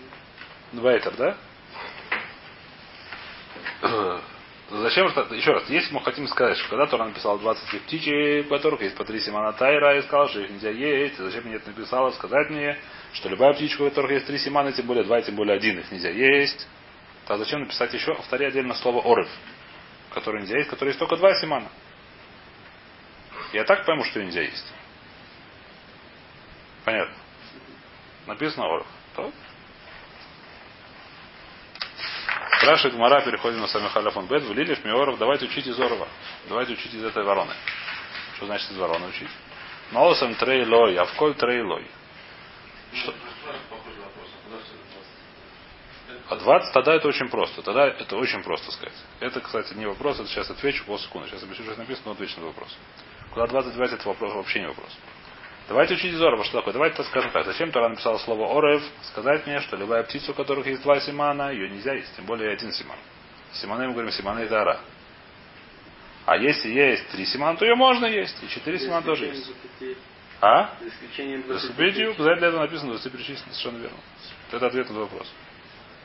Два 0.71 0.97
этер, 0.97 1.13
да? 1.15 1.37
Зачем 4.71 5.07
это? 5.07 5.33
Еще 5.35 5.51
раз, 5.51 5.69
если 5.69 5.93
мы 5.93 6.01
хотим 6.01 6.27
сказать, 6.27 6.57
что 6.57 6.69
когда 6.69 6.87
Тора 6.87 7.05
написал 7.05 7.37
20 7.37 7.81
птичек, 7.83 8.47
у 8.47 8.49
которых 8.49 8.81
есть 8.81 8.95
по 8.95 9.05
три 9.05 9.19
Симана 9.19 9.53
Тайра, 9.53 9.97
и 9.97 10.01
сказал, 10.01 10.27
что 10.29 10.39
их 10.39 10.49
нельзя 10.49 10.71
есть, 10.71 11.17
зачем 11.17 11.43
мне 11.43 11.55
это 11.55 11.69
написала, 11.69 12.09
сказать 12.11 12.49
мне, 12.49 12.75
что 13.13 13.29
любая 13.29 13.53
птичка, 13.53 13.83
у 13.83 13.89
которых 13.89 14.11
есть 14.11 14.25
три 14.25 14.39
Симана, 14.39 14.71
тем 14.71 14.87
более 14.87 15.03
два, 15.03 15.21
тем 15.21 15.35
более 15.35 15.55
один, 15.55 15.79
их 15.79 15.91
нельзя 15.91 16.09
есть. 16.09 16.67
То 17.27 17.37
зачем 17.37 17.59
написать 17.61 17.93
еще, 17.93 18.15
повторяя 18.15 18.49
отдельно 18.49 18.73
слово 18.75 19.01
Орев, 19.05 19.29
которое 20.15 20.41
нельзя 20.41 20.57
есть, 20.57 20.69
которое 20.69 20.89
есть 20.89 20.99
только 20.99 21.17
два 21.17 21.35
Симана. 21.35 21.69
Я 23.53 23.65
так 23.65 23.85
пойму, 23.85 24.03
что 24.05 24.19
ее 24.19 24.25
нельзя 24.25 24.41
есть. 24.41 24.73
Понятно. 26.85 27.15
Написано 28.25 28.65
Орев. 28.65 28.87
То? 29.15 29.31
Спрашивает 32.57 32.95
Мара, 32.97 33.21
переходим 33.21 33.59
на 33.59 33.67
сами 33.67 33.89
Халяфон 33.89 34.27
Бет, 34.27 34.43
Лилев, 34.43 34.83
Миоров, 34.85 35.19
давайте 35.19 35.45
учить 35.45 35.67
из 35.67 35.79
Орова. 35.79 36.07
Давайте 36.47 36.73
учить 36.73 36.93
из 36.93 37.03
этой 37.03 37.23
вороны. 37.23 37.53
Что 38.37 38.45
значит 38.45 38.71
из 38.71 38.77
вороны 38.77 39.07
учить? 39.07 39.29
Маосам 39.91 40.33
трейлой, 40.35 40.95
а 40.95 41.05
в 41.05 41.13
коль 41.15 41.35
трейлой. 41.35 41.85
Что? 42.93 43.13
Похожий 43.69 44.01
вопрос. 44.01 44.29
А 44.33 44.49
куда 44.49 44.57
все 44.63 44.73
это 44.73 44.83
20? 46.07 46.14
А 46.29 46.35
20 46.35 46.73
тогда 46.73 46.95
это 46.95 47.07
очень 47.07 47.29
просто. 47.29 47.61
Тогда 47.61 47.87
это 47.87 48.17
очень 48.17 48.41
просто 48.43 48.71
сказать. 48.71 48.95
Это, 49.19 49.39
кстати, 49.41 49.73
не 49.73 49.85
вопрос, 49.85 50.19
это 50.19 50.27
сейчас 50.27 50.49
отвечу 50.49 50.83
полсекунды. 50.85 51.29
Сейчас 51.29 51.43
объясню, 51.43 51.65
что 51.65 51.77
написано, 51.77 52.05
но 52.07 52.11
отвечу 52.13 52.39
на 52.39 52.47
вопрос. 52.47 52.75
Куда 53.31 53.47
20 53.47 53.73
девать, 53.75 53.93
это 53.93 54.07
вопрос, 54.07 54.33
вообще 54.33 54.61
не 54.61 54.67
вопрос. 54.67 54.89
Давайте 55.67 55.95
учить 55.95 56.13
из 56.13 56.21
Орова, 56.21 56.43
что 56.43 56.59
такое. 56.59 56.73
Давайте 56.73 56.97
так 56.97 57.07
скажем 57.07 57.31
так. 57.31 57.45
Зачем 57.45 57.71
Тора 57.71 57.89
написала 57.89 58.17
слово 58.19 58.57
Орев? 58.57 58.83
Сказать 59.03 59.47
мне, 59.47 59.59
что 59.61 59.75
любая 59.75 60.03
птица, 60.03 60.31
у 60.31 60.33
которых 60.35 60.67
есть 60.67 60.83
два 60.83 60.99
симана, 60.99 61.51
ее 61.51 61.69
нельзя 61.69 61.93
есть. 61.93 62.15
Тем 62.15 62.25
более 62.25 62.51
один 62.51 62.71
симан. 62.71 62.97
Симаны 63.53 63.87
мы 63.87 63.93
говорим, 63.93 64.11
симаны 64.11 64.41
это 64.41 64.61
ара. 64.61 64.79
А 66.25 66.37
если 66.37 66.69
есть 66.69 67.07
три 67.09 67.25
симана, 67.25 67.57
то 67.57 67.65
ее 67.65 67.75
можно 67.75 68.05
есть. 68.05 68.41
И 68.43 68.49
четыре 68.49 68.79
симана 68.79 69.03
тоже 69.03 69.25
есть. 69.25 69.51
А? 70.41 70.75
За 70.79 70.87
исключением 70.87 71.41
За 71.43 71.53
20 71.53 71.75
Бедию, 71.77 72.13
для 72.15 72.33
этого 72.33 72.61
написано 72.61 72.91
20 72.91 73.11
перечисленных, 73.11 73.55
совершенно 73.55 73.77
верно. 73.81 73.97
Это 74.51 74.67
ответ 74.67 74.89
на 74.89 74.99
вопрос. 74.99 75.31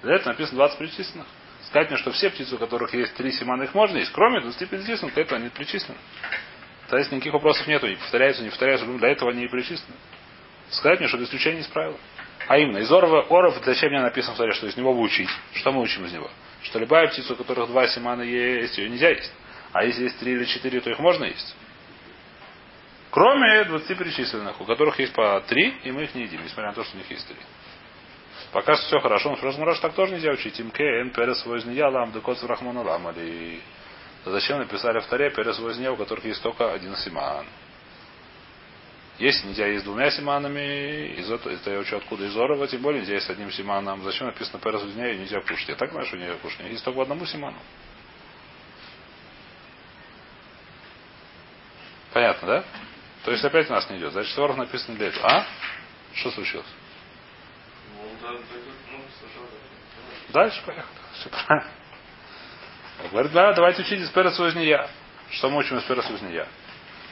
Для 0.03 0.15
этого 0.15 0.31
написано 0.31 0.57
20 0.59 0.79
перечисленных. 0.79 1.27
Сказать 1.67 1.91
мне, 1.91 1.99
что 1.99 2.11
все 2.13 2.31
птицы, 2.31 2.55
у 2.55 2.59
которых 2.59 2.93
есть 2.95 3.15
три 3.15 3.33
симана, 3.33 3.65
их 3.65 3.75
можно 3.75 3.99
есть, 3.99 4.13
кроме 4.13 4.41
20 4.41 4.69
перечисленных, 4.69 5.15
для 5.15 5.23
этого 5.23 5.41
они 5.41 5.51
причислены. 5.51 5.99
То 6.89 6.97
есть 6.97 7.13
никаких 7.13 7.35
вопросов 7.35 7.67
нету, 7.67 7.87
не 7.87 7.97
повторяются, 7.97 8.43
не 8.43 8.49
повторяются, 8.49 8.87
для 8.87 9.09
этого 9.09 9.31
они 9.31 9.45
и 9.45 9.49
причислены. 9.49 9.97
Сказать 10.71 11.01
мне, 11.01 11.09
что 11.09 11.19
это 11.19 11.27
исключение 11.27 11.61
из 11.61 11.67
правила. 11.69 11.97
А 12.49 12.59
именно, 12.59 12.79
из 12.79 12.91
Орова, 12.91 13.23
Оров, 13.29 13.61
зачем 13.65 13.91
мне 13.91 14.01
написано 14.01 14.35
в 14.35 14.39
Торе, 14.39 14.53
что 14.53 14.67
из 14.67 14.77
него 14.77 14.93
вы 14.93 15.03
учить? 15.03 15.29
Что 15.55 15.71
мы 15.71 15.83
учим 15.83 16.05
из 16.07 16.13
него? 16.13 16.29
Что 16.63 16.79
любая 16.79 17.07
птица, 17.09 17.35
у 17.35 17.37
которых 17.37 17.69
два 17.69 17.87
симана 17.87 18.23
есть, 18.23 18.77
ее 18.79 18.89
нельзя 18.89 19.11
есть. 19.11 19.33
А 19.73 19.85
если 19.85 20.05
есть 20.05 20.19
три 20.19 20.33
или 20.33 20.45
четыре, 20.45 20.81
то 20.81 20.91
их 20.91 20.99
можно 20.99 21.25
есть. 21.27 21.55
Кроме 23.11 23.65
20 23.65 23.99
перечисленных, 23.99 24.61
у 24.61 24.65
которых 24.65 24.99
есть 24.99 25.13
по 25.13 25.41
три, 25.43 25.75
и 25.85 25.91
мы 25.91 26.05
их 26.05 26.15
не 26.15 26.23
едим, 26.23 26.43
несмотря 26.43 26.69
на 26.71 26.75
то, 26.75 26.85
что 26.85 26.97
у 26.97 26.99
них 26.99 27.11
есть 27.11 27.27
три. 27.27 27.37
Пока 28.53 28.75
все 28.75 28.99
хорошо, 28.99 29.31
но 29.31 29.37
в 29.37 29.41
прошлом 29.41 29.75
так 29.81 29.95
тоже 29.95 30.15
нельзя 30.15 30.33
учить. 30.33 30.61
Имке, 30.61 30.83
эн, 31.01 31.11
перес, 31.11 31.45
возния, 31.47 31.87
лам, 31.87 32.13
декоц, 32.13 32.43
рахмона, 32.43 32.83
лам, 32.83 33.11
или... 33.11 33.61
Зачем 34.25 34.59
написали 34.59 35.01
в 35.01 35.07
Таре 35.07 35.31
перес, 35.31 35.59
возния, 35.59 35.91
у 35.93 35.97
которых 35.97 36.25
есть 36.25 36.43
только 36.43 36.73
один 36.73 36.95
симан? 36.97 37.47
Если 39.19 39.49
нельзя 39.49 39.67
есть 39.67 39.85
двумя 39.85 40.11
симанами, 40.11 41.15
из 41.19 41.31
этого, 41.31 41.53
это 41.53 41.71
я 41.71 41.79
учу 41.79 41.97
откуда 41.97 42.25
из 42.25 42.37
Орова, 42.37 42.67
тем 42.67 42.83
более 42.83 43.01
нельзя 43.01 43.15
есть 43.15 43.27
с 43.27 43.31
одним 43.31 43.53
симаном. 43.53 44.03
Зачем 44.03 44.27
написано 44.27 44.59
перес, 44.59 44.83
возния, 44.83 45.13
и 45.13 45.19
нельзя 45.19 45.41
кушать? 45.43 45.69
Я 45.69 45.77
так 45.77 45.91
знаю, 45.91 46.07
что 46.07 46.17
нельзя 46.17 46.35
кушать. 46.37 46.61
Есть 46.61 46.85
только 46.85 47.03
одному 47.03 47.27
симану. 47.27 47.59
Понятно, 52.13 52.49
да? 52.49 52.65
То 53.25 53.31
есть 53.31 53.45
опять 53.45 53.69
у 53.71 53.73
нас 53.73 53.89
не 53.91 53.99
идет. 53.99 54.13
Значит, 54.13 54.37
Оров 54.39 54.57
написано 54.57 54.97
для 54.97 55.09
этого. 55.09 55.27
А? 55.27 55.47
Что 56.15 56.31
случилось? 56.31 56.67
Ну, 57.95 58.03
да, 58.20 58.20
да, 58.20 58.20
ну, 58.20 58.20
сначала, 58.20 58.20
да. 58.20 58.20
Дальше 60.29 60.63
поехали. 60.65 61.65
Говорит, 63.11 63.33
да, 63.33 63.53
давайте 63.53 63.83
учить 63.83 64.01
из 64.01 64.11
перес 64.11 64.39
возния. 64.39 64.89
Что 65.31 65.51
мы 65.51 65.59
учим 65.59 65.79
из 65.79 65.85
перес 65.85 66.09
возния? 66.11 66.47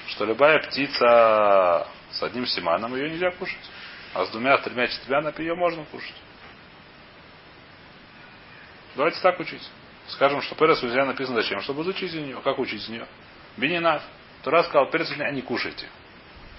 Что 0.09 0.25
любая 0.25 0.61
птица 0.63 1.87
с 2.13 2.23
одним 2.23 2.47
симаном 2.47 2.95
ее 2.95 3.11
нельзя 3.11 3.31
кушать. 3.33 3.59
А 4.15 4.25
с 4.25 4.31
двумя, 4.31 4.57
тремя, 4.59 4.87
четырьмя 4.89 5.33
ее 5.39 5.55
можно 5.55 5.85
кушать. 5.87 6.15
Давайте 8.97 9.21
так 9.21 9.39
учить. 9.41 9.63
Скажем, 10.09 10.41
что 10.43 10.55
перес 10.55 10.83
возния 10.83 11.05
написано 11.05 11.43
зачем? 11.43 11.61
Чтобы 11.63 11.83
изучить 11.83 12.13
из 12.13 12.23
нее. 12.23 12.41
Как 12.43 12.59
учить 12.59 12.83
из 12.83 12.89
нее? 12.89 13.07
Бенинав. 13.57 14.03
Тура 14.43 14.63
сказал, 14.63 14.91
перес 14.91 15.09
возния 15.09 15.31
не 15.31 15.43
кушайте. 15.43 15.89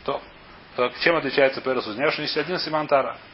То. 0.06 0.22
Чем 1.02 1.16
отличается 1.16 1.62
перес 1.62 1.86
возния? 1.86 2.12
Что 2.12 2.22
есть 2.22 2.38
один 2.38 2.60
симан 2.60 2.88
тара. 2.88 3.18
А 3.18 3.29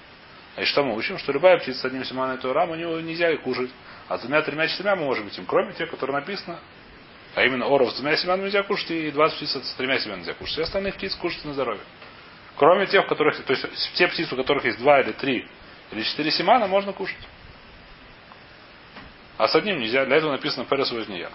и 0.58 0.66
что 0.66 0.84
мы 0.84 0.96
учим? 0.96 1.18
Что 1.18 1.32
любая 1.32 1.58
птица 1.58 1.82
с 1.82 1.86
одним 1.86 2.06
симаном 2.06 2.38
Тора, 2.38 2.66
у 2.66 2.76
него 2.76 3.00
нельзя 3.02 3.30
их 3.32 3.42
кушать. 3.42 3.70
А 4.08 4.18
с 4.18 4.22
двумя, 4.22 4.42
тремя, 4.42 4.68
четырьмя 4.68 4.96
мы 4.96 5.06
можем 5.06 5.26
быть 5.26 5.38
им, 5.38 5.46
кроме 5.46 5.74
тех, 5.74 5.90
которые 5.90 6.18
написано 6.20 6.60
А 7.34 7.44
именно 7.44 7.66
оров 7.66 7.92
с 7.92 7.96
двумя 7.96 8.16
семенами 8.16 8.46
нельзя 8.46 8.64
кушать 8.64 8.92
и 8.92 9.12
20 9.12 9.38
птиц 9.38 9.56
с 9.56 9.74
тремя 9.74 10.00
семенами 10.00 10.20
нельзя 10.20 10.34
кушать. 10.34 10.54
Все 10.54 10.64
остальные 10.64 10.94
птиц 10.94 11.16
кушать 11.16 11.44
на 11.44 11.54
здоровье. 11.54 11.84
Кроме 12.58 12.86
тех, 12.86 13.04
у 13.04 13.08
которых, 13.08 13.44
то 13.44 13.52
есть 13.52 13.66
те 13.96 14.08
птицы, 14.08 14.34
у 14.34 14.38
которых 14.38 14.64
есть 14.64 14.80
два 14.80 15.02
или 15.02 15.12
три 15.12 15.48
или 15.92 16.04
четыре 16.04 16.32
семана, 16.32 16.68
можно 16.68 16.94
кушать. 16.94 17.18
А 19.38 19.48
с 19.48 19.56
одним 19.56 19.80
нельзя. 19.80 20.06
Для 20.06 20.18
этого 20.18 20.32
написано 20.32 20.66
Перес 20.66 20.92
Вознияр. 20.92 21.32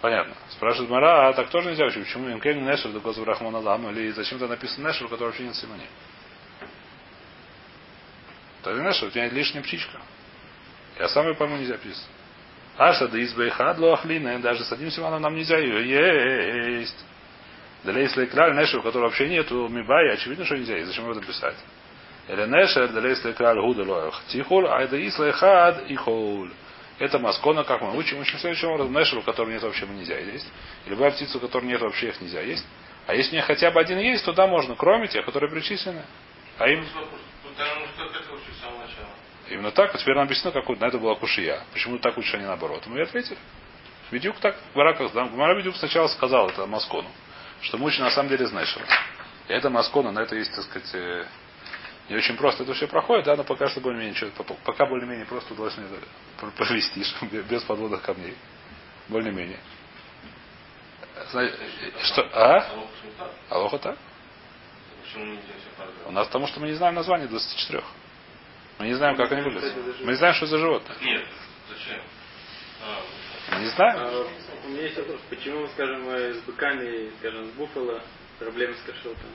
Понятно. 0.00 0.34
Спрашивает 0.48 0.90
Мара, 0.90 1.28
а 1.28 1.32
так 1.34 1.50
тоже 1.50 1.70
нельзя 1.70 1.84
учить? 1.84 2.04
Почему 2.04 2.30
Инкен 2.30 2.64
Нешер 2.64 2.90
до 2.90 3.00
Козу 3.00 3.24
Рахмана 3.24 3.58
Лам? 3.58 3.90
Или 3.90 4.10
зачем-то 4.12 4.48
написано 4.48 4.88
Нешер, 4.88 5.06
у 5.06 5.08
которого 5.10 5.28
вообще 5.28 5.44
нет 5.44 5.54
семени? 5.56 5.86
Тогда 8.62 8.84
Нешер, 8.84 9.08
у 9.08 9.10
тебя 9.10 9.28
лишняя 9.28 9.62
птичка. 9.62 9.98
Я 10.98 11.08
сам 11.08 11.26
ее 11.26 11.34
пойму 11.34 11.56
нельзя 11.56 11.76
писать. 11.76 12.06
Аша 12.76 13.08
да 13.08 13.22
избейхад 13.22 13.78
лоахлина, 13.78 14.38
даже 14.38 14.64
с 14.64 14.72
одним 14.72 14.90
семаном 14.90 15.22
нам 15.22 15.34
нельзя 15.34 15.58
ее 15.58 16.80
есть. 16.80 17.04
Да 17.84 17.92
если 17.92 18.26
краль 18.26 18.54
Нешер, 18.54 18.80
у 18.80 18.82
которого 18.82 19.08
вообще 19.08 19.28
нету 19.28 19.68
мибай, 19.68 20.12
очевидно, 20.12 20.44
что 20.44 20.56
нельзя. 20.56 20.78
И 20.78 20.84
зачем 20.84 21.08
его 21.08 21.20
писать? 21.20 21.56
Или 22.28 22.46
Нешер, 22.46 22.88
да 22.88 23.06
если 23.06 23.32
краль. 23.32 23.58
Тихул, 24.28 24.66
ай 24.66 24.88
да 24.88 24.96
ислайхад 24.98 25.90
и 25.90 25.96
холь. 25.96 26.52
Это 26.98 27.18
маскона, 27.18 27.64
как 27.64 27.80
мы 27.80 27.96
учим, 27.96 28.20
учим 28.20 28.38
следующим 28.38 28.68
образом. 28.68 28.92
Нешер, 28.92 29.18
у 29.18 29.22
которого 29.22 29.50
нет 29.50 29.62
вообще 29.62 29.86
нельзя 29.86 30.18
есть. 30.18 30.46
И 30.86 30.90
любая 30.90 31.10
птица, 31.12 31.38
у 31.38 31.40
которой 31.40 31.64
нет 31.64 31.80
вообще 31.80 32.08
их 32.08 32.20
нельзя 32.20 32.42
есть. 32.42 32.66
А 33.06 33.14
если 33.14 33.32
у 33.32 33.36
них 33.36 33.46
хотя 33.46 33.70
бы 33.70 33.80
один 33.80 33.98
есть, 33.98 34.24
то 34.24 34.32
да, 34.32 34.46
можно, 34.46 34.74
кроме 34.74 35.08
тех, 35.08 35.24
которые 35.24 35.50
причислены. 35.50 36.02
А 36.58 36.68
им 36.68 36.84
Потому 37.56 37.86
что 37.88 38.04
это 38.04 38.32
учить 38.32 38.56
с 38.56 38.60
самого 38.60 38.78
начала. 38.80 39.08
именно 39.48 39.70
так, 39.72 39.94
а 39.94 39.98
теперь 39.98 40.14
нам 40.14 40.24
объяснено, 40.24 40.52
как 40.52 40.68
на 40.80 40.84
это 40.86 40.98
была 40.98 41.14
кушия. 41.16 41.62
Почему 41.72 41.98
так 41.98 42.16
учишь, 42.18 42.34
а 42.34 42.38
не 42.38 42.46
наоборот. 42.46 42.86
Мы 42.86 42.98
и 42.98 43.02
ответили. 43.02 43.38
Бедюк 44.10 44.38
так, 44.40 44.56
Бараках, 44.74 45.12
Гмара 45.12 45.56
Бедюк 45.56 45.76
сначала 45.76 46.08
сказал 46.08 46.48
это 46.48 46.66
Маскону, 46.66 47.08
что 47.62 47.78
мы 47.78 47.86
учим 47.86 48.02
на 48.04 48.10
самом 48.10 48.28
деле 48.28 48.46
знаешь. 48.46 48.76
И 49.48 49.52
это 49.52 49.70
Маскона, 49.70 50.10
на 50.12 50.20
это 50.20 50.34
есть, 50.36 50.54
так 50.54 50.64
сказать, 50.64 50.90
э, 50.94 51.26
не 52.08 52.16
очень 52.16 52.36
просто 52.36 52.64
это 52.64 52.74
все 52.74 52.88
проходит, 52.88 53.24
да, 53.26 53.36
но 53.36 53.44
пока 53.44 53.68
что 53.68 53.80
более-менее, 53.80 54.14
ничего- 54.14 54.30
по- 54.30 54.54
пока 54.54 54.86
более-менее 54.86 55.26
просто 55.26 55.54
удалось 55.54 55.76
мне 55.76 55.88
провести, 56.56 57.04
без 57.48 57.62
подводных 57.64 58.02
камней. 58.02 58.36
Более-менее. 59.08 59.58
Э, 61.34 61.48
Что? 62.02 62.28
А? 62.32 62.56
А 62.56 62.60
так? 63.18 63.30
Алоха 63.50 63.78
так? 63.78 63.98
Почему 65.12 65.36
все 65.36 66.08
У 66.08 66.12
нас 66.12 66.26
потому 66.26 66.46
что 66.46 66.60
мы 66.60 66.68
не 66.68 66.74
знаем 66.74 66.94
название 66.94 67.28
24. 67.28 67.82
Мы 68.78 68.86
не 68.86 68.94
знаем, 68.94 69.16
как 69.16 69.30
они 69.32 69.42
выглядят. 69.42 69.74
Мы 70.00 70.12
не 70.12 70.16
знаем, 70.16 70.34
что 70.34 70.46
за 70.46 70.58
животное. 70.58 70.96
Нет, 71.02 71.24
зачем? 71.68 72.02
А, 73.50 73.58
не 73.58 73.66
знаем. 73.66 73.98
А, 73.98 74.26
у 74.64 74.68
меня 74.68 74.82
есть 74.82 74.96
вопрос. 74.96 75.20
Почему, 75.28 75.66
скажем, 75.68 76.08
с 76.08 76.38
быками, 76.42 77.10
скажем, 77.18 77.46
с 77.46 77.50
буфало 77.50 78.02
проблемы 78.38 78.74
с 78.74 78.80
кашотом? 78.82 79.28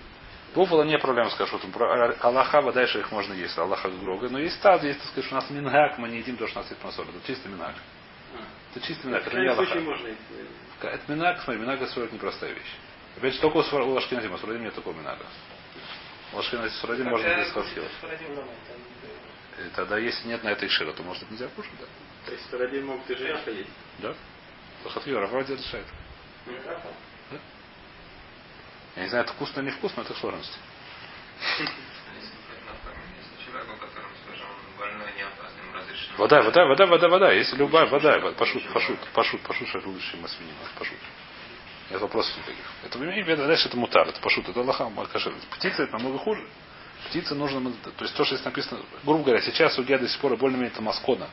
Буфало 0.54 0.84
не 0.84 0.98
проблема 0.98 1.30
с 1.30 1.36
кашутом. 1.36 1.72
Про 1.72 2.16
Аллаха, 2.22 2.62
дальше 2.72 3.00
их 3.00 3.12
можно 3.12 3.34
есть. 3.34 3.58
Аллаха 3.58 3.90
Грога. 3.90 4.30
Но 4.30 4.40
есть 4.40 4.56
стад, 4.56 4.84
есть, 4.84 5.00
так 5.00 5.10
сказать, 5.10 5.26
что 5.26 5.36
у 5.36 5.40
нас 5.40 5.50
мингак, 5.50 5.98
мы 5.98 6.08
не 6.10 6.20
едим 6.20 6.38
то, 6.38 6.48
что 6.48 6.60
у 6.60 6.62
нас 6.62 6.72
есть 6.72 6.84
масор. 6.84 7.06
Это 7.08 7.28
чисто 7.28 7.50
минак. 7.50 7.76
Это 8.74 8.86
чисто 8.86 9.08
минак, 9.08 9.28
это 9.28 9.38
не 9.38 9.48
Аллаха. 9.48 9.66
случае 9.66 9.84
можно 9.84 10.08
есть. 10.08 10.20
Это 10.82 11.12
минак, 11.12 11.42
смотри, 11.42 11.62
минак 11.62 11.82
это 11.82 12.14
непростая 12.14 12.54
вещь. 12.54 12.76
Опять 13.18 13.34
же, 13.34 13.40
только 13.40 13.58
у 13.58 13.64
Сура- 13.64 13.84
у 13.86 13.96
нет 14.58 14.74
такого 14.74 14.94
минага. 14.94 15.26
У 16.36 16.38
Лашкинази 16.38 16.74
Сурадим 16.82 17.06
можно 17.06 17.34
без 17.38 17.50
хатхила. 17.54 17.88
Тогда, 19.74 19.98
если 19.98 20.28
нет 20.28 20.44
на 20.44 20.50
этой 20.50 20.68
шира, 20.68 20.92
то 20.92 21.02
может 21.02 21.24
это 21.24 21.32
нельзя 21.32 21.48
кушать, 21.56 21.72
да? 21.80 21.86
То 22.26 22.32
есть 22.34 22.50
Сурадим 22.50 22.88
могут 22.88 23.10
и 23.10 23.16
женщина 23.16 23.52
есть. 23.52 23.70
Да? 24.00 24.14
Лахатхила, 24.84 25.22
Рафади 25.22 25.54
решает. 25.54 25.86
Я 28.98 29.04
не 29.04 29.08
знаю, 29.08 29.24
это 29.24 29.34
вкусно 29.34 29.62
или 29.62 29.68
невкусно, 29.68 30.02
это 30.02 30.14
разрешено. 35.74 36.18
Вода, 36.18 36.42
вода, 36.42 36.66
вода, 36.66 36.86
вода, 36.86 37.08
вода. 37.08 37.32
Если 37.32 37.56
любая 37.56 37.86
вода, 37.86 38.20
пошут, 38.34 38.68
пошут, 38.74 39.00
пошут, 39.14 39.42
пошут, 39.42 39.70
что 39.70 39.80
лучше 39.86 40.18
масвинина, 40.18 40.58
пошут. 40.78 40.98
Нет 41.92 42.02
вопросов 42.02 42.36
никаких. 42.38 42.66
Это 42.84 42.98
имеем 42.98 43.26
в 43.26 43.28
виду, 43.28 43.46
дальше 43.46 43.68
это 43.68 43.78
мутар, 43.78 44.08
это 44.08 44.20
пошут, 44.20 44.50
это 44.50 44.62
лоха, 44.62 44.90
кашер. 45.12 45.34
Птица 45.52 45.84
это 45.84 45.94
намного 45.94 46.18
хуже. 46.18 46.46
Птице 47.10 47.36
нужно, 47.36 47.72
то 47.72 48.04
есть 48.04 48.16
то, 48.16 48.26
что 48.26 48.36
здесь 48.36 48.46
написано, 48.46 48.82
грубо 49.04 49.24
говоря, 49.24 49.42
сейчас 49.42 49.78
у 49.78 49.84
Гея 49.84 50.00
до 50.00 50.08
сих 50.08 50.20
пор 50.20 50.36
более-менее 50.38 50.72
это 50.72 50.82
маскона. 50.82 51.28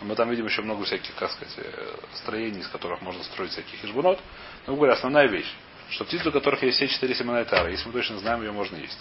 Мы 0.00 0.14
там 0.14 0.30
видим 0.30 0.46
еще 0.46 0.62
много 0.62 0.84
всяких, 0.84 1.14
как 1.16 1.30
сказать, 1.32 1.54
э, 1.56 1.96
строений, 2.14 2.60
из 2.60 2.68
которых 2.68 3.02
можно 3.02 3.22
строить 3.24 3.50
всяких 3.50 3.80
хижбунот. 3.80 4.20
Но, 4.66 4.76
говоря, 4.76 4.92
основная 4.92 5.26
вещь, 5.26 5.52
что 5.90 6.04
птицы, 6.04 6.28
у 6.28 6.32
которых 6.32 6.62
есть 6.62 6.76
все 6.76 6.86
четыре 6.86 7.14
семена 7.14 7.44
тара, 7.44 7.68
если 7.68 7.86
мы 7.88 7.92
точно 7.92 8.18
знаем, 8.18 8.42
ее 8.42 8.52
можно 8.52 8.76
есть. 8.76 8.98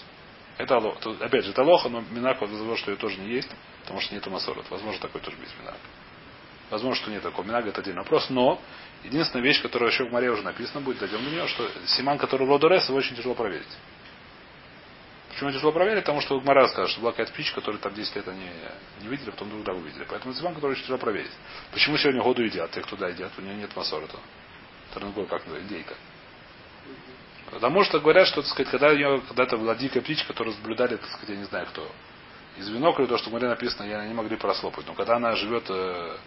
Это 0.58 0.76
алоха. 0.78 1.00
Опять 1.22 1.46
же, 1.46 1.52
это 1.52 1.64
лоха, 1.64 1.88
но 1.88 2.04
минак, 2.12 2.42
возможно, 2.42 2.76
что 2.78 2.92
ее 2.92 2.98
тоже 2.98 3.18
не 3.20 3.30
есть, 3.30 3.50
потому 3.82 4.02
что 4.02 4.16
нет 4.16 4.26
масорот. 4.26 4.66
Возможно, 4.72 5.00
такой 5.00 5.22
тоже 5.22 5.38
без 5.38 5.54
минак. 5.60 5.78
Возможно, 6.70 7.02
что 7.02 7.12
нет 7.12 7.24
такого. 7.24 7.46
Минага 7.46 7.70
это 7.70 7.82
отдельный 7.82 8.02
вопрос. 8.02 8.30
Но 8.30 8.62
единственная 9.04 9.44
вещь, 9.44 9.62
которая 9.62 9.90
еще 9.90 10.06
в 10.06 10.12
море 10.12 10.30
уже 10.30 10.44
написана 10.44 10.82
будет, 10.82 11.00
дойдем 11.00 11.24
до 11.24 11.30
нее, 11.30 11.48
что 11.48 11.70
Симан, 11.86 12.18
который 12.18 12.46
в 12.46 12.52
Лодорес, 12.52 12.88
его 12.88 12.98
очень 12.98 13.16
тяжело 13.16 13.36
проверить. 13.36 13.68
Почему 15.30 15.52
тяжело 15.52 15.72
проверить? 15.72 16.04
Потому 16.04 16.20
что 16.22 16.40
Гмара 16.40 16.68
скажет, 16.68 16.92
что 16.92 17.02
была 17.02 17.12
какая-то 17.12 17.32
птичка, 17.32 17.56
которую 17.56 17.80
там 17.80 17.94
10 17.94 18.16
лет 18.16 18.28
они 18.28 18.50
не 19.02 19.08
видели, 19.08 19.30
потом 19.30 19.50
друг 19.50 19.64
друга 19.64 19.78
увидели. 19.78 20.06
Поэтому 20.10 20.34
Симан, 20.34 20.56
который 20.56 20.72
очень 20.72 20.82
тяжело 20.82 20.98
проверить. 20.98 21.32
Почему 21.72 21.96
сегодня 21.98 22.24
году 22.24 22.42
едят, 22.42 22.72
те, 22.72 22.82
кто 22.82 22.96
туда 22.96 23.10
едят, 23.10 23.32
у 23.38 23.42
нее 23.42 23.56
нет 23.56 23.76
масора, 23.76 24.08
то 24.08 24.20
Тарангой, 24.94 25.26
как 25.28 25.46
называется, 25.46 25.72
индейка. 25.72 25.96
Потому 27.52 27.84
что 27.84 28.00
говорят, 28.00 28.28
что, 28.28 28.42
так 28.42 28.50
сказать, 28.50 28.72
когда 28.72 28.92
ее, 28.92 29.22
когда-то 29.28 29.58
была 29.58 29.76
дикая 29.76 30.02
птичка, 30.02 30.28
которую 30.30 30.56
наблюдали, 30.58 30.98
так 30.98 31.08
сказать, 31.08 31.30
я 31.30 31.36
не 31.36 31.46
знаю 31.46 31.68
кто, 31.68 31.90
из 32.58 32.70
бинокля, 32.70 33.06
то, 33.06 33.18
что 33.18 33.30
в 33.30 33.34
море 33.34 33.48
написано, 33.48 33.86
я 33.86 34.06
не 34.06 34.14
могли 34.14 34.36
прослопать. 34.36 34.86
Но 34.88 34.96
когда 34.96 35.18
она 35.18 35.36
живет 35.36 35.66
э, 35.70 36.18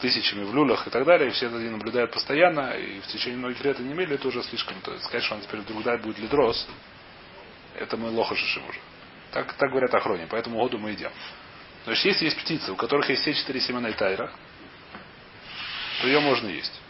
тысячами 0.00 0.44
в 0.44 0.54
люлях 0.54 0.86
и 0.86 0.90
так 0.90 1.04
далее, 1.04 1.28
и 1.28 1.32
все 1.32 1.46
это 1.46 1.56
наблюдают 1.56 2.12
постоянно, 2.12 2.70
и 2.72 3.00
в 3.00 3.06
течение 3.06 3.38
многих 3.38 3.64
лет 3.64 3.78
не 3.78 3.92
имели, 3.92 4.14
это 4.14 4.28
уже 4.28 4.42
слишком. 4.42 4.80
То 4.82 4.92
есть 4.92 5.04
сказать, 5.04 5.24
что 5.24 5.34
она 5.34 5.44
теперь 5.44 5.60
вдруг 5.60 5.82
дать 5.82 6.02
будет 6.02 6.18
лидрос, 6.18 6.68
это 7.76 7.96
мы 7.96 8.10
лоха 8.10 8.32
уже. 8.32 8.62
Так, 9.32 9.52
так 9.54 9.70
говорят 9.70 9.94
охроне, 9.94 10.26
поэтому 10.28 10.58
году 10.58 10.78
мы 10.78 10.90
едим. 10.90 11.10
То 11.84 11.92
есть 11.92 12.04
если 12.04 12.24
есть 12.24 12.38
птицы, 12.38 12.72
у 12.72 12.76
которых 12.76 13.08
есть 13.10 13.22
все 13.22 13.34
четыре 13.34 13.60
семена 13.60 13.88
и 13.90 13.92
тайра, 13.92 14.30
то 16.00 16.06
ее 16.06 16.20
можно 16.20 16.48
есть. 16.48 16.80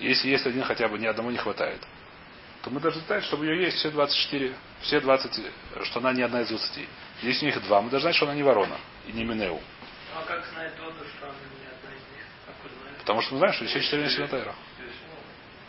Если 0.00 0.28
есть 0.28 0.46
один 0.46 0.64
хотя 0.64 0.88
бы, 0.88 0.98
ни 0.98 1.06
одному 1.06 1.30
не 1.30 1.38
хватает. 1.38 1.80
То 2.62 2.70
мы 2.70 2.80
должны 2.80 3.00
знать, 3.02 3.24
чтобы 3.24 3.46
ее 3.46 3.64
есть 3.64 3.76
все 3.76 3.90
24, 3.90 4.54
все 4.82 5.00
20, 5.00 5.40
что 5.84 6.00
она 6.00 6.12
не 6.12 6.22
одна 6.22 6.42
из 6.42 6.48
20. 6.48 6.88
Если 7.22 7.44
у 7.44 7.48
них 7.48 7.62
два, 7.62 7.80
мы 7.80 7.90
должны 7.90 8.08
знать, 8.08 8.16
что 8.16 8.26
она 8.26 8.34
не 8.34 8.42
ворона 8.42 8.76
и 9.06 9.12
не 9.12 9.24
Минеу. 9.24 9.60
А 10.16 10.22
как 10.26 10.44
знает 10.46 10.74
Доду, 10.76 11.04
что 11.16 11.26
она 11.26 11.34
не 11.34 11.66
одна 11.66 11.90
из 11.90 12.02
них? 12.14 12.24
Как 12.46 12.54
вы 12.64 12.70
знаете? 12.80 12.95
Потому 13.06 13.22
что 13.22 13.34
мы 13.34 13.38
знаем, 13.38 13.54
что 13.54 13.64
все 13.66 13.80
четыре 13.80 14.10
семена 14.10 14.26
тайра. 14.26 14.52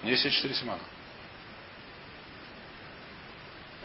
У 0.01 0.07
нее 0.07 0.15
все 0.17 0.31
четыре 0.31 0.55
семена. 0.55 0.79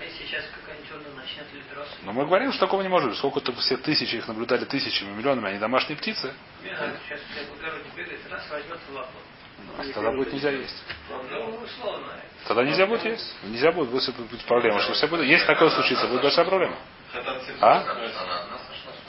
А 0.01 0.05
если 0.05 0.25
сейчас 0.25 0.45
какая-нибудь 0.59 0.89
черная 0.89 1.13
начнет 1.13 1.45
литрос? 1.53 1.87
Но 2.03 2.15
мы 2.15 2.25
говорим, 2.25 2.51
что 2.53 2.61
такого 2.61 2.81
не 2.81 2.89
может 2.89 3.11
быть. 3.11 3.19
Сколько-то 3.19 3.53
все 3.53 3.77
тысячи 3.77 4.17
их 4.17 4.27
наблюдали 4.27 4.65
тысячами, 4.65 5.11
миллионами, 5.11 5.51
они 5.51 5.59
домашние 5.59 5.99
птицы. 5.99 6.33
Сейчас 6.63 7.21
я 7.37 7.43
в 7.45 7.59
огороде 7.59 7.91
бегает, 7.95 8.21
раз 8.31 8.51
возьмет 8.51 8.79
в 8.89 8.95
лапу. 8.95 9.19
Тогда 9.93 10.13
будет 10.13 10.33
нельзя 10.33 10.51
есть. 10.51 10.83
Ну, 11.11 11.61
условно. 11.63 12.09
Тогда 12.49 12.65
нельзя 12.65 12.87
будет 12.87 13.05
есть. 13.05 13.37
Нельзя 13.43 13.71
будет, 13.71 13.91
будет 13.91 14.45
проблема. 14.47 14.81
Что 14.81 14.95
все 14.95 15.09
будет, 15.09 15.27
если 15.27 15.47
такое 15.47 15.69
случится, 15.69 16.07
будет 16.07 16.23
большая 16.23 16.47
проблема. 16.47 16.77
А? 17.61 17.85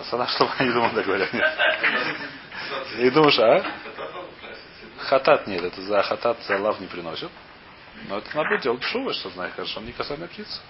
Сана, 0.10 0.28
что 0.28 0.52
я 0.60 0.66
не 0.66 0.74
думал, 0.74 0.92
так 0.92 1.06
говорят. 1.06 1.32
Нет. 2.98 3.14
Думаю, 3.14 3.32
что, 3.32 3.46
а? 3.46 3.66
Хатат 5.04 5.48
нет, 5.48 5.64
это 5.64 5.82
за 5.82 6.02
хатат 6.04 6.38
за 6.44 6.58
лав 6.58 6.80
не 6.80 6.88
приносят. 6.88 7.32
Но 8.08 8.18
это 8.18 8.36
надо 8.36 8.58
делать 8.58 8.84
шувы, 8.84 9.14
что 9.14 9.30
знает, 9.30 9.54
хорошо, 9.54 9.82
не 9.82 9.92
касательная 9.92 10.28
птица. 10.28 10.62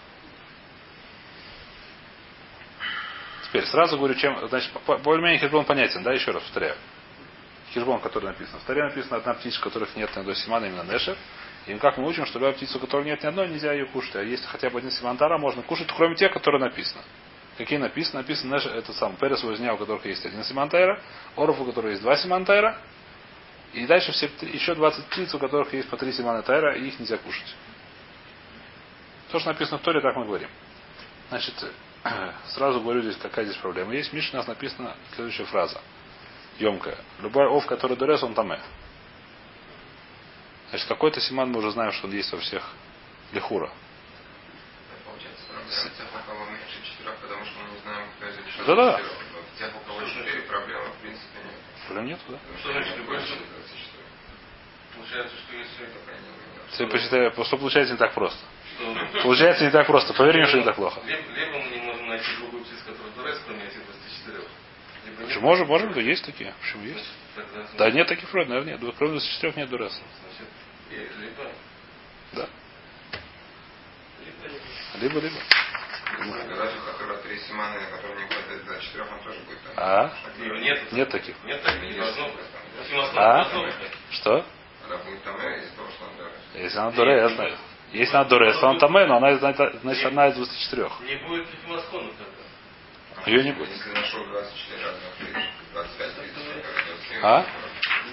Теперь 3.44 3.66
сразу 3.66 3.98
говорю, 3.98 4.16
чем, 4.16 4.48
значит, 4.48 4.72
более-менее 5.04 5.40
хижбон 5.40 5.66
понятен, 5.66 6.04
да, 6.04 6.12
еще 6.12 6.32
раз 6.32 6.44
повторяю. 6.44 6.76
Хижбон, 7.74 8.00
который 8.02 8.26
написан. 8.26 8.60
В 8.60 8.64
таре 8.64 8.84
написано 8.84 9.18
одна 9.18 9.36
птица, 9.36 9.60
у 9.60 9.64
которых 9.64 9.96
нет 9.96 10.10
ни 10.16 10.20
одной 10.20 10.36
симана, 10.36 10.66
именно 10.66 10.84
нешер. 10.84 11.16
И 11.68 11.74
как 11.76 11.98
мы 11.98 12.08
учим, 12.08 12.26
что 12.26 12.40
любая 12.40 12.54
птица, 12.54 12.78
у 12.78 12.82
которой 12.82 13.06
нет 13.06 13.24
ни 13.24 13.28
одной, 13.28 13.48
нельзя 13.48 13.72
ее 13.72 13.86
кушать. 13.86 14.16
А 14.16 14.24
если 14.24 14.46
хотя 14.48 14.70
бы 14.70 14.80
один 14.80 14.92
симантара, 14.92 15.38
можно 15.38 15.62
кушать, 15.62 15.88
кроме 15.96 16.16
тех, 16.16 16.34
которые 16.34 16.62
написано. 16.62 17.02
Какие 17.58 17.78
написано? 17.78 18.22
Написано 18.22 18.56
это 18.56 18.92
сам 18.94 19.16
перес 19.16 19.44
возня, 19.44 19.74
у 19.74 19.78
которых 19.78 20.06
есть 20.06 20.26
один 20.26 20.44
симантайра, 20.44 21.00
оров, 21.36 21.62
у 21.62 21.66
которых 21.66 21.92
есть 21.92 22.02
два 22.02 22.18
симантайра, 22.18 22.80
и 23.74 23.86
дальше 23.88 24.12
все, 24.12 24.30
еще 24.42 24.76
20 24.76 25.06
птиц, 25.08 25.34
у 25.34 25.40
которых 25.40 25.74
есть 25.74 25.90
по 25.90 25.98
три 25.98 26.12
симана 26.14 26.44
тайра, 26.44 26.76
и 26.76 26.88
их 26.88 27.00
нельзя 27.00 27.18
кушать. 27.18 27.56
То, 29.32 29.40
что 29.40 29.50
написано 29.50 29.80
в 29.80 29.82
Торе, 29.82 30.00
так 30.00 30.16
мы 30.16 30.26
говорим. 30.26 30.50
Значит, 31.30 31.56
сразу 32.50 32.82
говорю 32.82 33.02
здесь, 33.02 33.18
какая 33.18 33.46
здесь 33.46 33.58
проблема. 33.58 33.94
Есть 33.94 34.12
в 34.12 34.14
Мишне 34.14 34.34
у 34.34 34.38
нас 34.38 34.48
написана 34.48 34.96
следующая 35.16 35.46
фраза. 35.46 35.82
Емкая. 36.60 36.98
Любой 37.20 37.48
ов, 37.48 37.66
который 37.66 37.98
дурес, 37.98 38.22
он 38.22 38.36
таме. 38.36 38.60
Значит, 40.70 40.88
какой-то 40.88 41.20
симан 41.20 41.52
мы 41.52 41.60
уже 41.60 41.72
знаем, 41.72 41.92
что 41.94 42.06
он 42.08 42.14
есть 42.14 42.32
во 42.32 42.38
всех 42.40 42.64
лихура. 43.32 43.72
Получается, 45.06 45.46
проблема 48.66 49.00
тех, 49.58 49.70
у 49.76 49.80
кого 49.88 50.00
проблемы 50.48 50.86
в 50.90 51.02
принципе 51.02 51.40
нет. 51.44 51.56
Проблем 51.86 52.06
нет, 52.06 52.20
да? 52.30 52.38
Что 52.60 52.72
значит 52.72 53.06
24. 53.06 53.63
Получается, 54.96 55.36
что 55.38 55.56
если... 55.56 55.90
Все 56.72 56.88
посчитаю, 56.88 57.32
что 57.32 57.58
получается 57.58 57.94
не 57.94 58.00
так 58.00 58.14
просто. 58.14 58.40
Что... 58.78 59.22
Получается 59.22 59.66
не 59.66 59.72
так 59.72 59.86
просто. 59.88 60.14
Поверь 60.14 60.38
мне, 60.38 60.48
что 60.48 60.58
не 60.58 60.64
так 60.64 60.76
плохо. 60.76 61.02
Либо, 61.06 61.22
либо 61.34 61.60
мы 61.60 61.70
не 61.70 61.82
можем 61.84 62.08
найти 62.08 62.26
другую 62.38 62.64
птицу, 62.64 62.86
которая 62.86 63.14
дурес, 63.14 63.42
кроме 63.46 63.64
этих 63.66 63.86
24. 63.86 64.38
Либо. 65.06 65.26
Почему 65.26 65.42
можем, 65.42 65.68
можем, 65.68 65.94
да 65.94 66.02
есть 66.02 66.26
такие. 66.26 66.54
Почему 66.62 66.84
есть? 66.86 67.12
Тогда, 67.36 67.68
Да 67.78 67.92
нет 67.92 68.08
таких 68.08 68.32
вроде, 68.32 68.50
наверное, 68.50 68.78
нет. 68.78 68.96
Кроме 68.98 69.14
24 69.14 69.54
нет 69.56 69.70
дуреса. 69.70 70.02
Значит, 70.22 71.12
либо... 71.20 71.52
Да. 72.34 72.50
Либо, 75.00 75.20
либо. 75.20 75.36
Либо, 76.20 76.38
либо. 76.38 76.56
Даже 76.56 76.78
у 76.78 76.92
которого 76.92 77.18
три 77.20 77.38
симаны, 77.40 77.80
на 77.80 77.88
которые 77.88 78.22
не 78.22 78.28
хватает 78.28 78.66
до 78.66 78.80
четырех, 78.82 79.12
он 79.12 79.24
тоже 79.24 79.40
будет 79.42 79.62
там. 79.64 79.74
А? 79.78 80.14
Нет. 80.40 80.92
Нет 80.92 81.10
таких. 81.10 81.36
Нет, 81.44 81.62
так 81.64 81.82
не 81.82 81.94
должно 81.94 82.30
быть. 82.30 82.46
Симаслов 82.90 83.18
А? 83.18 83.60
быть. 83.60 83.76
Что? 84.12 84.46
Э. 84.90 86.60
Если 86.62 86.78
она 86.78 86.92
дуре, 86.92 87.16
я 87.18 87.30
знаю. 87.30 87.58
Если 87.92 88.16
она 88.16 88.26
дуре, 88.26 88.48
если 88.48 88.66
она 88.66 88.80
таме, 88.80 89.06
но 89.06 89.18
она, 89.18 89.36
значит, 89.38 90.06
одна 90.06 90.28
из 90.28 90.36
24. 90.36 90.90
Не 91.08 91.16
будет 91.28 91.52
ли 91.52 91.58
Тимасхона 91.66 92.10
тогда? 92.10 93.30
Ее 93.30 93.44
не 93.44 93.52
будет. 93.52 93.70
Если 93.70 93.92
нашел 93.92 94.26
24 94.26 94.84
разных, 94.84 95.04
30, 95.20 95.36
25, 95.74 96.16
30, 96.16 96.36
27. 96.36 97.20
А? 97.24 97.46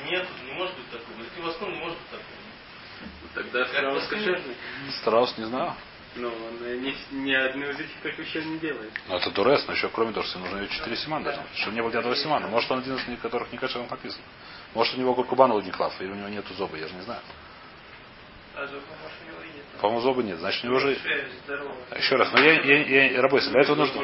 Нет, 0.07 0.29
не 0.45 0.53
может 0.53 0.75
быть 0.77 0.91
такого. 0.91 1.25
Тимасхон 1.37 1.73
не 1.73 1.79
может 1.81 1.99
быть 1.99 2.11
такого. 2.11 2.41
Тогда 3.35 3.65
страус 3.67 4.07
кошерный. 4.09 4.57
Страус 5.01 5.39
не 5.39 5.45
знаю. 5.45 5.75
Но 6.17 6.29
он 6.29 6.83
ни, 6.83 6.95
ни 7.13 7.33
одну 7.33 7.71
из 7.71 7.79
этих 7.79 8.19
вещей 8.19 8.45
не 8.45 8.59
делает. 8.59 8.93
Но 9.09 9.17
это 9.19 9.31
дурес, 9.31 9.65
но 9.69 9.75
еще 9.75 9.89
кроме 9.89 10.13
того, 10.13 10.27
что 10.27 10.41
нужно 10.41 10.67
4 10.67 10.97
симана 10.97 11.25
должно 11.25 11.43
быть. 11.43 11.57
Чтобы 11.57 11.75
не 11.77 11.83
было 11.83 11.91
ни 11.91 11.97
одного 11.97 12.17
симана. 12.17 12.49
Может 12.49 12.71
он 12.71 12.81
один 12.81 12.97
из 12.97 13.07
них, 13.07 13.21
которых 13.21 13.53
не 13.53 13.59
кошерно 13.59 13.87
написано. 13.89 14.25
Может 14.75 14.95
у 14.95 15.01
него 15.01 15.15
Гуркубан 15.15 15.53
Лудниклав, 15.53 16.01
или 16.01 16.11
у 16.11 16.15
него 16.15 16.29
нету 16.29 16.55
зоба, 16.55 16.77
я 16.77 16.87
же 16.87 16.95
не 16.95 17.03
знаю. 17.03 17.21
А 18.55 18.67
зуб, 18.67 18.83
может, 19.03 19.17
у 19.23 19.31
него 19.31 19.43
и 19.43 19.57
нет. 19.57 19.65
По-моему, 19.81 20.01
зоба 20.03 20.23
нет. 20.23 20.39
Значит, 20.39 20.65
у 20.65 20.67
него 20.69 20.79
же... 20.81 20.99
Здоровая. 21.45 21.77
Еще 21.97 22.17
раз, 22.17 22.33
но 22.33 22.41
я, 22.41 22.61
я, 22.61 23.11
я, 23.13 23.23
работаю, 23.23 23.51
для 23.51 23.63
этого 23.63 23.77
нужно... 23.77 24.03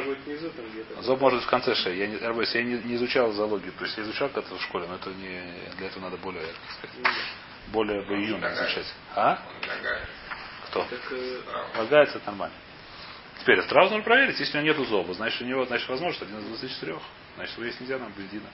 Зоб 1.01 1.21
может 1.21 1.39
быть 1.39 1.47
в 1.47 1.49
конце 1.49 1.75
шеи. 1.75 1.97
Я 1.97 2.07
не, 2.07 2.17
работаю, 2.17 2.47
я 2.53 2.63
не, 2.63 2.83
не 2.83 2.95
изучал 2.95 3.31
зоологию. 3.31 3.71
То 3.73 3.85
есть 3.85 3.97
я 3.97 4.03
изучал 4.03 4.29
когда-то 4.29 4.55
в 4.55 4.61
школе, 4.63 4.87
но 4.87 4.95
это 4.95 5.09
не... 5.11 5.53
Для 5.77 5.87
этого 5.87 6.03
надо 6.03 6.17
более, 6.17 6.43
как 6.43 6.89
сказать, 6.89 7.15
более 7.67 8.01
бы 8.05 8.15
июня 8.15 8.53
изучать. 8.53 8.93
А? 9.15 9.39
Кто? 10.69 10.83
Так, 10.83 10.99
э, 11.11 11.41
Полагается, 11.75 12.17
это 12.17 12.27
нормально. 12.27 12.55
Теперь, 13.41 13.61
сразу 13.63 13.91
нужно 13.91 14.03
проверить, 14.03 14.39
если 14.39 14.57
у 14.57 14.61
него 14.61 14.77
нет 14.77 14.89
зоба, 14.89 15.13
значит, 15.13 15.41
у 15.41 15.45
него, 15.45 15.65
значит, 15.65 15.87
возможно, 15.87 16.15
что 16.15 16.25
один 16.25 16.39
из 16.39 16.45
24. 16.45 16.99
Значит, 17.35 17.57
есть 17.59 17.81
нельзя 17.81 17.99
нам 17.99 18.11
бельдина. 18.17 18.47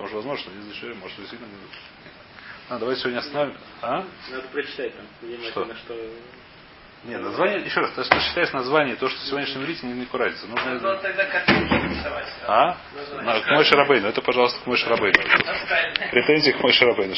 Потому 0.00 0.08
что 0.08 0.16
возможно, 0.16 0.42
что 0.44 0.50
из 0.58 0.64
24, 0.64 0.94
может, 0.94 1.16
действительно 1.18 1.48
не 1.48 1.56
а, 2.70 2.78
давайте 2.78 3.02
сегодня 3.02 3.18
остановим. 3.18 3.54
А? 3.82 4.04
надо 4.30 4.48
прочитать 4.50 4.96
там 4.96 5.06
внимательно, 5.20 5.76
что... 5.76 5.94
Нет, 7.04 7.20
название, 7.20 7.60
еще 7.64 7.80
раз, 7.80 7.92
то, 7.92 8.04
что 8.04 8.20
считаешь 8.20 8.52
название, 8.52 8.96
то, 8.96 9.08
что 9.08 9.18
в 9.18 9.24
сегодняшнем 9.24 9.66
рите 9.66 9.86
не, 9.86 9.92
не 9.94 10.06
куратится. 10.06 10.46
Нужно 10.46 10.74
Надо 10.74 10.80
было 10.80 10.96
тогда 10.96 11.24
картинки 11.26 11.72
рисовать. 11.72 12.28
А? 12.46 12.76
Название. 12.94 13.34
На- 13.34 13.40
К 13.40 13.50
мой 13.50 13.64
Шарабейну. 13.64 14.08
Это, 14.08 14.22
пожалуйста, 14.22 14.60
к 14.62 14.66
мой 14.66 14.76
Шарабейну. 14.76 15.20
Претензии 16.10 16.52
к 16.52 16.62
мой 16.62 16.72
Шарабейну. 16.72 17.08